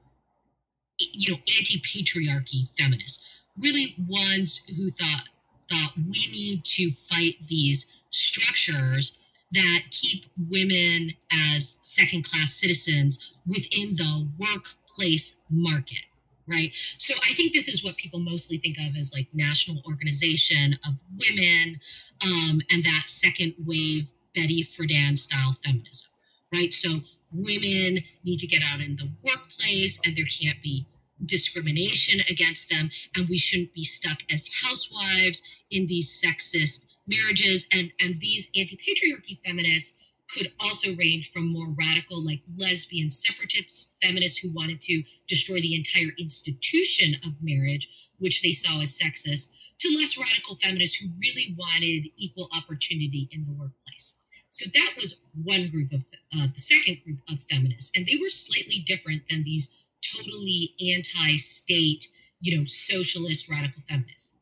you 0.99 1.33
know, 1.33 1.39
anti-patriarchy 1.59 2.69
feminists, 2.77 3.43
really 3.57 3.95
ones 4.09 4.65
who 4.77 4.91
thought 4.91 5.29
thought 5.71 5.93
we 5.97 6.27
need 6.33 6.65
to 6.65 6.91
fight 6.91 7.37
these 7.47 8.01
structures 8.09 9.28
that 9.53 9.81
keep 9.91 10.27
women 10.49 11.13
as 11.55 11.79
second 11.83 12.25
class 12.25 12.53
citizens 12.53 13.39
within 13.47 13.95
the 13.97 14.29
workplace 14.39 15.43
market 15.51 16.05
right? 16.51 16.71
So 16.75 17.15
i 17.29 17.35
think 17.35 17.53
this 17.53 17.69
is 17.69 17.85
what 17.85 17.97
people 17.97 18.21
mostly 18.21 18.57
think 18.57 18.77
of 18.79 18.97
as 18.97 19.13
like 19.15 19.29
national 19.35 19.83
organization 19.87 20.75
of 20.87 21.01
women 21.19 21.79
um, 22.25 22.61
and 22.73 22.83
that 22.85 23.05
second 23.07 23.55
wave 23.67 24.13
betty 24.35 24.63
friedan 24.63 25.19
style 25.19 25.57
feminism 25.65 26.09
right? 26.53 26.73
So 26.73 27.01
women 27.33 28.03
need 28.25 28.39
to 28.39 28.47
get 28.47 28.63
out 28.73 28.81
in 28.81 28.97
the 28.97 29.11
workplace 29.23 30.01
and 30.05 30.17
there 30.17 30.25
can't 30.25 30.63
be 30.63 30.87
discrimination 31.25 32.21
against 32.31 32.71
them, 32.71 32.91
and 33.17 33.29
we 33.29 33.37
shouldn't 33.37 33.75
be 33.75 33.85
stuck 33.85 34.21
as 34.33 34.63
housewives 34.65 35.65
in 35.71 35.87
these 35.87 36.23
sexist 36.23 36.88
marriages. 37.09 37.69
And, 37.73 37.93
and 38.01 38.21
these 38.21 38.51
anti 38.57 38.77
patriarchy 38.77 39.41
feminists 39.45 40.05
could 40.31 40.53
also 40.61 40.95
range 40.97 41.31
from 41.31 41.49
more 41.49 41.69
radical, 41.69 42.25
like 42.25 42.43
lesbian 42.57 43.11
separatist 43.11 43.97
feminists 44.03 44.39
who 44.39 44.53
wanted 44.53 44.81
to 44.83 45.03
destroy 45.27 45.61
the 45.61 45.75
entire 45.75 46.13
institution 46.19 47.15
of 47.25 47.33
marriage, 47.41 48.11
which 48.19 48.43
they 48.43 48.53
saw 48.53 48.81
as 48.83 48.99
sexist, 48.99 49.55
to 49.79 49.97
less 49.97 50.19
radical 50.19 50.57
feminists 50.57 50.97
who 50.97 51.09
really 51.19 51.57
wanted 51.57 52.11
equal 52.17 52.49
opportunity 52.55 53.29
in 53.33 53.47
the 53.47 53.53
workplace. 53.53 54.25
So 54.51 54.69
that 54.75 54.95
was 54.97 55.27
one 55.43 55.71
group 55.71 55.93
of 55.93 56.05
uh, 56.35 56.49
the 56.53 56.61
second 56.61 56.99
group 57.05 57.19
of 57.31 57.43
feminists, 57.45 57.97
and 57.97 58.07
they 58.07 58.19
were 58.21 58.31
slightly 58.31 58.83
different 58.85 59.29
than 59.31 59.45
these 59.45 59.89
totally 60.03 60.75
anti-state, 60.95 62.07
you 62.41 62.57
know, 62.57 62.65
socialist 62.65 63.49
radical 63.49 63.83
feminists. 63.89 64.35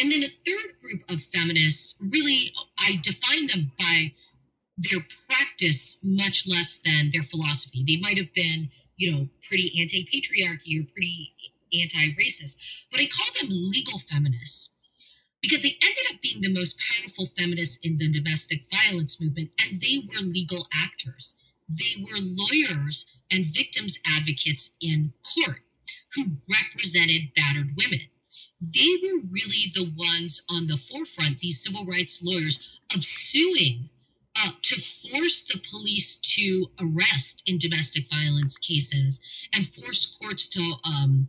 And 0.00 0.12
then 0.12 0.22
a 0.22 0.28
third 0.28 0.80
group 0.80 1.02
of 1.10 1.20
feminists, 1.20 2.00
really, 2.00 2.52
I 2.78 3.00
define 3.02 3.48
them 3.48 3.72
by 3.78 4.12
their 4.76 5.00
practice 5.28 6.04
much 6.04 6.46
less 6.46 6.80
than 6.80 7.10
their 7.12 7.24
philosophy. 7.24 7.84
They 7.86 7.96
might 7.96 8.16
have 8.16 8.32
been, 8.32 8.70
you 8.96 9.10
know, 9.10 9.28
pretty 9.46 9.80
anti-patriarchy 9.80 10.80
or 10.80 10.86
pretty 10.92 11.32
anti-racist, 11.72 12.86
but 12.90 13.00
I 13.00 13.06
call 13.06 13.26
them 13.40 13.50
legal 13.50 13.98
feminists 13.98 14.76
because 15.42 15.62
they 15.62 15.76
ended 15.82 16.04
up 16.10 16.20
being 16.20 16.40
the 16.40 16.52
most 16.52 16.80
powerful 16.80 17.26
feminists 17.26 17.84
in 17.86 17.98
the 17.98 18.10
domestic 18.10 18.62
violence 18.70 19.20
movement 19.20 19.50
and 19.60 19.80
they 19.80 20.02
were 20.08 20.22
legal 20.22 20.66
actors. 20.82 21.52
They 21.68 22.02
were 22.02 22.18
lawyers 22.18 23.16
and 23.30 23.44
victims 23.44 24.00
advocates 24.16 24.76
in 24.80 25.12
court 25.22 25.60
who 26.14 26.38
represented 26.50 27.34
battered 27.36 27.76
women. 27.76 28.00
They 28.60 28.96
were 29.02 29.20
really 29.30 29.70
the 29.74 29.92
ones 29.96 30.44
on 30.50 30.66
the 30.66 30.76
forefront, 30.76 31.38
these 31.38 31.62
civil 31.62 31.84
rights 31.84 32.22
lawyers, 32.24 32.80
of 32.94 33.04
suing 33.04 33.90
uh, 34.36 34.50
to 34.62 34.80
force 34.80 35.46
the 35.46 35.60
police 35.70 36.20
to 36.20 36.66
arrest 36.80 37.48
in 37.48 37.58
domestic 37.58 38.08
violence 38.08 38.58
cases 38.58 39.48
and 39.54 39.66
force 39.66 40.16
courts 40.20 40.48
to 40.50 40.74
um, 40.84 41.28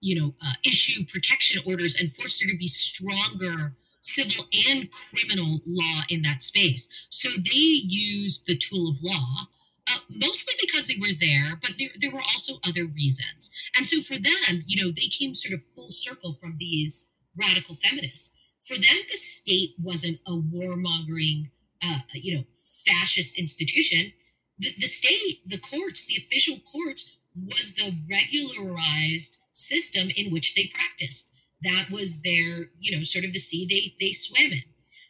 you 0.00 0.20
know, 0.20 0.34
uh, 0.44 0.52
issue 0.64 1.04
protection 1.04 1.60
orders 1.66 1.98
and 1.98 2.12
force 2.12 2.38
there 2.38 2.50
to 2.50 2.56
be 2.56 2.66
stronger 2.66 3.74
civil 4.00 4.44
and 4.68 4.88
criminal 4.90 5.60
law 5.66 6.02
in 6.08 6.22
that 6.22 6.42
space. 6.42 7.06
So 7.10 7.28
they 7.28 7.58
used 7.58 8.46
the 8.46 8.56
tool 8.56 8.88
of 8.88 9.02
law. 9.02 9.48
Uh, 9.90 9.98
mostly 10.10 10.54
because 10.60 10.86
they 10.86 10.96
were 11.00 11.14
there, 11.18 11.58
but 11.62 11.72
there, 11.78 11.88
there 12.00 12.10
were 12.10 12.20
also 12.20 12.54
other 12.66 12.84
reasons. 12.84 13.50
And 13.76 13.86
so 13.86 14.00
for 14.02 14.20
them, 14.20 14.62
you 14.66 14.82
know, 14.82 14.90
they 14.90 15.08
came 15.08 15.34
sort 15.34 15.54
of 15.54 15.64
full 15.74 15.90
circle 15.90 16.32
from 16.34 16.56
these 16.58 17.12
radical 17.36 17.74
feminists. 17.74 18.36
For 18.62 18.74
them, 18.74 18.96
the 19.08 19.16
state 19.16 19.74
wasn't 19.80 20.20
a 20.26 20.32
warmongering, 20.32 21.50
uh, 21.82 22.00
you 22.12 22.36
know, 22.36 22.44
fascist 22.86 23.38
institution. 23.38 24.12
The, 24.58 24.74
the 24.78 24.86
state, 24.86 25.40
the 25.46 25.58
courts, 25.58 26.06
the 26.06 26.16
official 26.16 26.58
courts 26.70 27.18
was 27.34 27.76
the 27.76 27.96
regularized 28.10 29.38
system 29.52 30.08
in 30.16 30.32
which 30.32 30.54
they 30.54 30.70
practiced. 30.74 31.34
That 31.62 31.90
was 31.90 32.22
their, 32.22 32.70
you 32.78 32.96
know, 32.96 33.04
sort 33.04 33.24
of 33.24 33.32
the 33.32 33.38
sea 33.38 33.66
they, 33.66 34.04
they 34.04 34.12
swam 34.12 34.52
in. 34.52 34.62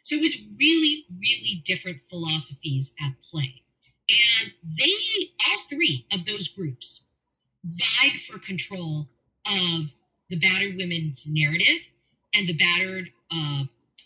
So 0.03 0.15
it 0.15 0.21
was 0.21 0.47
really, 0.57 1.05
really 1.11 1.61
different 1.65 2.01
philosophies 2.09 2.95
at 3.03 3.13
play. 3.21 3.63
And 4.09 4.53
they, 4.63 5.31
all 5.49 5.59
three 5.69 6.05
of 6.11 6.25
those 6.25 6.47
groups, 6.47 7.09
vied 7.63 8.19
for 8.19 8.39
control 8.39 9.09
of 9.45 9.91
the 10.29 10.37
battered 10.37 10.75
women's 10.77 11.27
narrative 11.29 11.91
and 12.33 12.47
the 12.47 12.53
battered, 12.53 13.09
uh, 13.31 13.63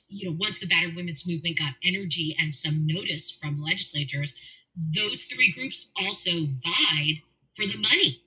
you 0.10 0.30
know, 0.30 0.38
once 0.39 0.60
the 0.60 0.68
battered 0.68 0.95
women's 0.95 1.28
movement 1.28 1.60
got 1.60 1.74
energy 1.84 2.36
and 2.39 2.54
some 2.54 2.86
notice 2.86 3.36
from 3.36 3.62
legislators, 3.62 4.60
those 4.95 5.24
three 5.24 5.51
groups 5.51 5.91
also 5.97 6.32
vied 6.45 7.22
for 7.54 7.66
the 7.66 7.78
money, 7.78 8.22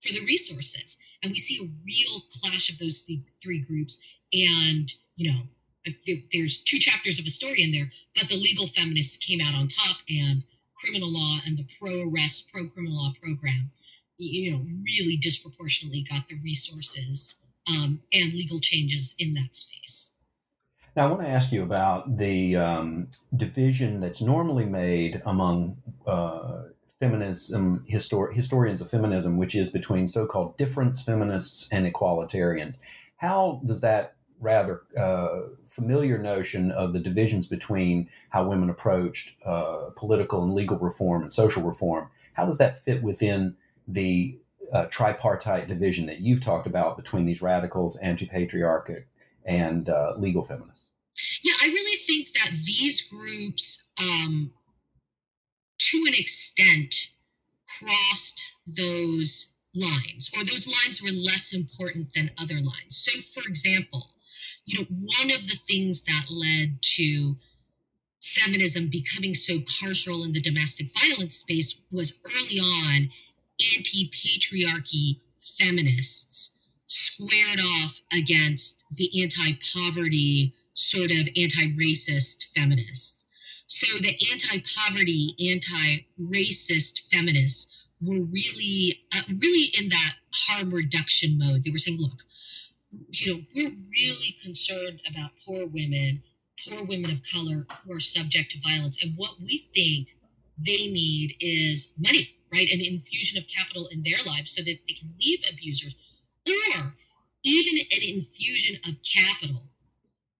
for 0.00 0.12
the 0.12 0.24
resources. 0.24 0.98
And 1.22 1.30
we 1.30 1.38
see 1.38 1.64
a 1.64 1.70
real 1.84 2.22
clash 2.30 2.70
of 2.70 2.78
those 2.78 3.08
three 3.42 3.60
groups. 3.60 4.00
And, 4.32 4.92
you 5.16 5.32
know, 5.32 5.40
there, 6.06 6.16
there's 6.32 6.62
two 6.62 6.78
chapters 6.78 7.18
of 7.18 7.26
a 7.26 7.30
story 7.30 7.62
in 7.62 7.72
there, 7.72 7.90
but 8.16 8.28
the 8.28 8.36
legal 8.36 8.66
feminists 8.66 9.24
came 9.24 9.40
out 9.40 9.54
on 9.54 9.68
top 9.68 9.98
and 10.08 10.44
criminal 10.82 11.12
law 11.12 11.38
and 11.46 11.56
the 11.56 11.66
pro 11.78 12.08
arrest, 12.08 12.50
pro 12.52 12.68
criminal 12.68 12.96
law 12.96 13.12
program, 13.22 13.70
you 14.18 14.50
know, 14.50 14.58
really 14.58 15.16
disproportionately 15.16 16.02
got 16.02 16.28
the 16.28 16.36
resources 16.42 17.44
um, 17.68 18.00
and 18.12 18.32
legal 18.32 18.60
changes 18.60 19.14
in 19.18 19.34
that 19.34 19.54
space. 19.54 20.14
Now, 20.94 21.04
I 21.04 21.10
want 21.10 21.22
to 21.22 21.28
ask 21.28 21.52
you 21.52 21.62
about 21.62 22.18
the 22.18 22.56
um, 22.56 23.08
division 23.34 24.00
that's 24.00 24.20
normally 24.20 24.66
made 24.66 25.22
among 25.24 25.78
uh, 26.06 26.64
feminism 27.00 27.84
histor- 27.90 28.32
historians 28.34 28.80
of 28.80 28.90
feminism, 28.90 29.38
which 29.38 29.54
is 29.54 29.70
between 29.70 30.06
so-called 30.06 30.56
difference 30.58 31.02
feminists 31.02 31.68
and 31.72 31.90
equalitarians. 31.90 32.78
How 33.16 33.62
does 33.64 33.80
that 33.80 34.16
rather 34.42 34.82
uh, 34.98 35.42
familiar 35.66 36.18
notion 36.18 36.70
of 36.72 36.92
the 36.92 36.98
divisions 36.98 37.46
between 37.46 38.08
how 38.30 38.46
women 38.46 38.68
approached 38.68 39.34
uh, 39.46 39.90
political 39.96 40.42
and 40.42 40.52
legal 40.52 40.76
reform 40.78 41.22
and 41.22 41.32
social 41.32 41.62
reform, 41.62 42.08
how 42.34 42.44
does 42.44 42.58
that 42.58 42.78
fit 42.78 43.02
within 43.02 43.54
the 43.86 44.36
uh, 44.72 44.86
tripartite 44.86 45.68
division 45.68 46.06
that 46.06 46.20
you've 46.20 46.40
talked 46.40 46.66
about 46.66 46.96
between 46.96 47.24
these 47.24 47.40
radicals, 47.40 47.96
anti-patriarchic, 47.96 49.06
and 49.44 49.88
uh, 49.88 50.12
legal 50.16 50.42
feminists? 50.42 50.88
Yeah, 51.42 51.54
I 51.62 51.66
really 51.66 51.96
think 51.96 52.32
that 52.32 52.50
these 52.50 53.08
groups 53.08 53.90
um, 54.00 54.52
to 55.78 56.04
an 56.06 56.14
extent 56.14 57.10
crossed 57.78 58.58
those 58.66 59.58
lines 59.74 60.30
or 60.36 60.44
those 60.44 60.66
lines 60.66 61.02
were 61.02 61.10
less 61.12 61.54
important 61.54 62.12
than 62.14 62.30
other 62.38 62.56
lines 62.56 62.94
so 62.94 63.20
for 63.20 63.48
example 63.48 64.02
you 64.64 64.78
know 64.78 64.86
one 64.88 65.30
of 65.30 65.48
the 65.48 65.56
things 65.56 66.02
that 66.04 66.26
led 66.30 66.78
to 66.80 67.36
feminism 68.20 68.88
becoming 68.88 69.34
so 69.34 69.58
carceral 69.58 70.24
in 70.24 70.32
the 70.32 70.40
domestic 70.40 70.86
violence 70.98 71.36
space 71.36 71.84
was 71.90 72.22
early 72.36 72.58
on 72.58 73.10
anti-patriarchy 73.76 75.20
feminists 75.40 76.56
squared 76.86 77.60
off 77.60 78.00
against 78.12 78.84
the 78.92 79.22
anti-poverty 79.22 80.52
sort 80.74 81.10
of 81.10 81.28
anti-racist 81.36 82.52
feminists 82.54 83.22
so 83.72 83.98
the 83.98 84.16
anti-poverty, 84.30 85.34
anti-racist 85.50 87.10
feminists 87.10 87.88
were 88.02 88.20
really, 88.20 89.02
uh, 89.14 89.22
really 89.28 89.72
in 89.78 89.88
that 89.88 90.16
harm 90.30 90.70
reduction 90.70 91.38
mode. 91.38 91.64
They 91.64 91.70
were 91.70 91.78
saying, 91.78 91.98
look, 91.98 92.22
you 92.92 93.34
know, 93.34 93.40
we're 93.54 93.70
really 93.70 94.34
concerned 94.42 95.00
about 95.08 95.30
poor 95.44 95.66
women, 95.66 96.22
poor 96.68 96.84
women 96.84 97.10
of 97.10 97.22
color 97.32 97.66
who 97.84 97.92
are 97.92 98.00
subject 98.00 98.52
to 98.52 98.60
violence. 98.60 99.02
And 99.02 99.14
what 99.16 99.40
we 99.40 99.58
think 99.58 100.16
they 100.58 100.90
need 100.90 101.36
is 101.40 101.94
money, 101.98 102.36
right? 102.52 102.70
An 102.70 102.80
infusion 102.80 103.38
of 103.38 103.48
capital 103.48 103.88
in 103.90 104.02
their 104.02 104.22
lives 104.26 104.52
so 104.52 104.62
that 104.62 104.78
they 104.86 104.94
can 104.94 105.14
leave 105.20 105.40
abusers 105.50 106.22
or 106.46 106.94
even 107.44 107.86
an 107.90 108.02
infusion 108.02 108.78
of 108.86 108.96
capital 109.02 109.62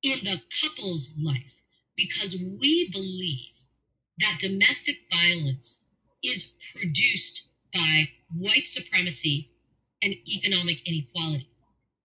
in 0.03 0.19
the 0.25 0.41
couple's 0.63 1.19
life 1.23 1.63
because 1.97 2.43
we 2.61 2.89
believe 2.91 3.65
that 4.19 4.39
domestic 4.41 4.97
violence 5.11 5.89
is 6.23 6.57
produced 6.75 7.53
by 7.73 8.09
white 8.37 8.67
supremacy 8.67 9.51
and 10.03 10.15
economic 10.27 10.87
inequality. 10.87 11.49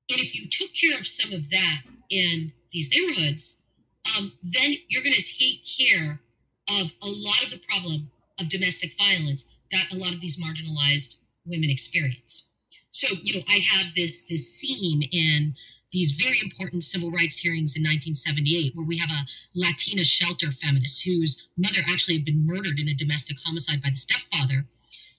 And 0.09 0.19
if 0.19 0.35
you 0.35 0.47
took 0.49 0.73
care 0.73 0.97
of 0.97 1.05
some 1.05 1.33
of 1.33 1.49
that 1.49 1.81
in 2.09 2.53
these 2.71 2.91
neighborhoods, 2.91 3.63
um, 4.17 4.31
then 4.41 4.75
you're 4.87 5.03
going 5.03 5.15
to 5.15 5.23
take 5.23 5.63
care 5.65 6.21
of 6.69 6.93
a 7.01 7.07
lot 7.07 7.43
of 7.43 7.51
the 7.51 7.59
problem 7.69 8.09
of 8.39 8.49
domestic 8.49 8.91
violence 8.97 9.57
that 9.71 9.91
a 9.91 9.97
lot 9.97 10.13
of 10.13 10.21
these 10.21 10.41
marginalized 10.41 11.19
women 11.45 11.69
experience. 11.69 12.53
So, 12.91 13.15
you 13.21 13.35
know, 13.35 13.45
I 13.49 13.59
have 13.59 13.93
this 13.95 14.27
this 14.27 14.49
scene 14.49 15.03
in 15.11 15.55
these 15.91 16.11
very 16.11 16.39
important 16.41 16.83
civil 16.83 17.11
rights 17.11 17.37
hearings 17.37 17.75
in 17.77 17.83
1978, 17.83 18.75
where 18.75 18.85
we 18.85 18.97
have 18.97 19.09
a 19.09 19.25
Latina 19.55 20.03
shelter 20.03 20.51
feminist 20.51 21.05
whose 21.05 21.49
mother 21.57 21.81
actually 21.89 22.15
had 22.15 22.25
been 22.25 22.45
murdered 22.45 22.79
in 22.79 22.89
a 22.89 22.93
domestic 22.93 23.37
homicide 23.45 23.81
by 23.81 23.89
the 23.89 23.95
stepfather. 23.95 24.65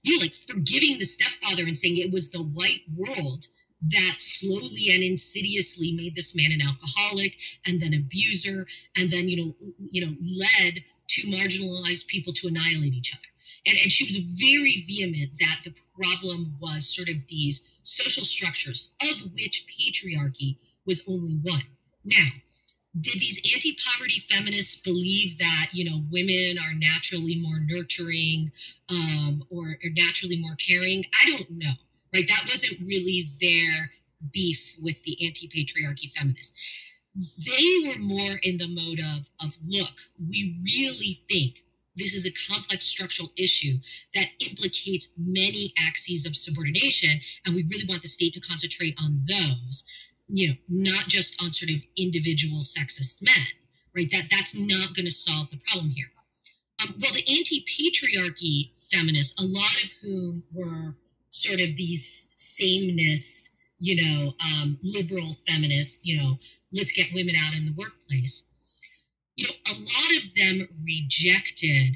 You 0.03 0.17
know, 0.17 0.23
like 0.23 0.35
forgiving 0.35 0.99
the 0.99 1.05
stepfather 1.05 1.65
and 1.65 1.77
saying 1.77 1.97
it 1.97 2.13
was 2.13 2.31
the 2.31 2.43
white 2.43 2.83
world 2.95 3.47
that 3.81 4.17
slowly 4.19 4.89
and 4.93 5.03
insidiously 5.03 5.93
made 5.93 6.15
this 6.17 6.37
man 6.37 6.51
an 6.53 6.61
alcoholic 6.67 7.37
and 7.65 7.81
then 7.81 7.95
abuser 7.95 8.67
and 8.97 9.11
then 9.11 9.29
you 9.29 9.37
know 9.37 9.55
you 9.91 10.05
know 10.05 10.15
led 10.37 10.83
to 11.09 11.27
marginalized 11.29 12.07
people 12.07 12.33
to 12.35 12.49
annihilate 12.49 12.93
each 12.93 13.15
other. 13.15 13.25
And, 13.67 13.79
and 13.83 13.91
she 13.91 14.05
was 14.05 14.17
very 14.17 14.85
vehement 14.87 15.39
that 15.41 15.61
the 15.65 15.75
problem 15.97 16.57
was 16.61 16.95
sort 16.95 17.09
of 17.09 17.27
these 17.27 17.81
social 17.83 18.25
structures, 18.25 18.95
of 19.03 19.33
which 19.35 19.67
patriarchy 19.67 20.57
was 20.87 21.09
only 21.09 21.39
one. 21.43 21.63
Now, 22.05 22.29
did 22.99 23.15
these 23.15 23.43
anti-poverty 23.55 24.21
feminists 24.21 24.81
believe 24.81 25.39
that 25.39 25.69
you 25.73 25.89
know 25.89 26.05
women 26.11 26.59
are 26.59 26.75
naturally 26.75 27.41
more 27.41 27.61
nurturing 27.61 28.51
um, 28.89 29.45
or, 29.51 29.79
or 29.85 29.91
naturally 29.95 30.41
more 30.41 30.57
caring? 30.57 31.05
I 31.23 31.31
don't 31.31 31.51
know 31.51 31.73
right 32.15 32.29
that 32.29 32.45
wasn't 32.47 32.81
really 32.81 33.27
their 33.41 33.91
beef 34.33 34.77
with 34.83 35.03
the 35.05 35.17
anti-patriarchy 35.27 36.11
feminists 36.11 36.87
they 37.19 37.89
were 37.89 37.99
more 37.99 38.37
in 38.43 38.59
the 38.59 38.69
mode 38.69 39.01
of, 39.01 39.29
of 39.45 39.57
look, 39.67 39.99
we 40.29 40.57
really 40.63 41.19
think 41.29 41.65
this 41.97 42.15
is 42.15 42.27
a 42.27 42.53
complex 42.53 42.85
structural 42.85 43.33
issue 43.37 43.75
that 44.15 44.29
implicates 44.41 45.15
many 45.19 45.73
axes 45.87 46.27
of 46.27 46.37
subordination, 46.37 47.21
and 47.45 47.55
we 47.55 47.65
really 47.65 47.87
want 47.89 48.03
the 48.03 48.09
state 48.09 48.35
to 48.35 48.41
concentrate 48.41 48.95
on 49.03 49.23
those, 49.27 50.11
you 50.29 50.49
know, 50.49 50.55
not 50.69 51.09
just 51.09 51.43
on 51.43 51.53
sort 51.53 51.73
of 51.73 51.83
individual 51.97 52.61
sexist 52.61 53.25
men, 53.25 53.47
right? 53.97 54.11
That 54.13 54.29
that's 54.31 54.57
not 54.57 54.95
going 54.95 55.07
to 55.07 55.11
solve 55.11 55.51
the 55.51 55.59
problem 55.69 55.91
here. 55.91 56.07
Um, 56.81 56.95
well, 57.03 57.13
the 57.13 57.27
anti-patriarchy 57.29 58.71
feminists, 58.81 59.43
a 59.43 59.47
lot 59.47 59.83
of 59.83 59.93
whom 60.01 60.45
were 60.53 60.95
sort 61.31 61.61
of 61.61 61.77
these 61.77 62.33
sameness, 62.37 63.57
you 63.79 64.03
know, 64.03 64.35
um, 64.45 64.79
liberal 64.83 65.37
feminists, 65.47 66.07
you 66.07 66.17
know, 66.17 66.39
let's 66.73 66.93
get 66.93 67.13
women 67.15 67.35
out 67.39 67.55
in 67.55 67.67
the 67.67 67.75
workplace. 67.77 68.51
You 69.37 69.47
know, 69.47 69.55
a 69.71 69.75
lot 69.75 70.23
of 70.23 70.35
them 70.35 70.69
rejected 70.85 71.95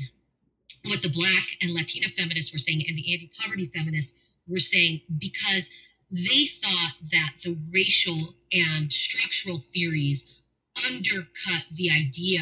what 0.87 1.03
the 1.03 1.11
Black 1.11 1.49
and 1.61 1.73
Latina 1.73 2.09
feminists 2.09 2.53
were 2.53 2.59
saying 2.59 2.85
and 2.89 2.97
the 2.97 3.13
anti 3.13 3.31
poverty 3.41 3.67
feminists 3.75 4.33
were 4.47 4.59
saying 4.59 5.01
because 5.19 5.71
they 6.11 6.45
thought 6.45 6.95
that 7.11 7.33
the 7.43 7.57
racial 7.73 8.35
and 8.53 8.93
structural 8.93 9.59
theories 9.59 10.43
undercut 10.87 11.65
the 11.73 11.91
idea 11.91 12.41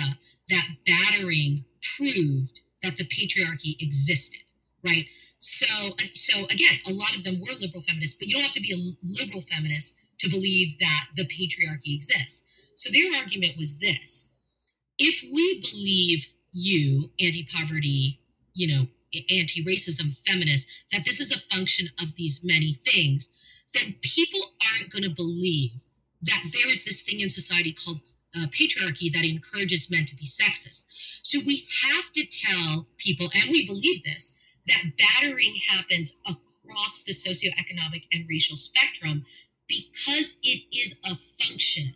that 0.48 0.66
battering 0.86 1.64
proved 1.96 2.60
that 2.82 2.96
the 2.96 3.04
patriarchy 3.04 3.80
existed, 3.80 4.42
right? 4.84 5.04
So, 5.40 5.96
so 6.14 6.44
again, 6.44 6.78
a 6.86 6.92
lot 6.92 7.16
of 7.16 7.24
them 7.24 7.40
were 7.40 7.54
liberal 7.58 7.82
feminists, 7.82 8.18
but 8.18 8.28
you 8.28 8.34
don't 8.34 8.42
have 8.42 8.52
to 8.52 8.60
be 8.60 8.72
a 8.72 9.22
liberal 9.22 9.40
feminist 9.40 10.18
to 10.18 10.28
believe 10.28 10.78
that 10.78 11.06
the 11.16 11.24
patriarchy 11.24 11.94
exists. 11.94 12.72
So 12.76 12.92
their 12.92 13.18
argument 13.18 13.56
was 13.58 13.80
this 13.80 14.34
if 14.98 15.24
we 15.32 15.60
believe 15.60 16.26
you, 16.52 17.10
anti 17.18 17.46
poverty, 17.50 18.20
you 18.54 18.68
know, 18.68 18.86
anti 19.30 19.64
racism 19.64 20.16
feminists, 20.28 20.84
that 20.92 21.04
this 21.04 21.20
is 21.20 21.32
a 21.32 21.38
function 21.54 21.88
of 22.00 22.16
these 22.16 22.44
many 22.44 22.74
things, 22.74 23.30
then 23.74 23.94
people 24.02 24.40
aren't 24.70 24.92
going 24.92 25.04
to 25.04 25.10
believe 25.10 25.72
that 26.22 26.44
there 26.52 26.70
is 26.70 26.84
this 26.84 27.02
thing 27.02 27.20
in 27.20 27.28
society 27.30 27.72
called 27.72 28.00
uh, 28.36 28.46
patriarchy 28.48 29.10
that 29.10 29.24
encourages 29.24 29.90
men 29.90 30.04
to 30.04 30.16
be 30.16 30.26
sexist. 30.26 30.84
So 31.22 31.38
we 31.46 31.66
have 31.94 32.12
to 32.12 32.26
tell 32.26 32.86
people, 32.98 33.28
and 33.34 33.50
we 33.50 33.66
believe 33.66 34.04
this, 34.04 34.36
that 34.70 34.96
battering 34.96 35.54
happens 35.68 36.20
across 36.26 37.04
the 37.04 37.12
socioeconomic 37.12 38.06
and 38.12 38.26
racial 38.28 38.56
spectrum 38.56 39.24
because 39.68 40.40
it 40.42 40.64
is 40.76 41.00
a 41.04 41.14
function 41.14 41.94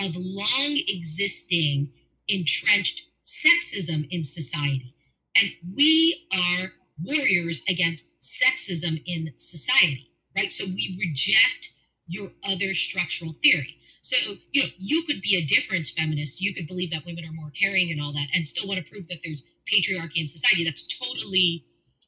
of 0.00 0.16
long 0.16 0.80
existing 0.88 1.90
entrenched 2.28 3.08
sexism 3.24 4.06
in 4.10 4.24
society. 4.24 4.94
And 5.40 5.50
we 5.74 6.26
are 6.32 6.72
warriors 7.02 7.64
against 7.68 8.20
sexism 8.20 9.02
in 9.06 9.32
society, 9.36 10.10
right? 10.36 10.52
So 10.52 10.64
we 10.66 10.96
reject 10.98 11.74
your 12.06 12.30
other 12.44 12.74
structural 12.74 13.32
theory. 13.32 13.78
So, 14.02 14.34
you 14.52 14.62
know, 14.62 14.68
you 14.78 15.02
could 15.02 15.22
be 15.22 15.36
a 15.36 15.44
difference 15.44 15.90
feminist. 15.90 16.42
You 16.42 16.54
could 16.54 16.66
believe 16.66 16.90
that 16.90 17.06
women 17.06 17.24
are 17.24 17.32
more 17.32 17.50
caring 17.50 17.90
and 17.90 18.00
all 18.00 18.12
that, 18.12 18.26
and 18.34 18.46
still 18.46 18.68
want 18.68 18.84
to 18.84 18.90
prove 18.90 19.08
that 19.08 19.20
there's 19.24 19.42
patriarchy 19.66 20.18
in 20.18 20.26
society. 20.26 20.64
That's 20.64 20.98
totally 20.98 21.64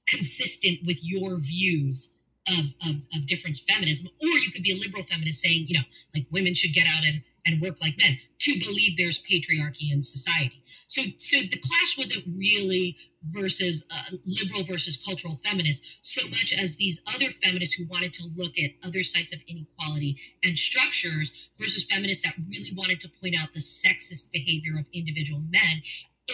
consistent 0.09 0.79
with 0.87 1.05
your 1.05 1.39
views 1.39 2.19
of, 2.49 2.67
of, 2.87 2.97
of 3.15 3.27
difference 3.27 3.61
feminism, 3.61 4.13
or 4.21 4.29
you 4.29 4.51
could 4.51 4.63
be 4.63 4.73
a 4.73 4.79
liberal 4.79 5.03
feminist 5.03 5.43
saying, 5.43 5.67
you 5.69 5.75
know, 5.75 5.85
like 6.15 6.27
women 6.31 6.55
should 6.55 6.73
get 6.73 6.87
out 6.87 7.05
and, 7.07 7.23
and 7.45 7.61
work 7.61 7.77
like 7.83 7.99
men 7.99 8.19
to 8.39 8.53
believe 8.65 8.97
there's 8.97 9.23
patriarchy 9.23 9.93
in 9.93 10.03
society. 10.03 10.61
So, 10.65 11.03
so 11.19 11.39
the 11.39 11.59
clash 11.59 11.99
wasn't 11.99 12.25
really 12.37 12.97
versus 13.25 13.89
uh, 13.93 14.17
liberal 14.25 14.63
versus 14.63 15.03
cultural 15.05 15.35
feminists 15.35 15.99
so 16.03 16.29
much 16.29 16.55
as 16.57 16.77
these 16.77 17.03
other 17.13 17.31
feminists 17.31 17.75
who 17.75 17.87
wanted 17.89 18.13
to 18.15 18.25
look 18.37 18.53
at 18.59 18.71
other 18.87 19.03
sites 19.03 19.35
of 19.35 19.43
inequality 19.49 20.17
and 20.45 20.57
structures 20.57 21.51
versus 21.59 21.85
feminists 21.85 22.25
that 22.25 22.35
really 22.49 22.71
wanted 22.77 23.01
to 23.01 23.09
point 23.21 23.35
out 23.41 23.53
the 23.53 23.59
sexist 23.59 24.31
behavior 24.33 24.79
of 24.79 24.87
individual 24.93 25.41
men 25.51 25.83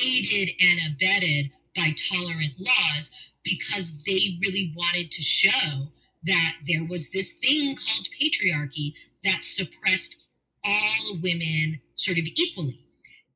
aided 0.05 0.51
and 0.61 0.81
abetted 0.93 1.51
by 1.75 1.95
tolerant 2.11 2.53
laws 2.59 3.32
because 3.45 4.05
they 4.05 4.39
really 4.41 4.73
wanted 4.77 5.11
to 5.11 5.23
show 5.23 5.89
that 6.25 6.57
there 6.67 6.85
was 6.85 7.11
this 7.11 7.39
thing 7.39 7.77
called 7.77 8.09
patriarchy 8.11 8.95
that 9.25 9.43
suppressed 9.43 10.29
all 10.65 11.19
women 11.23 11.81
sort 11.95 12.19
of 12.19 12.25
equally. 12.37 12.85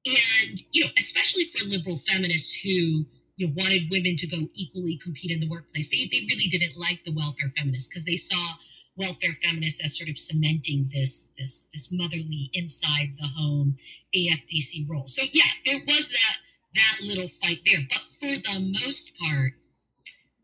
And, 0.07 0.63
you 0.71 0.85
know, 0.85 0.91
especially 0.97 1.45
for 1.45 1.65
liberal 1.67 1.97
feminists 1.97 2.63
who, 2.63 3.07
you 3.37 3.47
know, 3.47 3.53
wanted 3.57 3.91
women 3.91 4.15
to 4.17 4.27
go 4.27 4.49
equally 4.55 4.97
compete 4.97 5.33
in 5.33 5.41
the 5.41 5.49
workplace, 5.49 5.91
they, 5.91 6.09
they 6.11 6.25
really 6.27 6.47
didn't 6.49 6.79
like 6.79 7.03
the 7.03 7.13
welfare 7.13 7.51
feminists 7.57 7.89
because 7.89 8.05
they 8.05 8.17
saw 8.17 8.55
welfare 8.97 9.35
feminists 9.43 9.85
as 9.85 9.99
sort 9.99 10.09
of 10.09 10.17
cementing 10.17 10.89
this, 10.93 11.33
this, 11.37 11.69
this 11.73 11.93
motherly 11.93 12.51
inside 12.53 13.15
the 13.19 13.27
home 13.27 13.77
AFDC 14.15 14.89
role. 14.89 15.07
So 15.07 15.23
yeah, 15.33 15.51
there 15.65 15.81
was 15.87 16.11
that, 16.11 16.37
that 16.75 16.99
little 17.03 17.29
fight 17.29 17.61
there. 17.67 17.81
But 17.91 18.01
for 18.21 18.41
the 18.41 18.61
most 18.61 19.19
part, 19.19 19.53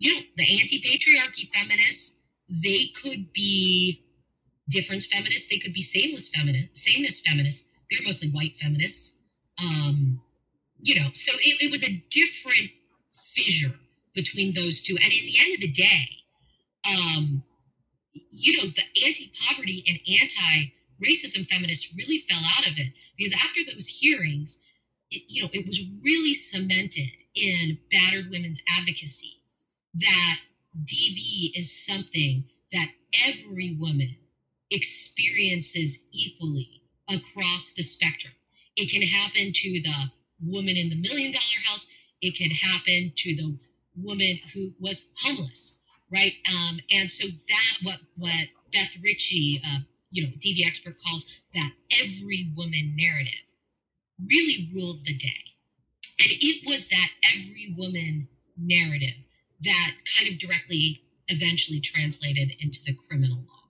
you 0.03 0.17
know, 0.17 0.21
the 0.37 0.61
anti-patriarchy 0.61 1.49
feminists, 1.49 2.21
they 2.49 2.87
could 2.87 3.33
be 3.33 4.05
difference 4.69 5.07
feminists, 5.07 5.49
they 5.49 5.59
could 5.59 5.73
be 5.73 5.81
sameness 5.81 6.29
feminists, 6.29 6.83
sameness 6.83 7.21
feminists. 7.21 7.71
They're 7.89 8.05
mostly 8.05 8.31
white 8.31 8.57
feminists. 8.57 9.21
Um, 9.63 10.21
you 10.83 10.97
know, 10.97 11.11
so 11.15 11.33
it, 11.39 11.63
it 11.63 11.71
was 11.71 11.85
a 11.85 12.03
different 12.11 12.71
fissure 13.33 13.77
between 14.13 14.55
those 14.55 14.83
two. 14.83 14.97
And 15.01 15.13
in 15.13 15.25
the 15.25 15.37
end 15.39 15.55
of 15.55 15.61
the 15.61 15.71
day, 15.71 16.09
um, 16.85 17.45
you 18.33 18.57
know, 18.57 18.65
the 18.65 19.07
anti-poverty 19.07 19.85
and 19.87 20.01
anti-racism 20.21 21.47
feminists 21.47 21.95
really 21.97 22.19
fell 22.19 22.43
out 22.59 22.67
of 22.67 22.77
it 22.77 22.93
because 23.17 23.35
after 23.35 23.61
those 23.71 23.87
hearings, 23.87 24.69
it, 25.13 25.23
you 25.29 25.43
know, 25.43 25.51
it 25.53 25.65
was 25.65 25.81
really 26.03 26.35
cemented 26.35 27.13
in 27.37 27.79
battered 27.89 28.31
women's 28.33 28.65
advocacy 28.77 29.42
that 29.95 30.37
DV 30.81 31.53
is 31.55 31.71
something 31.87 32.45
that 32.73 32.89
every 33.27 33.77
woman 33.79 34.17
experiences 34.71 36.09
equally 36.13 36.83
across 37.09 37.75
the 37.75 37.83
spectrum. 37.83 38.33
It 38.77 38.91
can 38.91 39.03
happen 39.03 39.53
to 39.53 39.83
the 39.83 39.95
woman 40.43 40.77
in 40.77 40.89
the 40.89 40.97
million 40.97 41.33
dollar 41.33 41.61
house. 41.69 41.89
It 42.23 42.37
can 42.37 42.51
happen 42.51 43.13
to 43.17 43.37
the 43.37 43.59
woman 43.97 44.39
who 44.55 44.73
was 44.81 45.13
homeless, 45.23 45.85
right? 46.11 46.33
Um, 46.49 46.81
and 46.91 47.11
so 47.11 47.29
that 47.49 47.79
what 47.83 47.99
what 48.17 48.49
Beth 48.73 48.97
Ritchie, 49.03 49.61
uh, 49.67 49.81
you 50.11 50.25
know, 50.25 50.33
DV 50.39 50.67
expert 50.67 50.97
calls 50.99 51.41
that 51.55 51.73
every 52.01 52.51
woman 52.57 52.97
narrative, 52.97 53.45
really 54.25 54.71
ruled 54.75 55.05
the 55.05 55.15
day, 55.15 55.45
and 56.21 56.31
it 56.31 56.67
was 56.67 56.89
that 56.89 57.09
every 57.35 57.75
woman 57.77 58.29
narrative 58.57 59.17
that 59.63 59.93
kind 60.17 60.31
of 60.31 60.39
directly 60.39 61.03
eventually 61.29 61.81
translated 61.81 62.53
into 62.61 62.81
the 62.85 62.95
criminal 62.95 63.39
law. 63.39 63.63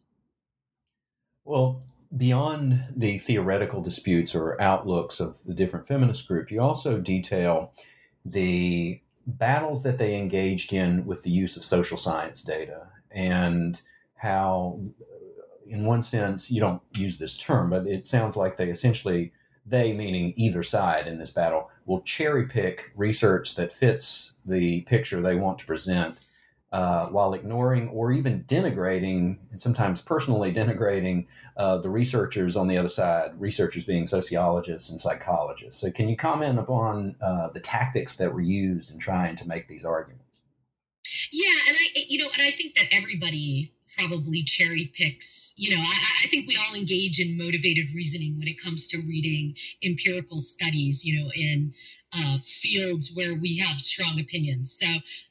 Well, 1.45 1.83
beyond 2.17 2.85
the 2.95 3.19
theoretical 3.19 3.81
disputes 3.81 4.35
or 4.35 4.61
outlooks 4.61 5.21
of 5.21 5.43
the 5.45 5.55
different 5.55 5.87
feminist 5.87 6.29
groups, 6.29 6.53
you 6.53 6.61
also 6.61 6.99
detail 6.99 7.73
the 8.25 9.01
battles 9.27 9.83
that 9.83 9.99
they 9.99 10.17
engaged 10.17 10.73
in 10.73 11.05
with 11.07 11.23
the 11.23 11.31
use 11.31 11.57
of 11.57 11.65
social 11.65 11.97
science 11.97 12.43
data 12.43 12.89
and 13.11 13.81
how 14.15 14.81
in 15.67 15.85
one 15.85 16.03
sense 16.03 16.51
you 16.51 16.61
don't 16.61 16.83
use 16.97 17.19
this 17.19 17.37
term 17.37 17.71
but 17.71 17.87
it 17.87 18.05
sounds 18.05 18.37
like 18.37 18.57
they 18.57 18.69
essentially 18.69 19.33
they 19.65 19.93
meaning 19.93 20.35
either 20.37 20.63
side 20.63 21.07
in 21.07 21.19
this 21.19 21.31
battle 21.31 21.71
will 21.87 22.03
cherry 22.03 22.47
pick 22.47 22.93
research 22.97 23.55
that 23.55 23.73
fits 23.73 24.41
the 24.45 24.81
picture 24.83 25.21
they 25.21 25.37
want 25.37 25.59
to 25.59 25.67
present 25.67 26.19
uh, 26.73 27.07
while 27.09 27.35
ignoring 27.35 27.89
or 27.91 28.13
even 28.13 28.43
denigrating 28.45 29.37
and 29.51 29.61
sometimes 29.61 30.01
personally 30.01 30.53
denigrating 30.55 31.27
uh, 31.57 31.77
the 31.77 31.91
researchers 31.91 32.57
on 32.57 32.67
the 32.67 32.79
other 32.79 32.89
side, 32.89 33.31
researchers 33.39 33.85
being 33.85 34.07
sociologists 34.07 34.89
and 34.89 34.99
psychologists. 34.99 35.81
So, 35.81 35.91
can 35.91 36.09
you 36.09 36.17
comment 36.17 36.59
upon 36.59 37.15
uh, 37.21 37.51
the 37.51 37.61
tactics 37.61 38.17
that 38.17 38.33
were 38.33 38.41
used 38.41 38.91
in 38.91 38.99
trying 38.99 39.37
to 39.37 39.47
make 39.47 39.69
these 39.69 39.85
arguments? 39.85 40.41
Yeah, 41.31 41.51
and 41.69 41.77
I, 41.77 42.05
you 42.09 42.23
know, 42.23 42.31
and 42.33 42.43
I 42.43 42.51
think 42.51 42.75
that 42.75 42.87
everybody 42.91 43.73
probably 43.97 44.43
cherry 44.43 44.91
picks. 44.95 45.55
You 45.57 45.77
know, 45.77 45.83
I, 45.83 46.25
I, 46.25 46.27
think 46.29 46.49
we 46.49 46.57
all 46.57 46.77
engage 46.77 47.21
in 47.21 47.37
motivated 47.37 47.95
reasoning 47.95 48.39
when 48.39 48.49
it 48.49 48.63
comes 48.63 48.89
to 48.89 48.99
reading 48.99 49.55
empirical 49.85 50.39
studies. 50.39 51.05
You 51.05 51.23
know, 51.23 51.31
in 51.35 51.75
uh, 52.15 52.39
fields 52.43 53.13
where 53.15 53.35
we 53.35 53.59
have 53.59 53.81
strong 53.81 54.21
opinions. 54.21 54.73
So 54.73 54.87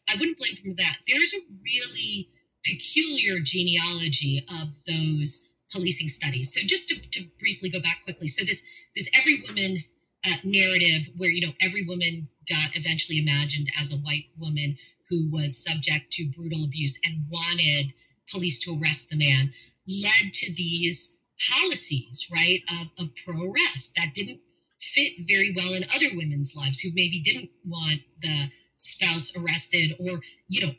I 0.09 0.15
wouldn't 0.19 0.37
blame 0.37 0.55
for 0.55 0.73
that. 0.77 0.97
There's 1.07 1.33
a 1.33 1.41
really 1.63 2.29
peculiar 2.65 3.39
genealogy 3.39 4.43
of 4.49 4.69
those 4.87 5.57
policing 5.71 6.07
studies. 6.07 6.53
So 6.53 6.61
just 6.65 6.89
to, 6.89 6.99
to 6.99 7.27
briefly 7.39 7.69
go 7.69 7.79
back 7.79 8.03
quickly, 8.03 8.27
so 8.27 8.45
this 8.45 8.89
this 8.95 9.09
every 9.17 9.41
woman 9.47 9.77
uh, 10.25 10.35
narrative 10.43 11.09
where 11.17 11.29
you 11.29 11.45
know 11.45 11.53
every 11.61 11.83
woman 11.83 12.27
got 12.49 12.75
eventually 12.75 13.19
imagined 13.19 13.69
as 13.79 13.93
a 13.93 13.97
white 13.97 14.25
woman 14.37 14.77
who 15.09 15.29
was 15.31 15.63
subject 15.63 16.11
to 16.11 16.29
brutal 16.35 16.63
abuse 16.63 16.99
and 17.05 17.25
wanted 17.29 17.93
police 18.31 18.59
to 18.59 18.79
arrest 18.79 19.09
the 19.09 19.17
man 19.17 19.51
led 19.87 20.33
to 20.33 20.53
these 20.53 21.19
policies 21.49 22.29
right 22.31 22.61
of, 22.79 22.87
of 22.99 23.09
pro 23.15 23.51
arrest 23.51 23.95
that 23.95 24.13
didn't 24.13 24.39
fit 24.79 25.13
very 25.27 25.53
well 25.55 25.73
in 25.73 25.85
other 25.95 26.07
women's 26.15 26.55
lives 26.55 26.79
who 26.79 26.89
maybe 26.93 27.19
didn't 27.19 27.49
want 27.65 28.01
the 28.21 28.51
spouse 28.77 29.35
arrested 29.37 29.95
or 29.99 30.21
you 30.47 30.65
know 30.65 30.73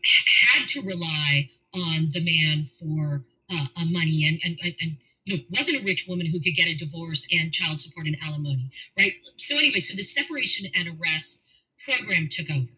had 0.51 0.67
to 0.67 0.81
rely 0.83 1.49
on 1.75 2.09
the 2.13 2.21
man 2.21 2.65
for 2.65 3.25
uh, 3.51 3.85
money 3.87 4.27
and, 4.27 4.41
and 4.45 4.75
and 4.81 4.97
you 5.25 5.37
know 5.37 5.43
wasn't 5.51 5.81
a 5.81 5.85
rich 5.85 6.07
woman 6.09 6.27
who 6.27 6.41
could 6.41 6.55
get 6.55 6.67
a 6.67 6.75
divorce 6.77 7.29
and 7.33 7.53
child 7.53 7.81
support 7.81 8.07
and 8.07 8.17
alimony 8.25 8.71
right? 8.99 9.13
So 9.37 9.57
anyway 9.57 9.79
so 9.79 9.97
the 9.97 10.03
separation 10.03 10.71
and 10.75 10.89
arrest 10.89 11.49
program 11.85 12.29
took 12.31 12.51
over. 12.51 12.71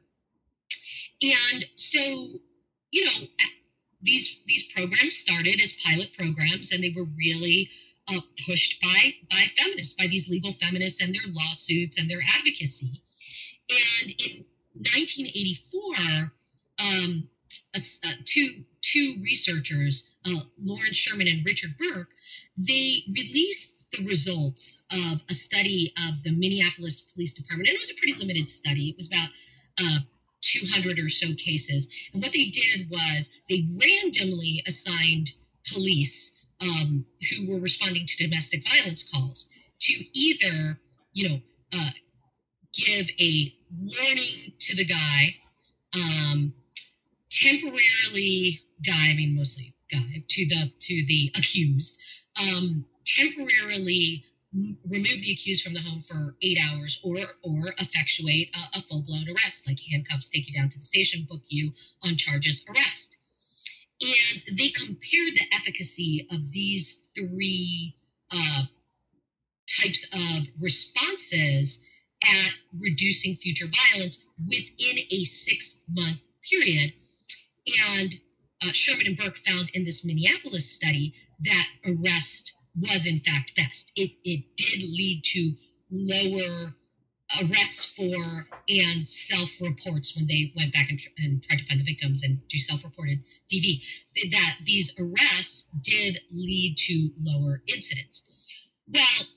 And 1.23 1.65
so 1.75 2.01
you 2.91 3.05
know 3.05 3.29
these 4.05 4.43
these 4.47 4.71
programs 4.73 5.17
started 5.17 5.61
as 5.61 5.83
pilot 5.85 6.13
programs 6.17 6.71
and 6.71 6.83
they 6.83 6.93
were 6.95 7.07
really 7.17 7.71
uh, 8.09 8.21
pushed 8.47 8.81
by 8.83 9.15
by 9.31 9.47
feminists, 9.57 9.95
by 9.95 10.07
these 10.07 10.31
legal 10.31 10.53
feminists 10.53 11.03
and 11.03 11.15
their 11.15 11.27
lawsuits 11.33 11.99
and 11.99 12.11
their 12.11 12.21
advocacy. 12.37 13.03
And 14.03 14.11
in 14.11 14.45
1984, 14.75 16.33
um, 16.79 17.29
uh, 17.75 18.09
two 18.25 18.65
two 18.83 19.17
researchers, 19.23 20.15
uh, 20.27 20.41
Lawrence 20.63 20.97
Sherman 20.97 21.27
and 21.27 21.45
Richard 21.45 21.77
Berk, 21.79 22.11
they 22.57 23.03
released 23.09 23.91
the 23.91 24.05
results 24.05 24.87
of 24.93 25.23
a 25.29 25.35
study 25.35 25.93
of 25.97 26.23
the 26.23 26.31
Minneapolis 26.31 27.13
Police 27.13 27.35
Department, 27.35 27.69
and 27.69 27.77
it 27.77 27.81
was 27.81 27.91
a 27.91 27.95
pretty 27.95 28.15
limited 28.15 28.51
study. 28.51 28.91
It 28.91 28.97
was 28.97 29.09
about 29.09 29.29
uh, 29.81 29.99
200 30.53 30.99
or 30.99 31.09
so 31.09 31.29
cases. 31.35 32.09
And 32.13 32.23
what 32.23 32.33
they 32.33 32.45
did 32.45 32.91
was 32.91 33.41
they 33.49 33.67
randomly 33.73 34.63
assigned 34.67 35.31
police 35.73 36.47
um, 36.61 37.07
who 37.31 37.51
were 37.51 37.61
responding 37.61 38.07
to 38.07 38.25
domestic 38.25 38.67
violence 38.69 39.09
calls 39.11 39.51
to 39.81 40.05
either, 40.13 40.81
you 41.13 41.29
know, 41.29 41.41
uh, 41.77 41.91
give 42.73 43.11
a 43.21 43.55
warning 43.79 44.53
to 44.59 44.77
the 44.77 44.85
guy, 44.85 45.37
um, 45.95 46.55
temporarily 47.31 48.61
guy, 48.85 49.11
I 49.11 49.15
mean 49.15 49.37
mostly 49.37 49.75
guy, 49.91 50.25
to 50.29 50.47
the 50.47 50.73
to 50.79 51.05
the 51.07 51.31
accused, 51.37 52.01
um, 52.41 52.85
temporarily 53.07 54.25
remove 54.89 55.21
the 55.21 55.33
accused 55.33 55.63
from 55.63 55.75
the 55.75 55.81
home 55.81 56.01
for 56.01 56.37
eight 56.43 56.59
hours 56.71 57.01
or 57.03 57.17
or 57.43 57.75
effectuate 57.79 58.55
a, 58.55 58.79
a 58.79 58.81
full-blown 58.81 59.27
arrest 59.29 59.69
like 59.69 59.79
handcuffs 59.91 60.29
take 60.29 60.49
you 60.49 60.55
down 60.55 60.69
to 60.69 60.79
the 60.79 60.83
station 60.83 61.27
book 61.29 61.43
you 61.49 61.73
on 62.05 62.17
charges 62.17 62.65
arrest 62.71 63.19
and 64.01 64.59
they 64.59 64.69
compared 64.69 65.35
the 65.35 65.47
efficacy 65.53 66.27
of 66.31 66.53
these 66.53 67.13
three 67.17 67.97
uh, 68.31 68.65
types 69.81 70.13
of 70.13 70.49
responses 70.61 71.85
at 72.25 72.51
reducing 72.79 73.35
future 73.35 73.67
violence 73.67 74.27
within 74.47 74.99
a 75.11 75.25
six 75.25 75.85
month 75.91 76.27
period. 76.43 76.93
And 77.93 78.21
uh, 78.63 78.73
Sherman 78.73 79.07
and 79.07 79.17
Berk 79.17 79.37
found 79.37 79.71
in 79.75 79.85
this 79.85 80.05
Minneapolis 80.05 80.71
study 80.71 81.15
that 81.41 81.67
arrest 81.87 82.54
was 82.79 83.07
in 83.07 83.19
fact 83.19 83.57
best. 83.57 83.93
It, 83.97 84.13
it 84.25 84.57
did 84.57 84.83
lead 84.83 85.23
to 85.25 85.53
lower 85.91 86.75
arrests 87.41 87.97
for 87.97 88.47
and 88.69 89.07
self 89.07 89.61
reports 89.61 90.17
when 90.17 90.27
they 90.27 90.53
went 90.57 90.73
back 90.73 90.91
and, 90.91 91.01
and, 91.19 91.43
tried 91.43 91.59
to 91.59 91.65
find 91.65 91.81
the 91.81 91.85
victims 91.85 92.23
and 92.23 92.47
do 92.49 92.59
self 92.59 92.85
reported 92.85 93.21
DV, 93.53 93.83
that 94.31 94.57
these 94.63 94.99
arrests 95.01 95.71
did 95.83 96.21
lead 96.31 96.77
to 96.79 97.11
lower 97.19 97.63
incidents. 97.67 98.55
Well, 98.89 99.29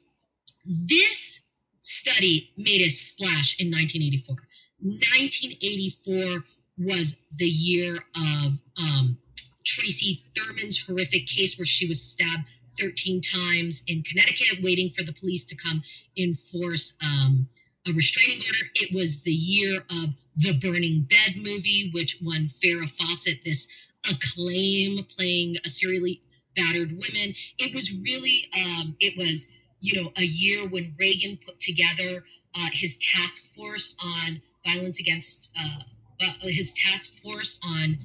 this 0.65 1.47
study 1.81 2.51
made 2.57 2.81
a 2.81 2.89
splash 2.89 3.59
in 3.59 3.71
1984. 3.71 4.35
1984 4.79 6.43
was 6.77 7.23
the 7.35 7.45
year 7.45 7.95
of 7.95 8.59
um, 8.77 9.17
Tracy 9.65 10.23
Thurman's 10.35 10.85
horrific 10.85 11.25
case 11.25 11.57
where 11.57 11.65
she 11.65 11.87
was 11.87 12.01
stabbed 12.01 12.47
13 12.79 13.21
times 13.21 13.83
in 13.87 14.03
Connecticut, 14.03 14.63
waiting 14.63 14.89
for 14.89 15.03
the 15.03 15.13
police 15.13 15.45
to 15.45 15.55
come 15.55 15.81
enforce 16.17 16.97
um, 17.03 17.47
a 17.87 17.93
restraining 17.93 18.39
order. 18.45 18.65
It 18.75 18.93
was 18.93 19.23
the 19.23 19.31
year 19.31 19.81
of 19.89 20.15
the 20.35 20.53
Burning 20.53 21.07
Bed 21.09 21.37
movie, 21.37 21.89
which 21.93 22.19
won 22.21 22.47
Farrah 22.47 22.89
Fawcett 22.89 23.43
this 23.43 23.87
acclaim 24.09 25.03
playing 25.05 25.55
a 25.65 25.69
serially 25.69 26.21
battered 26.55 26.91
women. 26.91 27.35
It 27.57 27.73
was 27.73 27.97
really, 27.97 28.49
um, 28.55 28.95
it 28.99 29.17
was, 29.17 29.57
you 29.81 30.01
know, 30.01 30.11
a 30.17 30.23
year 30.23 30.67
when 30.67 30.95
Reagan 30.99 31.39
put 31.45 31.59
together 31.59 32.23
uh, 32.55 32.67
his 32.71 32.99
task 32.99 33.53
force 33.55 33.95
on 34.03 34.41
violence 34.65 34.99
against, 34.99 35.55
uh, 35.59 35.83
uh, 36.21 36.33
his 36.41 36.73
task 36.73 37.21
force 37.21 37.59
on 37.65 37.97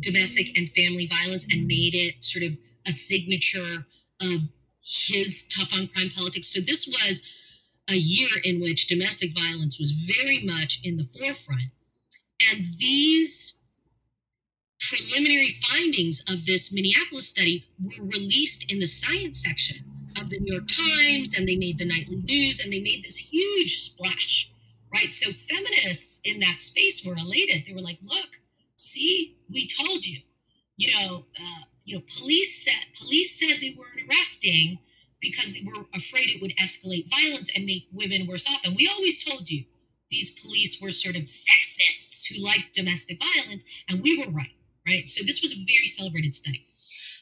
domestic 0.00 0.56
and 0.58 0.68
family 0.68 1.06
violence 1.06 1.52
and 1.52 1.66
made 1.66 1.94
it 1.94 2.22
sort 2.24 2.44
of 2.44 2.58
a 2.86 2.92
signature 2.92 3.86
of 4.22 4.48
his 4.82 5.48
tough 5.48 5.74
on 5.74 5.88
crime 5.88 6.10
politics. 6.10 6.48
So 6.48 6.60
this 6.60 6.86
was 6.86 7.28
a 7.88 7.96
year 7.96 8.28
in 8.44 8.60
which 8.60 8.88
domestic 8.88 9.30
violence 9.36 9.78
was 9.78 9.92
very 9.92 10.40
much 10.40 10.80
in 10.84 10.96
the 10.96 11.04
forefront. 11.04 11.70
And 12.50 12.64
these 12.78 13.62
preliminary 14.80 15.50
findings 15.62 16.24
of 16.28 16.46
this 16.46 16.72
Minneapolis 16.72 17.28
study 17.28 17.64
were 17.80 18.04
released 18.04 18.70
in 18.72 18.78
the 18.78 18.86
science 18.86 19.42
section 19.42 19.84
of 20.20 20.30
the 20.30 20.38
New 20.40 20.54
York 20.54 20.68
Times, 20.68 21.36
and 21.36 21.48
they 21.48 21.56
made 21.56 21.78
the 21.78 21.86
nightly 21.86 22.16
news, 22.16 22.62
and 22.62 22.72
they 22.72 22.80
made 22.80 23.02
this 23.04 23.32
huge 23.32 23.78
splash, 23.78 24.52
right? 24.92 25.10
So 25.10 25.30
feminists 25.30 26.20
in 26.24 26.40
that 26.40 26.60
space 26.60 27.06
were 27.06 27.16
elated. 27.16 27.64
They 27.66 27.72
were 27.72 27.80
like, 27.80 27.98
"Look, 28.02 28.40
see, 28.76 29.36
we 29.48 29.66
told 29.66 30.04
you." 30.06 30.18
You 30.76 30.94
know, 30.94 31.26
uh, 31.40 31.64
you 31.84 31.96
know, 31.96 32.02
police 32.18 32.64
said 32.64 32.98
police 32.98 33.38
said 33.38 33.60
they 33.60 33.76
weren't 33.78 34.08
arresting 34.08 34.78
because 35.20 35.54
they 35.54 35.64
were 35.64 35.84
afraid 35.94 36.28
it 36.28 36.42
would 36.42 36.56
escalate 36.56 37.08
violence 37.08 37.54
and 37.56 37.64
make 37.64 37.88
women 37.92 38.26
worse 38.26 38.48
off. 38.48 38.64
And 38.64 38.76
we 38.76 38.88
always 38.92 39.24
told 39.24 39.48
you 39.50 39.64
these 40.10 40.38
police 40.40 40.80
were 40.82 40.90
sort 40.90 41.16
of 41.16 41.22
sexists 41.22 42.26
who 42.28 42.44
liked 42.44 42.74
domestic 42.74 43.18
violence, 43.34 43.64
and 43.88 44.02
we 44.02 44.18
were 44.18 44.30
right, 44.30 44.52
right? 44.86 45.08
So 45.08 45.24
this 45.24 45.40
was 45.40 45.52
a 45.52 45.64
very 45.64 45.86
celebrated 45.86 46.34
study. 46.34 46.66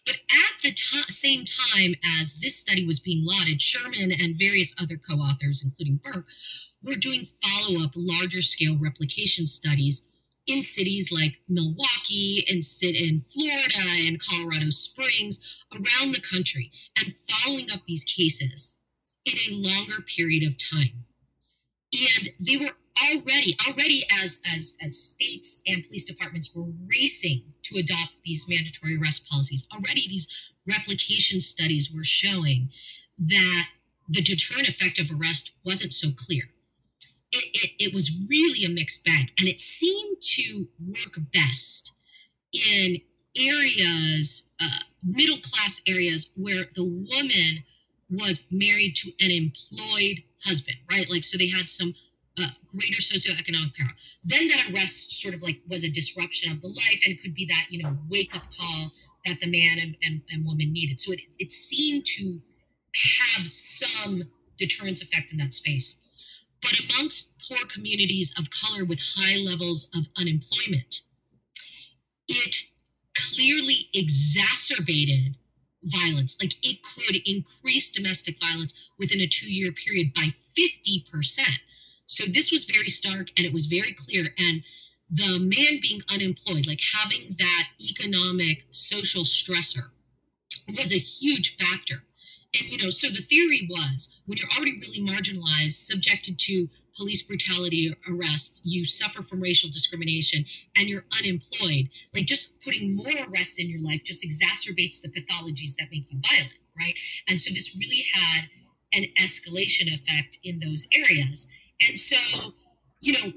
But 0.07 0.17
at 0.31 0.63
the 0.63 0.73
to- 0.73 1.13
same 1.13 1.45
time 1.45 1.95
as 2.21 2.39
this 2.41 2.57
study 2.57 2.87
was 2.87 2.99
being 2.99 3.25
lauded, 3.25 3.61
Sherman 3.61 4.11
and 4.11 4.39
various 4.39 4.75
other 4.81 4.97
co 4.97 5.17
authors, 5.17 5.63
including 5.63 6.01
Berk, 6.03 6.27
were 6.83 6.95
doing 6.95 7.27
follow 7.43 7.85
up, 7.85 7.93
larger 7.95 8.41
scale 8.41 8.77
replication 8.79 9.47
studies 9.47 10.10
in 10.47 10.63
cities 10.63 11.13
like 11.13 11.41
Milwaukee 11.49 12.45
and 12.51 12.65
sit 12.65 12.97
in 12.97 13.21
Florida 13.21 14.07
and 14.07 14.21
Colorado 14.21 14.71
Springs 14.71 15.65
around 15.73 16.13
the 16.13 16.21
country 16.21 16.71
and 16.99 17.15
following 17.15 17.71
up 17.71 17.81
these 17.87 18.05
cases 18.05 18.81
in 19.25 19.35
a 19.49 19.57
longer 19.57 20.03
period 20.03 20.47
of 20.47 20.57
time. 20.57 21.05
And 21.93 22.31
they 22.39 22.57
were 22.57 22.73
already, 23.11 23.57
already 23.69 24.03
as, 24.23 24.43
as, 24.53 24.77
as 24.83 24.99
states 24.99 25.63
and 25.67 25.85
police 25.85 26.05
departments 26.05 26.55
were 26.55 26.67
racing 26.87 27.43
to 27.63 27.79
adopt 27.79 28.23
these 28.25 28.49
mandatory 28.49 28.97
arrest 28.97 29.29
policies, 29.29 29.69
already 29.73 30.09
these 30.09 30.51
replication 30.67 31.41
studies 31.41 31.93
were 31.95 32.05
showing 32.05 32.71
that 33.19 33.69
the 34.09 34.23
deterrent 34.23 34.69
effect 34.69 34.99
of 34.99 35.11
arrest 35.11 35.57
wasn't 35.65 35.93
so 35.93 36.09
clear 36.17 36.45
it, 37.33 37.45
it, 37.55 37.85
it 37.87 37.95
was 37.95 38.21
really 38.29 38.65
a 38.65 38.69
mixed 38.69 39.05
bag. 39.05 39.33
And 39.39 39.49
it 39.49 39.61
seemed 39.61 40.21
to 40.21 40.69
work 40.89 41.19
best 41.33 41.93
in 42.53 43.01
areas, 43.37 44.53
uh, 44.61 44.81
middle 45.05 45.39
class 45.39 45.81
areas, 45.87 46.35
where 46.37 46.65
the 46.75 46.85
woman 46.85 47.65
was 48.11 48.49
married 48.51 48.97
to 48.97 49.13
an 49.21 49.31
employed 49.31 50.25
husband, 50.45 50.79
right? 50.91 51.09
Like, 51.09 51.23
so 51.23 51.39
they 51.39 51.49
had 51.49 51.69
some 51.69 51.95
uh, 52.39 52.47
greater 52.73 53.01
socioeconomic 53.01 53.77
power. 53.77 53.95
Then 54.25 54.49
that 54.49 54.67
arrest 54.73 55.21
sort 55.21 55.35
of 55.35 55.43
like 55.43 55.61
was 55.69 55.85
a 55.85 55.91
disruption 55.91 56.51
of 56.51 56.61
the 56.61 56.69
life 56.69 57.03
and 57.07 57.21
could 57.21 57.35
be 57.35 57.47
that, 57.47 57.67
you 57.71 57.83
know, 57.83 57.97
wake 58.09 58.35
up 58.35 58.43
call 58.51 58.91
that 59.27 59.41
the 59.41 59.47
man 59.47 59.79
and, 59.79 59.97
and, 60.03 60.23
and 60.31 60.45
woman 60.45 60.73
needed. 60.73 61.01
So 61.01 61.13
it, 61.13 61.21
it 61.39 61.53
seemed 61.53 62.05
to 62.07 62.41
have 63.37 63.47
some 63.47 64.23
deterrence 64.57 65.03
effect 65.03 65.33
in 65.33 65.39
that 65.39 65.53
space. 65.53 66.01
But 66.63 66.81
amongst 66.81 67.41
poor 67.49 67.67
communities 67.67 68.35
of 68.39 68.51
color 68.51 68.85
with 68.85 69.01
high 69.17 69.39
levels 69.39 69.91
of 69.97 70.09
unemployment, 70.17 71.01
it 72.29 72.57
clearly 73.15 73.89
exacerbated 73.93 75.37
violence. 75.83 76.39
Like 76.41 76.55
it 76.63 76.81
could 76.83 77.17
increase 77.29 77.93
domestic 77.93 78.39
violence 78.41 78.91
within 78.99 79.21
a 79.21 79.27
two 79.27 79.51
year 79.51 79.73
period 79.73 80.13
by 80.15 80.33
50%. 80.59 81.41
So 82.07 82.25
this 82.27 82.51
was 82.53 82.65
very 82.65 82.89
stark 82.89 83.31
and 83.37 83.47
it 83.47 83.53
was 83.53 83.67
very 83.67 83.93
clear. 83.93 84.35
And 84.39 84.63
the 85.11 85.39
man 85.39 85.81
being 85.81 86.03
unemployed, 86.13 86.67
like 86.67 86.81
having 86.95 87.37
that 87.39 87.69
economic 87.81 88.67
social 88.71 89.23
stressor, 89.23 89.91
was 90.77 90.93
a 90.93 90.99
huge 90.99 91.57
factor. 91.57 92.05
And, 92.59 92.69
you 92.69 92.83
know, 92.83 92.91
so 92.91 93.09
the 93.09 93.23
theory 93.23 93.69
was 93.71 94.23
when 94.27 94.39
you're 94.39 94.49
already 94.57 94.79
really 94.81 95.01
marginalized, 95.01 95.87
subjected 95.87 96.39
to 96.41 96.69
police 96.97 97.23
brutality 97.23 97.95
arrests, 98.09 98.61
you 98.65 98.85
suffer 98.85 99.23
from 99.23 99.41
racial 99.41 99.71
discrimination, 99.71 100.45
and 100.77 100.89
you're 100.89 101.05
unemployed, 101.17 101.91
like 102.13 102.27
just 102.27 102.63
putting 102.63 102.97
more 102.97 103.13
arrests 103.29 103.61
in 103.61 103.71
your 103.71 103.81
life 103.81 104.03
just 104.05 104.25
exacerbates 104.25 105.01
the 105.01 105.09
pathologies 105.09 105.77
that 105.77 105.91
make 105.93 106.11
you 106.11 106.21
violent, 106.29 106.59
right? 106.77 106.95
And 107.29 107.41
so 107.41 107.55
this 107.55 107.77
really 107.79 108.05
had 108.13 108.51
an 108.93 109.05
escalation 109.17 109.93
effect 109.93 110.39
in 110.43 110.59
those 110.59 110.89
areas. 110.93 111.49
And 111.87 111.97
so, 111.97 112.17
you 113.01 113.13
know, 113.13 113.33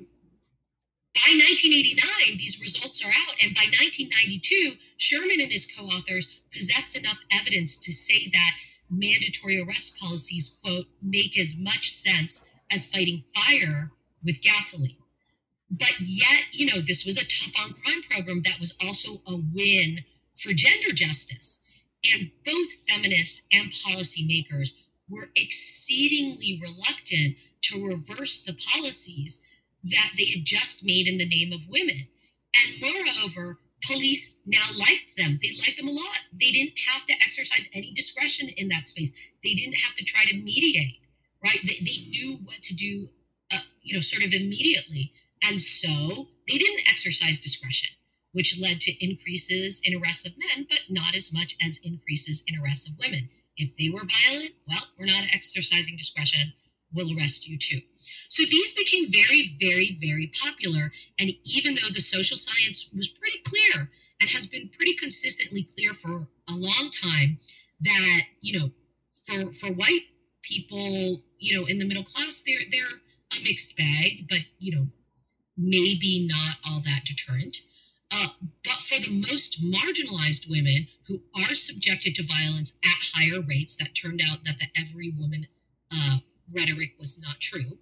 by 1.14 1.30
1989, 1.30 2.38
these 2.38 2.60
results 2.60 3.06
are 3.06 3.10
out. 3.10 3.36
And 3.42 3.54
by 3.54 3.70
1992, 3.70 4.78
Sherman 4.98 5.40
and 5.40 5.52
his 5.52 5.72
co 5.72 5.86
authors 5.86 6.42
possessed 6.52 6.98
enough 6.98 7.24
evidence 7.32 7.78
to 7.86 7.92
say 7.92 8.30
that 8.34 8.52
mandatory 8.90 9.62
arrest 9.62 10.00
policies, 10.00 10.60
quote, 10.64 10.86
make 11.02 11.38
as 11.40 11.60
much 11.60 11.92
sense 11.92 12.54
as 12.72 12.92
fighting 12.92 13.24
fire 13.34 13.92
with 14.24 14.42
gasoline. 14.42 14.98
But 15.70 15.94
yet, 16.00 16.46
you 16.52 16.68
know, 16.68 16.82
this 16.82 17.06
was 17.06 17.18
a 17.18 17.26
tough 17.26 17.66
on 17.66 17.74
crime 17.74 18.02
program 18.04 18.42
that 18.44 18.60
was 18.60 18.78
also 18.86 19.22
a 19.28 19.36
win 19.54 20.04
for 20.36 20.54
gender 20.54 20.92
justice. 20.94 21.64
And 22.12 22.32
both 22.46 22.88
feminists 22.88 23.48
and 23.52 23.72
policymakers 23.72 24.72
were 25.10 25.30
exceedingly 25.36 26.62
reluctant 26.62 27.38
to 27.62 27.88
reverse 27.88 28.44
the 28.44 28.54
policies 28.54 29.46
that 29.84 30.12
they 30.18 30.26
had 30.26 30.46
just 30.46 30.86
made 30.86 31.08
in 31.08 31.18
the 31.18 31.28
name 31.28 31.52
of 31.52 31.70
women. 31.70 32.08
And 32.56 32.82
moreover, 32.82 33.60
police 33.86 34.42
now 34.46 34.66
liked 34.78 35.18
them. 35.18 35.40
They 35.42 35.52
liked 35.60 35.78
them 35.78 35.88
a 35.88 35.92
lot. 35.92 36.20
They 36.32 36.52
didn't 36.52 36.80
have 36.88 37.06
to 37.06 37.14
exercise 37.24 37.70
any 37.74 37.92
discretion 37.92 38.50
in 38.50 38.70
that 38.70 38.88
space. 38.88 39.32
They 39.44 39.54
didn't 39.54 39.80
have 39.82 39.96
to 39.96 40.04
try 40.04 40.26
to 40.26 40.36
mediate, 40.36 41.00
right? 41.44 41.60
They, 41.64 41.78
they 41.84 42.10
knew 42.10 42.40
what 42.44 42.62
to 42.62 42.76
do, 42.76 43.10
uh, 43.52 43.60
you 43.82 43.94
know, 43.94 44.00
sort 44.00 44.26
of 44.26 44.34
immediately. 44.34 45.14
And 45.44 45.62
so 45.62 46.28
they 46.48 46.58
didn't 46.58 46.88
exercise 46.90 47.40
discretion, 47.40 47.90
which 48.32 48.60
led 48.60 48.80
to 48.82 49.06
increases 49.06 49.82
in 49.84 50.00
arrests 50.00 50.26
of 50.26 50.34
men, 50.38 50.66
but 50.70 50.82
not 50.90 51.16
as 51.16 51.34
much 51.34 51.56
as 51.64 51.80
increases 51.84 52.44
in 52.48 52.60
arrests 52.60 52.90
of 52.90 52.98
women. 53.00 53.30
If 53.58 53.76
they 53.78 53.90
were 53.90 54.08
violent, 54.08 54.52
well, 54.68 54.88
we're 54.98 55.06
not 55.06 55.26
exercising 55.34 55.98
discretion. 55.98 56.54
We'll 56.94 57.18
arrest 57.18 57.48
you 57.48 57.58
too. 57.58 57.80
So 58.30 58.44
these 58.44 58.76
became 58.76 59.12
very, 59.12 59.56
very, 59.60 59.98
very 60.00 60.32
popular. 60.42 60.92
And 61.20 61.32
even 61.44 61.76
though 61.76 61.90
the 61.94 62.02
social 62.02 62.38
science 62.38 62.92
was 62.96 63.08
pretty 63.08 63.40
clear 63.40 63.90
and 64.20 64.30
has 64.30 64.46
been 64.48 64.70
pretty 64.70 64.94
consistently 64.94 65.64
clear 65.64 65.94
for 65.94 66.28
a 66.48 66.54
long 66.54 66.90
time 66.90 67.40
that, 67.82 68.22
you 68.42 68.60
know, 68.60 68.72
for, 69.14 69.54
for 69.54 69.68
white 69.74 70.08
people, 70.42 71.24
you 71.40 71.60
know, 71.60 71.66
in 71.66 71.78
the 71.78 71.86
middle 71.86 72.04
class, 72.04 72.44
they're, 72.46 72.60
they're 72.70 73.00
a 73.38 73.44
mixed 73.44 73.78
bag, 73.78 74.28
but, 74.30 74.40
you 74.60 74.76
know, 74.76 74.88
maybe 75.58 76.28
not 76.30 76.58
all 76.68 76.82
that 76.82 77.06
deterrent. 77.06 77.58
Uh, 78.12 78.28
but 78.64 78.82
for 78.82 79.00
the 79.02 79.10
most 79.10 79.64
marginalized 79.64 80.50
women 80.50 80.88
who 81.08 81.22
are 81.36 81.56
subjected 81.56 82.14
to 82.16 82.24
violence 82.24 82.78
at 82.86 83.12
higher 83.16 83.42
rates, 83.42 83.76
that 83.78 83.96
turned 83.96 84.22
out 84.22 84.44
that 84.44 84.60
the 84.60 84.68
every 84.80 85.12
woman 85.18 85.48
uh, 85.92 86.18
rhetoric 86.52 86.94
was 87.00 87.24
not 87.26 87.40
true. 87.40 87.78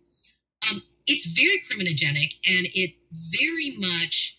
It's 1.08 1.26
very 1.26 1.62
criminogenic 1.70 2.36
and 2.48 2.68
it 2.74 2.96
very 3.32 3.76
much 3.78 4.38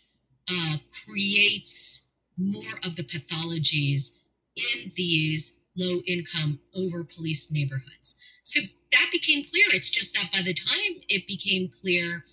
uh, 0.51 0.77
creates 1.05 2.13
more 2.37 2.79
of 2.85 2.97
the 2.97 3.03
pathologies 3.03 4.23
in 4.57 4.91
these 4.97 5.63
low 5.77 6.01
income 6.07 6.61
over 6.75 7.05
policed 7.05 7.53
neighborhoods. 7.53 8.21
So 8.45 8.61
that 8.93 9.09
became 9.13 9.45
clear. 9.45 9.67
It's 9.73 9.91
just 9.91 10.15
that 10.15 10.33
by 10.33 10.43
the 10.43 10.55
time 10.55 11.03
it 11.09 11.27
became 11.27 11.69
clear, 11.69 12.25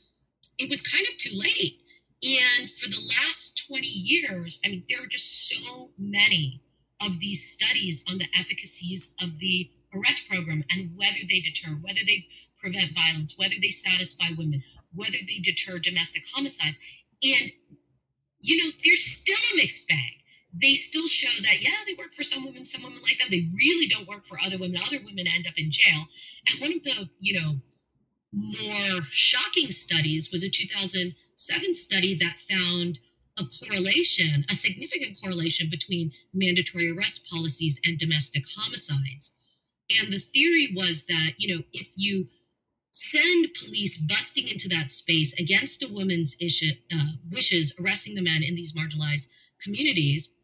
it 0.58 0.70
was 0.70 0.86
kind 0.86 1.06
of 1.08 1.18
too 1.18 1.38
late. 1.38 1.80
And 2.22 2.70
for 2.70 2.90
the 2.90 3.02
last 3.02 3.66
20 3.68 3.88
years, 3.88 4.60
I 4.66 4.70
mean, 4.70 4.84
there 4.90 5.02
are 5.02 5.08
just 5.08 5.48
so 5.48 5.92
many 5.98 6.62
of 7.02 7.20
these 7.20 7.50
studies 7.50 8.06
on 8.12 8.18
the 8.18 8.28
efficacies 8.38 9.16
of 9.22 9.40
the 9.40 9.72
arrest 9.96 10.30
program 10.30 10.64
and 10.70 10.92
whether 10.98 11.20
they 11.28 11.40
deter, 11.40 11.72
whether 11.72 12.02
they 12.06 12.28
prevent 12.60 12.93
violence, 12.93 13.36
whether 13.38 13.55
they 13.62 13.70
satisfy 13.70 14.28
women, 14.38 14.64
whether 14.93 15.18
they 15.26 15.39
deter 15.41 15.80
domestic 15.80 16.24
homicides. 16.34 16.80
And, 17.24 17.51
you 18.41 18.64
know, 18.64 18.72
there's 18.84 19.03
still 19.03 19.39
a 19.53 19.57
mixed 19.57 19.88
bag. 19.88 20.14
They 20.53 20.74
still 20.74 21.07
show 21.07 21.41
that, 21.43 21.62
yeah, 21.62 21.84
they 21.86 21.93
work 21.93 22.14
for 22.14 22.24
some 22.24 22.43
women, 22.43 22.66
some 22.66 22.84
women 22.84 23.03
like 23.03 23.20
them. 23.20 23.28
They 23.30 23.49
really 23.53 23.88
don't 23.88 24.07
work 24.07 24.26
for 24.26 24.39
other 24.43 24.57
women. 24.57 24.82
Other 24.86 24.97
women 25.03 25.28
end 25.28 25.45
up 25.47 25.57
in 25.57 25.70
jail. 25.70 26.05
And 26.49 26.60
one 26.60 26.74
of 26.74 26.84
the, 26.84 27.10
you 27.20 27.39
know, 27.39 27.62
more 28.32 29.01
shocking 29.12 29.70
studies 29.70 30.32
was 30.32 30.43
a 30.43 30.49
2007 30.49 31.76
study 31.76 32.16
that 32.16 32.39
found 32.49 32.99
a 33.38 33.43
correlation, 33.45 34.43
a 34.49 34.53
significant 34.53 35.18
correlation 35.22 35.68
between 35.70 36.12
mandatory 36.34 36.91
arrest 36.91 37.30
policies 37.30 37.80
and 37.86 37.97
domestic 37.97 38.43
homicides. 38.55 39.36
And 39.99 40.12
the 40.12 40.20
theory 40.20 40.74
was 40.76 41.05
that, 41.07 41.32
you 41.38 41.55
know, 41.55 41.64
if 41.74 41.89
you 41.95 42.28
send 43.00 43.47
police 43.64 44.02
busting 44.02 44.50
into 44.50 44.68
that 44.68 44.91
space 44.91 45.39
against 45.39 45.82
a 45.82 45.88
woman's 45.88 46.36
uh, 46.41 46.97
wishes, 47.32 47.74
arresting 47.80 48.14
the 48.14 48.22
men 48.22 48.43
in 48.43 48.56
these 48.56 48.74
marginalized 48.74 49.30
communities, 49.64 50.36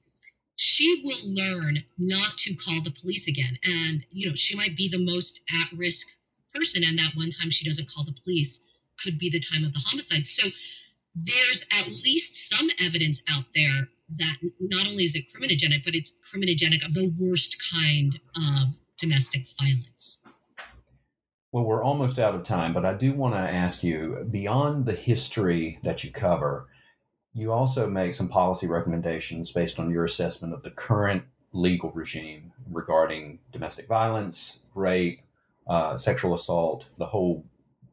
she 0.56 1.02
will 1.04 1.20
learn 1.24 1.84
not 1.98 2.38
to 2.38 2.56
call 2.56 2.82
the 2.82 2.92
police 2.92 3.28
again. 3.28 3.60
And, 3.66 4.06
you 4.10 4.30
know, 4.30 4.36
she 4.36 4.56
might 4.56 4.78
be 4.78 4.88
the 4.88 5.04
most 5.04 5.44
at 5.62 5.78
risk 5.78 6.18
person. 6.54 6.84
And 6.86 6.98
that 6.98 7.12
one 7.16 7.30
time 7.30 7.50
she 7.50 7.66
doesn't 7.66 7.92
call 7.94 8.06
the 8.06 8.16
police 8.24 8.66
could 9.04 9.20
be 9.20 9.30
the 9.30 9.42
time 9.42 9.66
of 9.66 9.74
the 9.74 9.84
homicide. 9.86 10.26
So 10.26 10.48
there's 11.14 11.68
at 11.78 11.88
least 11.88 12.50
some 12.50 12.70
evidence 12.82 13.22
out 13.34 13.46
there 13.54 13.90
that 14.18 14.38
not 14.62 14.88
only 14.88 15.04
is 15.04 15.16
it 15.16 15.26
criminogenic, 15.36 15.84
but 15.84 15.94
it's 15.94 16.22
criminogenic 16.24 16.86
of 16.86 16.94
the 16.94 17.14
worst 17.20 17.62
kind 17.74 18.18
of 18.38 18.78
domestic 18.98 19.42
violence. 19.60 20.25
Well, 21.56 21.64
we're 21.64 21.86
almost 21.86 22.20
out 22.20 22.36
of 22.36 22.44
time, 22.44 22.74
but 22.74 22.84
I 22.84 22.96
do 22.96 23.14
want 23.14 23.34
to 23.34 23.40
ask 23.40 23.82
you 23.82 24.28
beyond 24.30 24.86
the 24.86 24.94
history 24.94 25.80
that 25.84 26.04
you 26.04 26.12
cover, 26.12 26.68
you 27.34 27.54
also 27.54 27.88
make 27.90 28.14
some 28.14 28.28
policy 28.28 28.68
recommendations 28.68 29.54
based 29.54 29.80
on 29.80 29.90
your 29.90 30.04
assessment 30.04 30.54
of 30.54 30.64
the 30.64 30.72
current 30.72 31.24
legal 31.54 31.92
regime 31.92 32.52
regarding 32.70 33.40
domestic 33.54 33.88
violence, 33.88 34.64
rape, 34.74 35.22
uh, 35.66 35.96
sexual 35.96 36.34
assault, 36.34 36.88
the 36.98 37.06
whole 37.06 37.46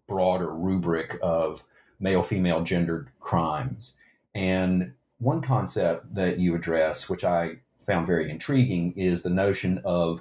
broader 0.08 0.52
rubric 0.52 1.16
of 1.22 1.62
male 2.00 2.24
female 2.24 2.64
gendered 2.64 3.10
crimes. 3.20 3.94
And 4.34 4.92
one 5.18 5.40
concept 5.40 6.12
that 6.16 6.40
you 6.40 6.56
address, 6.56 7.08
which 7.08 7.22
I 7.22 7.58
found 7.86 8.08
very 8.08 8.28
intriguing, 8.28 8.92
is 8.96 9.22
the 9.22 9.30
notion 9.30 9.80
of 9.84 10.20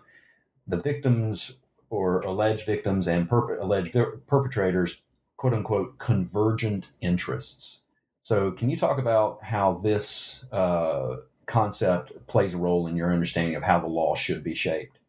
the 0.68 0.78
victims 0.78 1.58
or 1.92 2.22
alleged 2.22 2.66
victims 2.66 3.08
and 3.08 3.30
perp- 3.30 3.62
alleged 3.62 3.96
perpetrators, 4.26 5.02
quote 5.38 5.54
unquote, 5.54 6.00
convergent 6.00 6.90
interests. 7.02 7.82
So, 8.24 8.52
can 8.52 8.70
you 8.70 8.78
talk 8.78 8.98
about 8.98 9.44
how 9.44 9.74
this 9.76 10.46
uh, 10.52 11.18
concept 11.46 12.28
plays 12.28 12.54
a 12.54 12.58
role 12.58 12.88
in 12.88 12.96
your 12.96 13.12
understanding 13.12 13.56
of 13.56 13.64
how 13.64 13.80
the 13.80 13.88
law 13.88 14.16
should 14.16 14.44
be 14.44 14.56
shaped? 14.56 15.00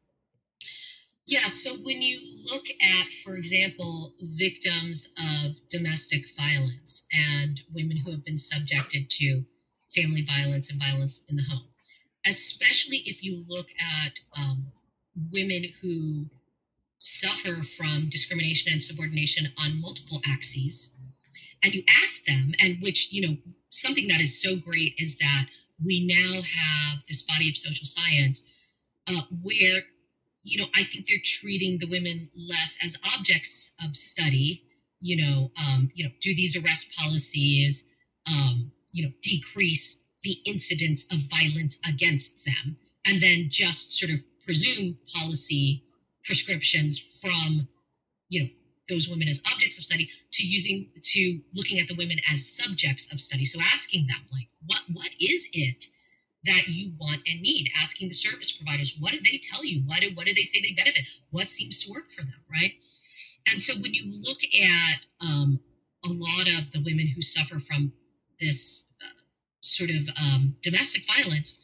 Yeah, 1.26 1.47
so 1.47 1.74
when 1.85 2.03
you 2.03 2.18
look 2.51 2.66
at, 2.83 3.12
for 3.24 3.37
example, 3.37 4.12
victims 4.20 5.14
of 5.18 5.57
domestic 5.70 6.24
violence 6.37 7.07
and 7.14 7.62
women 7.72 7.99
who 7.99 8.11
have 8.11 8.24
been 8.24 8.39
subjected 8.39 9.09
to 9.11 9.45
family 9.95 10.22
violence 10.22 10.70
and 10.72 10.83
violence 10.83 11.24
in 11.30 11.37
the 11.37 11.45
home, 11.49 11.68
especially 12.26 13.03
if 13.07 13.22
you 13.22 13.45
look 13.49 13.68
at 13.78 14.18
um, 14.37 14.72
women 15.30 15.64
who 15.80 16.26
suffer 17.03 17.65
from 17.65 18.09
discrimination 18.09 18.73
and 18.73 18.83
subordination 18.83 19.49
on 19.59 19.81
multiple 19.81 20.21
axes. 20.27 20.97
And 21.63 21.75
you 21.75 21.83
ask 22.01 22.25
them 22.25 22.53
and 22.61 22.79
which 22.81 23.13
you 23.13 23.27
know 23.27 23.37
something 23.71 24.07
that 24.09 24.21
is 24.21 24.41
so 24.41 24.57
great 24.57 24.95
is 24.99 25.19
that 25.19 25.47
we 25.85 26.07
now 26.07 26.43
have 26.43 27.05
this 27.09 27.23
body 27.23 27.49
of 27.49 27.57
social 27.57 27.87
science 27.87 28.49
uh, 29.09 29.23
where 29.43 29.81
you 30.45 30.59
know 30.59 30.67
i 30.77 30.83
think 30.83 31.07
they're 31.07 31.17
treating 31.25 31.79
the 31.79 31.89
women 31.89 32.29
less 32.37 32.79
as 32.85 32.99
objects 33.17 33.75
of 33.85 33.97
study 33.97 34.63
you 35.01 35.17
know 35.17 35.51
um, 35.57 35.91
you 35.95 36.05
know 36.05 36.11
do 36.21 36.35
these 36.35 36.57
arrest 36.57 36.97
policies 36.97 37.91
um, 38.27 38.73
you 38.93 39.05
know 39.05 39.13
decrease 39.23 40.07
the 40.23 40.39
incidence 40.45 41.13
of 41.13 41.19
violence 41.31 41.81
against 41.89 42.45
them 42.45 42.77
and 43.07 43.21
then 43.21 43.47
just 43.49 43.99
sort 43.99 44.13
of 44.13 44.21
presume 44.45 44.99
policy 45.17 45.85
prescriptions 46.25 46.99
from 46.99 47.68
you 48.29 48.43
know 48.43 48.49
those 48.89 49.09
women 49.09 49.29
as 49.29 49.43
objects 49.53 49.79
of 49.79 49.85
study 49.85 50.09
to 50.33 50.47
using 50.47 50.89
to 51.01 51.41
looking 51.55 51.79
at 51.79 51.89
the 51.89 51.95
women 51.95 52.18
as 52.31 52.47
subjects 52.47 53.12
of 53.12 53.20
study. 53.20 53.45
So 53.45 53.61
asking 53.61 54.07
them 54.07 54.27
like 54.33 54.49
what 54.66 54.81
what 54.93 55.11
is 55.20 55.49
it 55.53 55.87
that 56.45 56.66
you 56.66 56.93
want 56.99 57.23
and 57.27 57.41
need? 57.41 57.70
Asking 57.81 58.09
the 58.09 58.14
service 58.14 58.53
providers 58.53 58.97
what 58.99 59.12
did 59.12 59.25
they 59.25 59.39
tell 59.39 59.64
you? 59.64 59.83
What 59.87 60.01
did, 60.01 60.16
what 60.16 60.27
did 60.27 60.37
they 60.37 60.43
say 60.43 60.61
they 60.61 60.75
benefit? 60.75 61.09
What 61.31 61.49
seems 61.49 61.83
to 61.85 61.93
work 61.93 62.11
for 62.11 62.23
them 62.23 62.43
right? 62.51 62.73
And 63.51 63.61
so 63.61 63.75
when 63.81 63.95
you 63.95 64.05
look 64.07 64.39
at 64.45 65.01
um, 65.20 65.61
a 66.05 66.09
lot 66.09 66.49
of 66.59 66.73
the 66.73 66.81
women 66.81 67.09
who 67.09 67.23
suffer 67.23 67.59
from 67.59 67.93
this 68.39 68.93
uh, 69.01 69.20
sort 69.61 69.91
of 69.91 70.09
um, 70.20 70.57
domestic 70.62 71.03
violence 71.12 71.62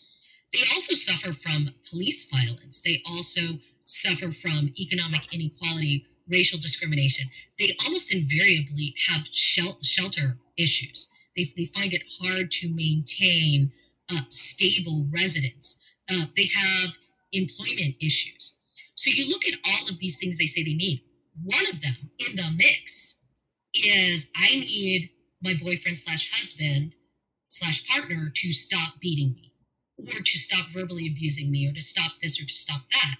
they 0.52 0.60
also 0.72 0.94
suffer 0.94 1.32
from 1.32 1.70
police 1.88 2.30
violence. 2.30 2.80
They 2.80 3.02
also 3.06 3.58
suffer 3.88 4.30
from 4.30 4.72
economic 4.78 5.32
inequality 5.32 6.04
racial 6.28 6.58
discrimination, 6.58 7.28
they 7.58 7.76
almost 7.84 8.14
invariably 8.14 8.94
have 9.08 9.26
shel- 9.32 9.78
shelter 9.82 10.38
issues. 10.56 11.10
They, 11.36 11.44
they 11.56 11.64
find 11.64 11.92
it 11.92 12.02
hard 12.20 12.50
to 12.52 12.68
maintain 12.74 13.72
uh, 14.10 14.22
stable 14.28 15.06
residence. 15.10 15.94
Uh, 16.10 16.26
they 16.36 16.48
have 16.54 16.98
employment 17.32 17.96
issues. 18.00 18.58
So 18.94 19.10
you 19.10 19.28
look 19.28 19.46
at 19.46 19.58
all 19.64 19.88
of 19.88 19.98
these 19.98 20.18
things 20.18 20.38
they 20.38 20.46
say 20.46 20.62
they 20.62 20.74
need. 20.74 21.02
One 21.42 21.66
of 21.68 21.80
them 21.80 22.10
in 22.18 22.36
the 22.36 22.50
mix 22.56 23.22
is 23.72 24.30
I 24.36 24.50
need 24.50 25.10
my 25.42 25.54
boyfriend 25.54 25.96
slash 25.96 26.32
husband 26.32 26.94
slash 27.48 27.88
partner 27.88 28.30
to 28.34 28.52
stop 28.52 29.00
beating 29.00 29.34
me 29.34 29.52
or 30.08 30.20
to 30.20 30.38
stop 30.38 30.68
verbally 30.70 31.08
abusing 31.10 31.50
me 31.50 31.68
or 31.68 31.72
to 31.72 31.80
stop 31.80 32.12
this 32.20 32.40
or 32.40 32.44
to 32.44 32.54
stop 32.54 32.82
that. 32.90 33.16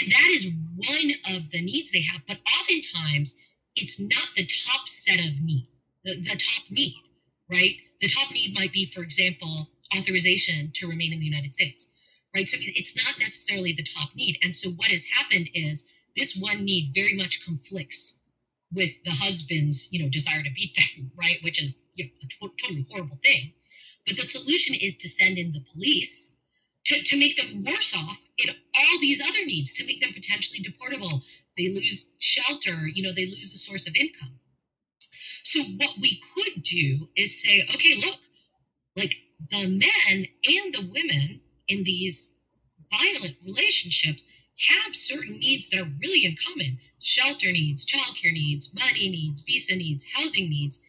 And 0.00 0.10
that 0.10 0.28
is 0.30 0.52
one 0.76 1.12
of 1.36 1.50
the 1.50 1.62
needs 1.62 1.92
they 1.92 2.02
have. 2.02 2.22
But 2.26 2.38
oftentimes, 2.60 3.38
it's 3.76 4.00
not 4.00 4.34
the 4.36 4.46
top 4.46 4.88
set 4.88 5.18
of 5.18 5.42
need, 5.42 5.68
the, 6.04 6.20
the 6.20 6.36
top 6.36 6.70
need, 6.70 7.02
right? 7.50 7.76
The 8.00 8.08
top 8.08 8.32
need 8.32 8.54
might 8.54 8.72
be, 8.72 8.86
for 8.86 9.02
example, 9.02 9.70
authorization 9.96 10.70
to 10.74 10.88
remain 10.88 11.12
in 11.12 11.20
the 11.20 11.26
United 11.26 11.52
States, 11.52 12.20
right? 12.34 12.48
So 12.48 12.56
it's 12.60 12.96
not 13.04 13.18
necessarily 13.18 13.72
the 13.72 13.82
top 13.82 14.14
need. 14.14 14.38
And 14.42 14.54
so 14.54 14.70
what 14.70 14.90
has 14.90 15.06
happened 15.06 15.50
is 15.54 15.90
this 16.16 16.38
one 16.38 16.64
need 16.64 16.92
very 16.94 17.14
much 17.14 17.44
conflicts 17.44 18.22
with 18.72 19.02
the 19.04 19.10
husband's, 19.10 19.92
you 19.92 20.02
know, 20.02 20.08
desire 20.08 20.42
to 20.42 20.50
beat 20.50 20.76
them, 20.76 21.10
right? 21.16 21.38
Which 21.42 21.60
is 21.60 21.80
you 21.94 22.04
know, 22.04 22.10
a 22.22 22.26
to- 22.26 22.52
totally 22.60 22.86
horrible 22.90 23.16
thing. 23.16 23.52
But 24.06 24.16
the 24.16 24.22
solution 24.22 24.74
is 24.74 24.96
to 24.98 25.08
send 25.08 25.38
in 25.38 25.52
the 25.52 25.64
police 25.72 26.36
to, 26.84 27.02
to 27.02 27.18
make 27.18 27.36
them 27.36 27.62
worse 27.62 27.96
off 27.96 28.28
in 28.38 28.50
all 28.50 29.00
these 29.00 29.22
other 29.22 29.44
needs, 29.44 29.72
to 29.74 29.86
make 29.86 30.00
them 30.00 30.12
potentially 30.12 30.60
deportable. 30.60 31.24
They 31.56 31.72
lose 31.72 32.14
shelter, 32.18 32.86
you 32.92 33.02
know, 33.02 33.12
they 33.12 33.26
lose 33.26 33.52
a 33.52 33.58
source 33.58 33.88
of 33.88 33.96
income. 33.96 34.38
So 35.42 35.62
what 35.62 35.98
we 36.00 36.20
could 36.34 36.62
do 36.62 37.08
is 37.16 37.40
say, 37.40 37.62
okay, 37.74 37.96
look, 38.04 38.20
like 38.96 39.14
the 39.50 39.68
men 39.68 40.26
and 40.44 40.74
the 40.74 40.88
women 40.92 41.40
in 41.68 41.84
these 41.84 42.34
violent 42.90 43.36
relationships 43.44 44.24
have 44.68 44.94
certain 44.94 45.38
needs 45.38 45.70
that 45.70 45.80
are 45.80 45.90
really 46.00 46.24
in 46.24 46.36
common 46.36 46.78
shelter 47.00 47.52
needs, 47.52 47.84
childcare 47.84 48.32
needs, 48.32 48.74
money 48.74 49.08
needs, 49.08 49.42
visa 49.42 49.76
needs, 49.76 50.12
housing 50.14 50.48
needs. 50.48 50.84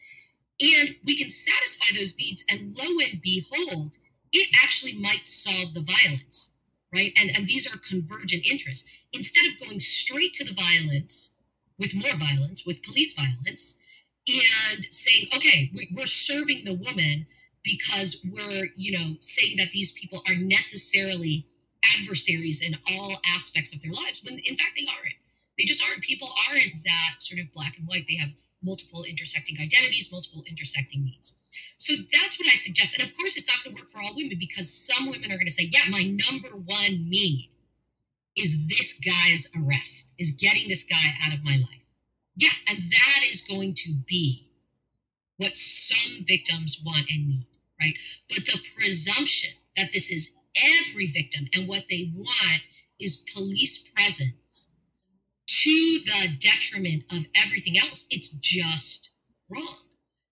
And 0.60 0.96
we 1.06 1.18
can 1.18 1.30
satisfy 1.30 1.98
those 1.98 2.18
needs, 2.18 2.46
and 2.50 2.76
lo 2.78 2.86
and 3.12 3.22
behold, 3.22 3.98
it 4.36 4.56
actually 4.62 5.00
might 5.00 5.28
solve 5.28 5.74
the 5.74 5.82
violence, 5.82 6.56
right? 6.94 7.12
And, 7.18 7.32
and 7.36 7.48
these 7.48 7.74
are 7.74 7.78
convergent 7.78 8.46
interests. 8.46 8.90
Instead 9.14 9.46
of 9.46 9.60
going 9.60 9.80
straight 9.80 10.34
to 10.34 10.44
the 10.44 10.54
violence 10.54 11.40
with 11.78 11.96
more 11.96 12.14
violence, 12.14 12.66
with 12.66 12.84
police 12.84 13.16
violence, 13.16 13.82
and 14.28 14.86
saying, 14.92 15.28
okay, 15.36 15.72
we're 15.94 16.06
serving 16.06 16.64
the 16.66 16.74
woman 16.74 17.28
because 17.64 18.26
we're, 18.32 18.68
you 18.76 18.98
know, 18.98 19.16
saying 19.20 19.58
that 19.58 19.70
these 19.70 19.92
people 19.92 20.24
are 20.28 20.36
necessarily 20.36 21.46
adversaries 21.98 22.68
in 22.68 22.78
all 22.92 23.18
aspects 23.34 23.76
of 23.76 23.82
their 23.82 23.92
lives, 23.92 24.22
when 24.24 24.40
in 24.40 24.56
fact 24.56 24.72
they 24.80 24.88
aren't. 24.88 25.16
They 25.58 25.66
just 25.66 25.84
aren't. 25.84 26.02
People 26.02 26.30
aren't 26.50 26.84
that 26.84 27.16
sort 27.20 27.40
of 27.40 27.54
black 27.54 27.78
and 27.78 27.88
white. 27.88 28.06
They 28.08 28.16
have 28.16 28.32
multiple 28.62 29.04
intersecting 29.04 29.58
identities, 29.62 30.12
multiple 30.12 30.44
intersecting 30.48 31.06
needs. 31.06 31.38
So 31.78 31.94
that's 32.12 32.40
what 32.40 32.50
I 32.50 32.56
suggest. 32.56 32.98
And 32.98 33.08
of 33.08 33.16
course, 33.16 33.38
it's 33.38 33.48
not 33.48 33.64
going 33.64 33.76
to 33.76 33.82
work 33.82 33.92
for 33.92 34.02
all 34.02 34.16
women 34.16 34.38
because 34.40 34.74
some 34.74 35.10
women 35.10 35.32
are 35.32 35.36
going 35.36 35.48
to 35.48 35.54
say, 35.54 35.70
yeah, 35.70 35.90
my 35.90 36.04
number 36.04 36.50
one 36.50 37.10
need 37.10 37.52
is 38.36 38.68
this 38.68 39.00
guy's 39.00 39.52
arrest, 39.56 40.16
is 40.20 40.32
getting 40.32 40.68
this 40.68 40.84
guy 40.84 41.16
out 41.26 41.34
of 41.34 41.44
my 41.44 41.58
life. 41.58 41.82
Yeah, 42.36 42.50
and 42.68 42.78
that 42.78 43.22
is 43.30 43.42
going 43.42 43.74
to 43.76 43.94
be 44.06 44.52
what 45.38 45.56
some 45.56 46.26
victims 46.26 46.82
want 46.86 47.10
and 47.10 47.28
need, 47.28 47.48
right? 47.80 47.96
But 48.30 48.46
the 48.46 48.60
presumption 48.78 49.52
that 49.78 49.92
this 49.94 50.12
is 50.12 50.34
every 50.56 51.08
victim 51.08 51.48
and 51.54 51.68
what 51.68 51.86
they 51.90 52.12
want 52.16 52.62
is 53.00 53.26
police 53.34 53.90
presence 53.90 54.70
to 55.48 56.00
the 56.06 56.36
detriment 56.40 57.04
of 57.12 57.26
everything 57.36 57.78
else, 57.78 58.08
it's 58.10 58.32
just 58.32 59.12
wrong. 59.50 59.78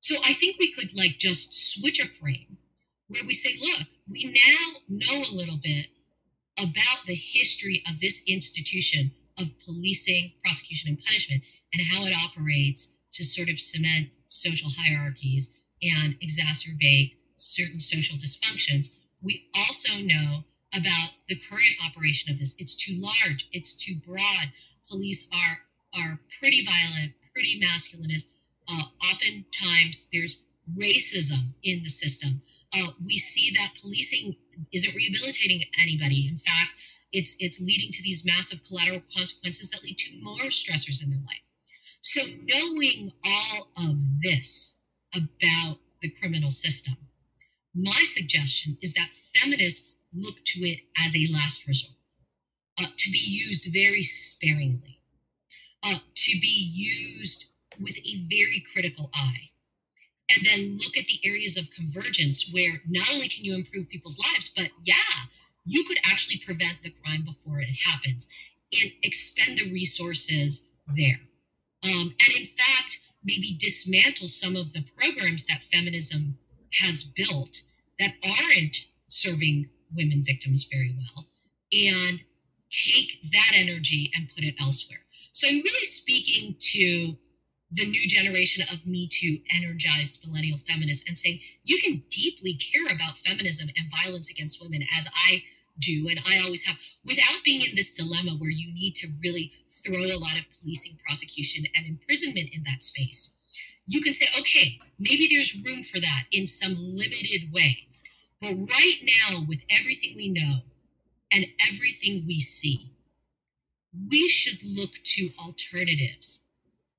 So 0.03 0.17
I 0.17 0.33
think 0.33 0.57
we 0.59 0.69
could 0.69 0.93
like 0.97 1.17
just 1.17 1.53
switch 1.71 1.97
a 1.97 2.05
frame 2.05 2.57
where 3.07 3.23
we 3.25 3.33
say, 3.33 3.57
look, 3.61 3.87
we 4.05 4.25
now 4.25 4.79
know 4.89 5.23
a 5.23 5.33
little 5.33 5.55
bit 5.63 5.85
about 6.57 7.05
the 7.05 7.15
history 7.15 7.81
of 7.89 8.01
this 8.01 8.25
institution 8.27 9.13
of 9.39 9.57
policing, 9.59 10.31
prosecution, 10.43 10.89
and 10.89 11.01
punishment, 11.01 11.43
and 11.71 11.87
how 11.87 12.03
it 12.03 12.13
operates 12.13 12.99
to 13.13 13.23
sort 13.23 13.47
of 13.47 13.57
cement 13.57 14.09
social 14.27 14.69
hierarchies 14.77 15.61
and 15.81 16.19
exacerbate 16.19 17.13
certain 17.37 17.79
social 17.79 18.17
dysfunctions. 18.17 19.05
We 19.21 19.47
also 19.55 19.99
know 20.03 20.43
about 20.73 21.11
the 21.29 21.39
current 21.49 21.79
operation 21.87 22.29
of 22.29 22.39
this. 22.39 22.55
It's 22.59 22.75
too 22.75 22.99
large, 22.99 23.47
it's 23.53 23.73
too 23.73 23.95
broad. 24.05 24.51
Police 24.85 25.31
are 25.33 25.59
are 25.97 26.19
pretty 26.39 26.65
violent, 26.65 27.13
pretty 27.31 27.57
masculinist, 27.57 28.32
uh, 28.69 28.83
oftentimes 29.11 30.09
there's 30.11 30.45
racism 30.77 31.53
in 31.63 31.83
the 31.83 31.89
system. 31.89 32.41
Uh, 32.75 32.91
we 33.05 33.17
see 33.17 33.53
that 33.55 33.73
policing 33.81 34.35
isn't 34.71 34.95
rehabilitating 34.95 35.61
anybody. 35.81 36.27
In 36.27 36.37
fact, 36.37 36.71
it's 37.11 37.37
it's 37.39 37.63
leading 37.63 37.91
to 37.91 38.03
these 38.03 38.25
massive 38.25 38.61
collateral 38.67 39.01
consequences 39.15 39.69
that 39.69 39.83
lead 39.83 39.97
to 39.97 40.21
more 40.21 40.49
stressors 40.49 41.03
in 41.03 41.09
their 41.09 41.19
life. 41.19 41.43
So 42.01 42.21
knowing 42.43 43.11
all 43.25 43.67
of 43.77 43.95
this 44.21 44.81
about 45.15 45.77
the 46.01 46.09
criminal 46.09 46.51
system, 46.51 46.95
my 47.75 48.03
suggestion 48.03 48.77
is 48.81 48.93
that 48.93 49.13
feminists 49.13 49.95
look 50.13 50.43
to 50.45 50.59
it 50.61 50.81
as 51.03 51.15
a 51.15 51.31
last 51.31 51.67
resort, 51.67 51.95
uh, 52.79 52.87
to 52.95 53.11
be 53.11 53.19
used 53.19 53.71
very 53.73 54.03
sparingly, 54.03 54.99
uh, 55.83 55.99
to 56.15 56.39
be 56.39 56.71
used 56.73 57.45
with 57.79 57.97
a 57.99 58.25
very 58.29 58.63
critical 58.73 59.09
eye. 59.13 59.49
And 60.33 60.45
then 60.45 60.77
look 60.77 60.97
at 60.97 61.05
the 61.05 61.19
areas 61.23 61.57
of 61.57 61.69
convergence 61.69 62.49
where 62.51 62.81
not 62.87 63.11
only 63.13 63.27
can 63.27 63.43
you 63.45 63.55
improve 63.55 63.89
people's 63.89 64.19
lives, 64.19 64.51
but 64.55 64.69
yeah, 64.83 65.27
you 65.65 65.83
could 65.83 65.99
actually 66.05 66.37
prevent 66.37 66.81
the 66.81 66.91
crime 66.91 67.23
before 67.23 67.59
it 67.59 67.75
happens 67.85 68.27
and 68.81 68.91
expend 69.03 69.57
the 69.57 69.71
resources 69.71 70.71
there. 70.87 71.19
Um, 71.83 72.15
and 72.25 72.37
in 72.37 72.45
fact, 72.45 72.99
maybe 73.23 73.55
dismantle 73.57 74.27
some 74.27 74.55
of 74.55 74.73
the 74.73 74.85
programs 74.97 75.45
that 75.47 75.61
feminism 75.61 76.37
has 76.81 77.03
built 77.03 77.61
that 77.99 78.13
aren't 78.23 78.87
serving 79.07 79.69
women 79.95 80.23
victims 80.25 80.67
very 80.71 80.95
well 80.97 81.27
and 81.71 82.21
take 82.69 83.21
that 83.31 83.51
energy 83.53 84.11
and 84.15 84.29
put 84.33 84.43
it 84.43 84.55
elsewhere. 84.59 84.99
So 85.31 85.47
I'm 85.47 85.61
really 85.61 85.85
speaking 85.85 86.55
to 86.59 87.17
the 87.73 87.85
new 87.85 88.07
generation 88.07 88.63
of 88.71 88.85
Me 88.85 89.07
Too 89.09 89.39
energized 89.53 90.25
millennial 90.25 90.57
feminists 90.57 91.07
and 91.07 91.17
saying, 91.17 91.39
you 91.63 91.79
can 91.79 92.03
deeply 92.09 92.53
care 92.53 92.85
about 92.85 93.17
feminism 93.17 93.69
and 93.77 93.89
violence 93.89 94.29
against 94.29 94.61
women, 94.63 94.83
as 94.97 95.09
I 95.27 95.41
do. 95.79 96.07
And 96.07 96.19
I 96.27 96.39
always 96.43 96.67
have, 96.67 96.79
without 97.03 97.43
being 97.43 97.61
in 97.61 97.75
this 97.75 97.95
dilemma 97.95 98.37
where 98.37 98.51
you 98.51 98.71
need 98.73 98.93
to 98.95 99.07
really 99.23 99.51
throw 99.67 100.05
a 100.05 100.19
lot 100.19 100.37
of 100.37 100.45
policing, 100.53 100.99
prosecution, 101.03 101.65
and 101.75 101.87
imprisonment 101.87 102.49
in 102.53 102.63
that 102.63 102.83
space. 102.83 103.39
You 103.87 104.01
can 104.01 104.13
say, 104.13 104.27
okay, 104.39 104.79
maybe 104.99 105.27
there's 105.29 105.59
room 105.65 105.81
for 105.81 105.99
that 105.99 106.25
in 106.31 106.45
some 106.45 106.75
limited 106.77 107.51
way. 107.51 107.87
But 108.39 108.55
right 108.55 108.99
now, 109.01 109.45
with 109.47 109.65
everything 109.69 110.13
we 110.15 110.29
know 110.29 110.59
and 111.31 111.47
everything 111.67 112.23
we 112.27 112.39
see, 112.39 112.91
we 114.09 114.27
should 114.27 114.59
look 114.63 114.91
to 115.03 115.29
alternatives 115.43 116.49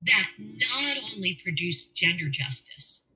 that 0.05 0.29
not 0.37 0.97
only 1.13 1.39
produce 1.43 1.91
gender 1.91 2.29
justice, 2.29 3.11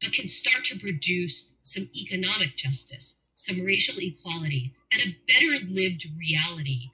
but 0.00 0.12
can 0.12 0.28
start 0.28 0.64
to 0.64 0.78
produce 0.78 1.54
some 1.62 1.88
economic 1.96 2.56
justice, 2.56 3.22
some 3.34 3.64
racial 3.64 3.94
equality, 3.98 4.74
and 4.92 5.02
a 5.02 5.16
better 5.26 5.64
lived 5.68 6.06
reality 6.18 6.90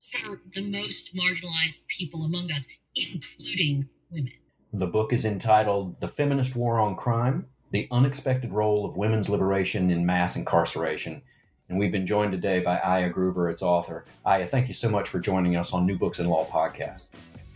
for 0.00 0.40
the 0.54 0.62
most 0.62 1.16
marginalized 1.16 1.88
people 1.88 2.24
among 2.24 2.50
us, 2.52 2.76
including 2.94 3.88
women. 4.10 4.32
The 4.72 4.86
book 4.86 5.12
is 5.12 5.24
entitled 5.24 6.00
The 6.00 6.08
Feminist 6.08 6.54
War 6.54 6.78
on 6.78 6.94
Crime 6.94 7.46
The 7.72 7.88
Unexpected 7.90 8.52
Role 8.52 8.86
of 8.86 8.96
Women's 8.96 9.28
Liberation 9.28 9.90
in 9.90 10.06
Mass 10.06 10.36
Incarceration. 10.36 11.22
And 11.68 11.78
we've 11.78 11.92
been 11.92 12.06
joined 12.06 12.32
today 12.32 12.60
by 12.60 12.78
Aya 12.78 13.08
Gruber, 13.08 13.48
its 13.48 13.62
author. 13.62 14.04
Aya, 14.26 14.46
thank 14.46 14.68
you 14.68 14.74
so 14.74 14.90
much 14.90 15.08
for 15.08 15.18
joining 15.18 15.56
us 15.56 15.72
on 15.72 15.86
New 15.86 15.96
Books 15.96 16.20
in 16.20 16.28
Law 16.28 16.46
podcast. 16.46 17.08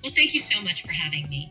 Well, 0.07 0.15
thank 0.15 0.35
you 0.35 0.39
so 0.39 0.63
much 0.63 0.83
for 0.83 0.93
having 0.93 1.29
me. 1.29 1.51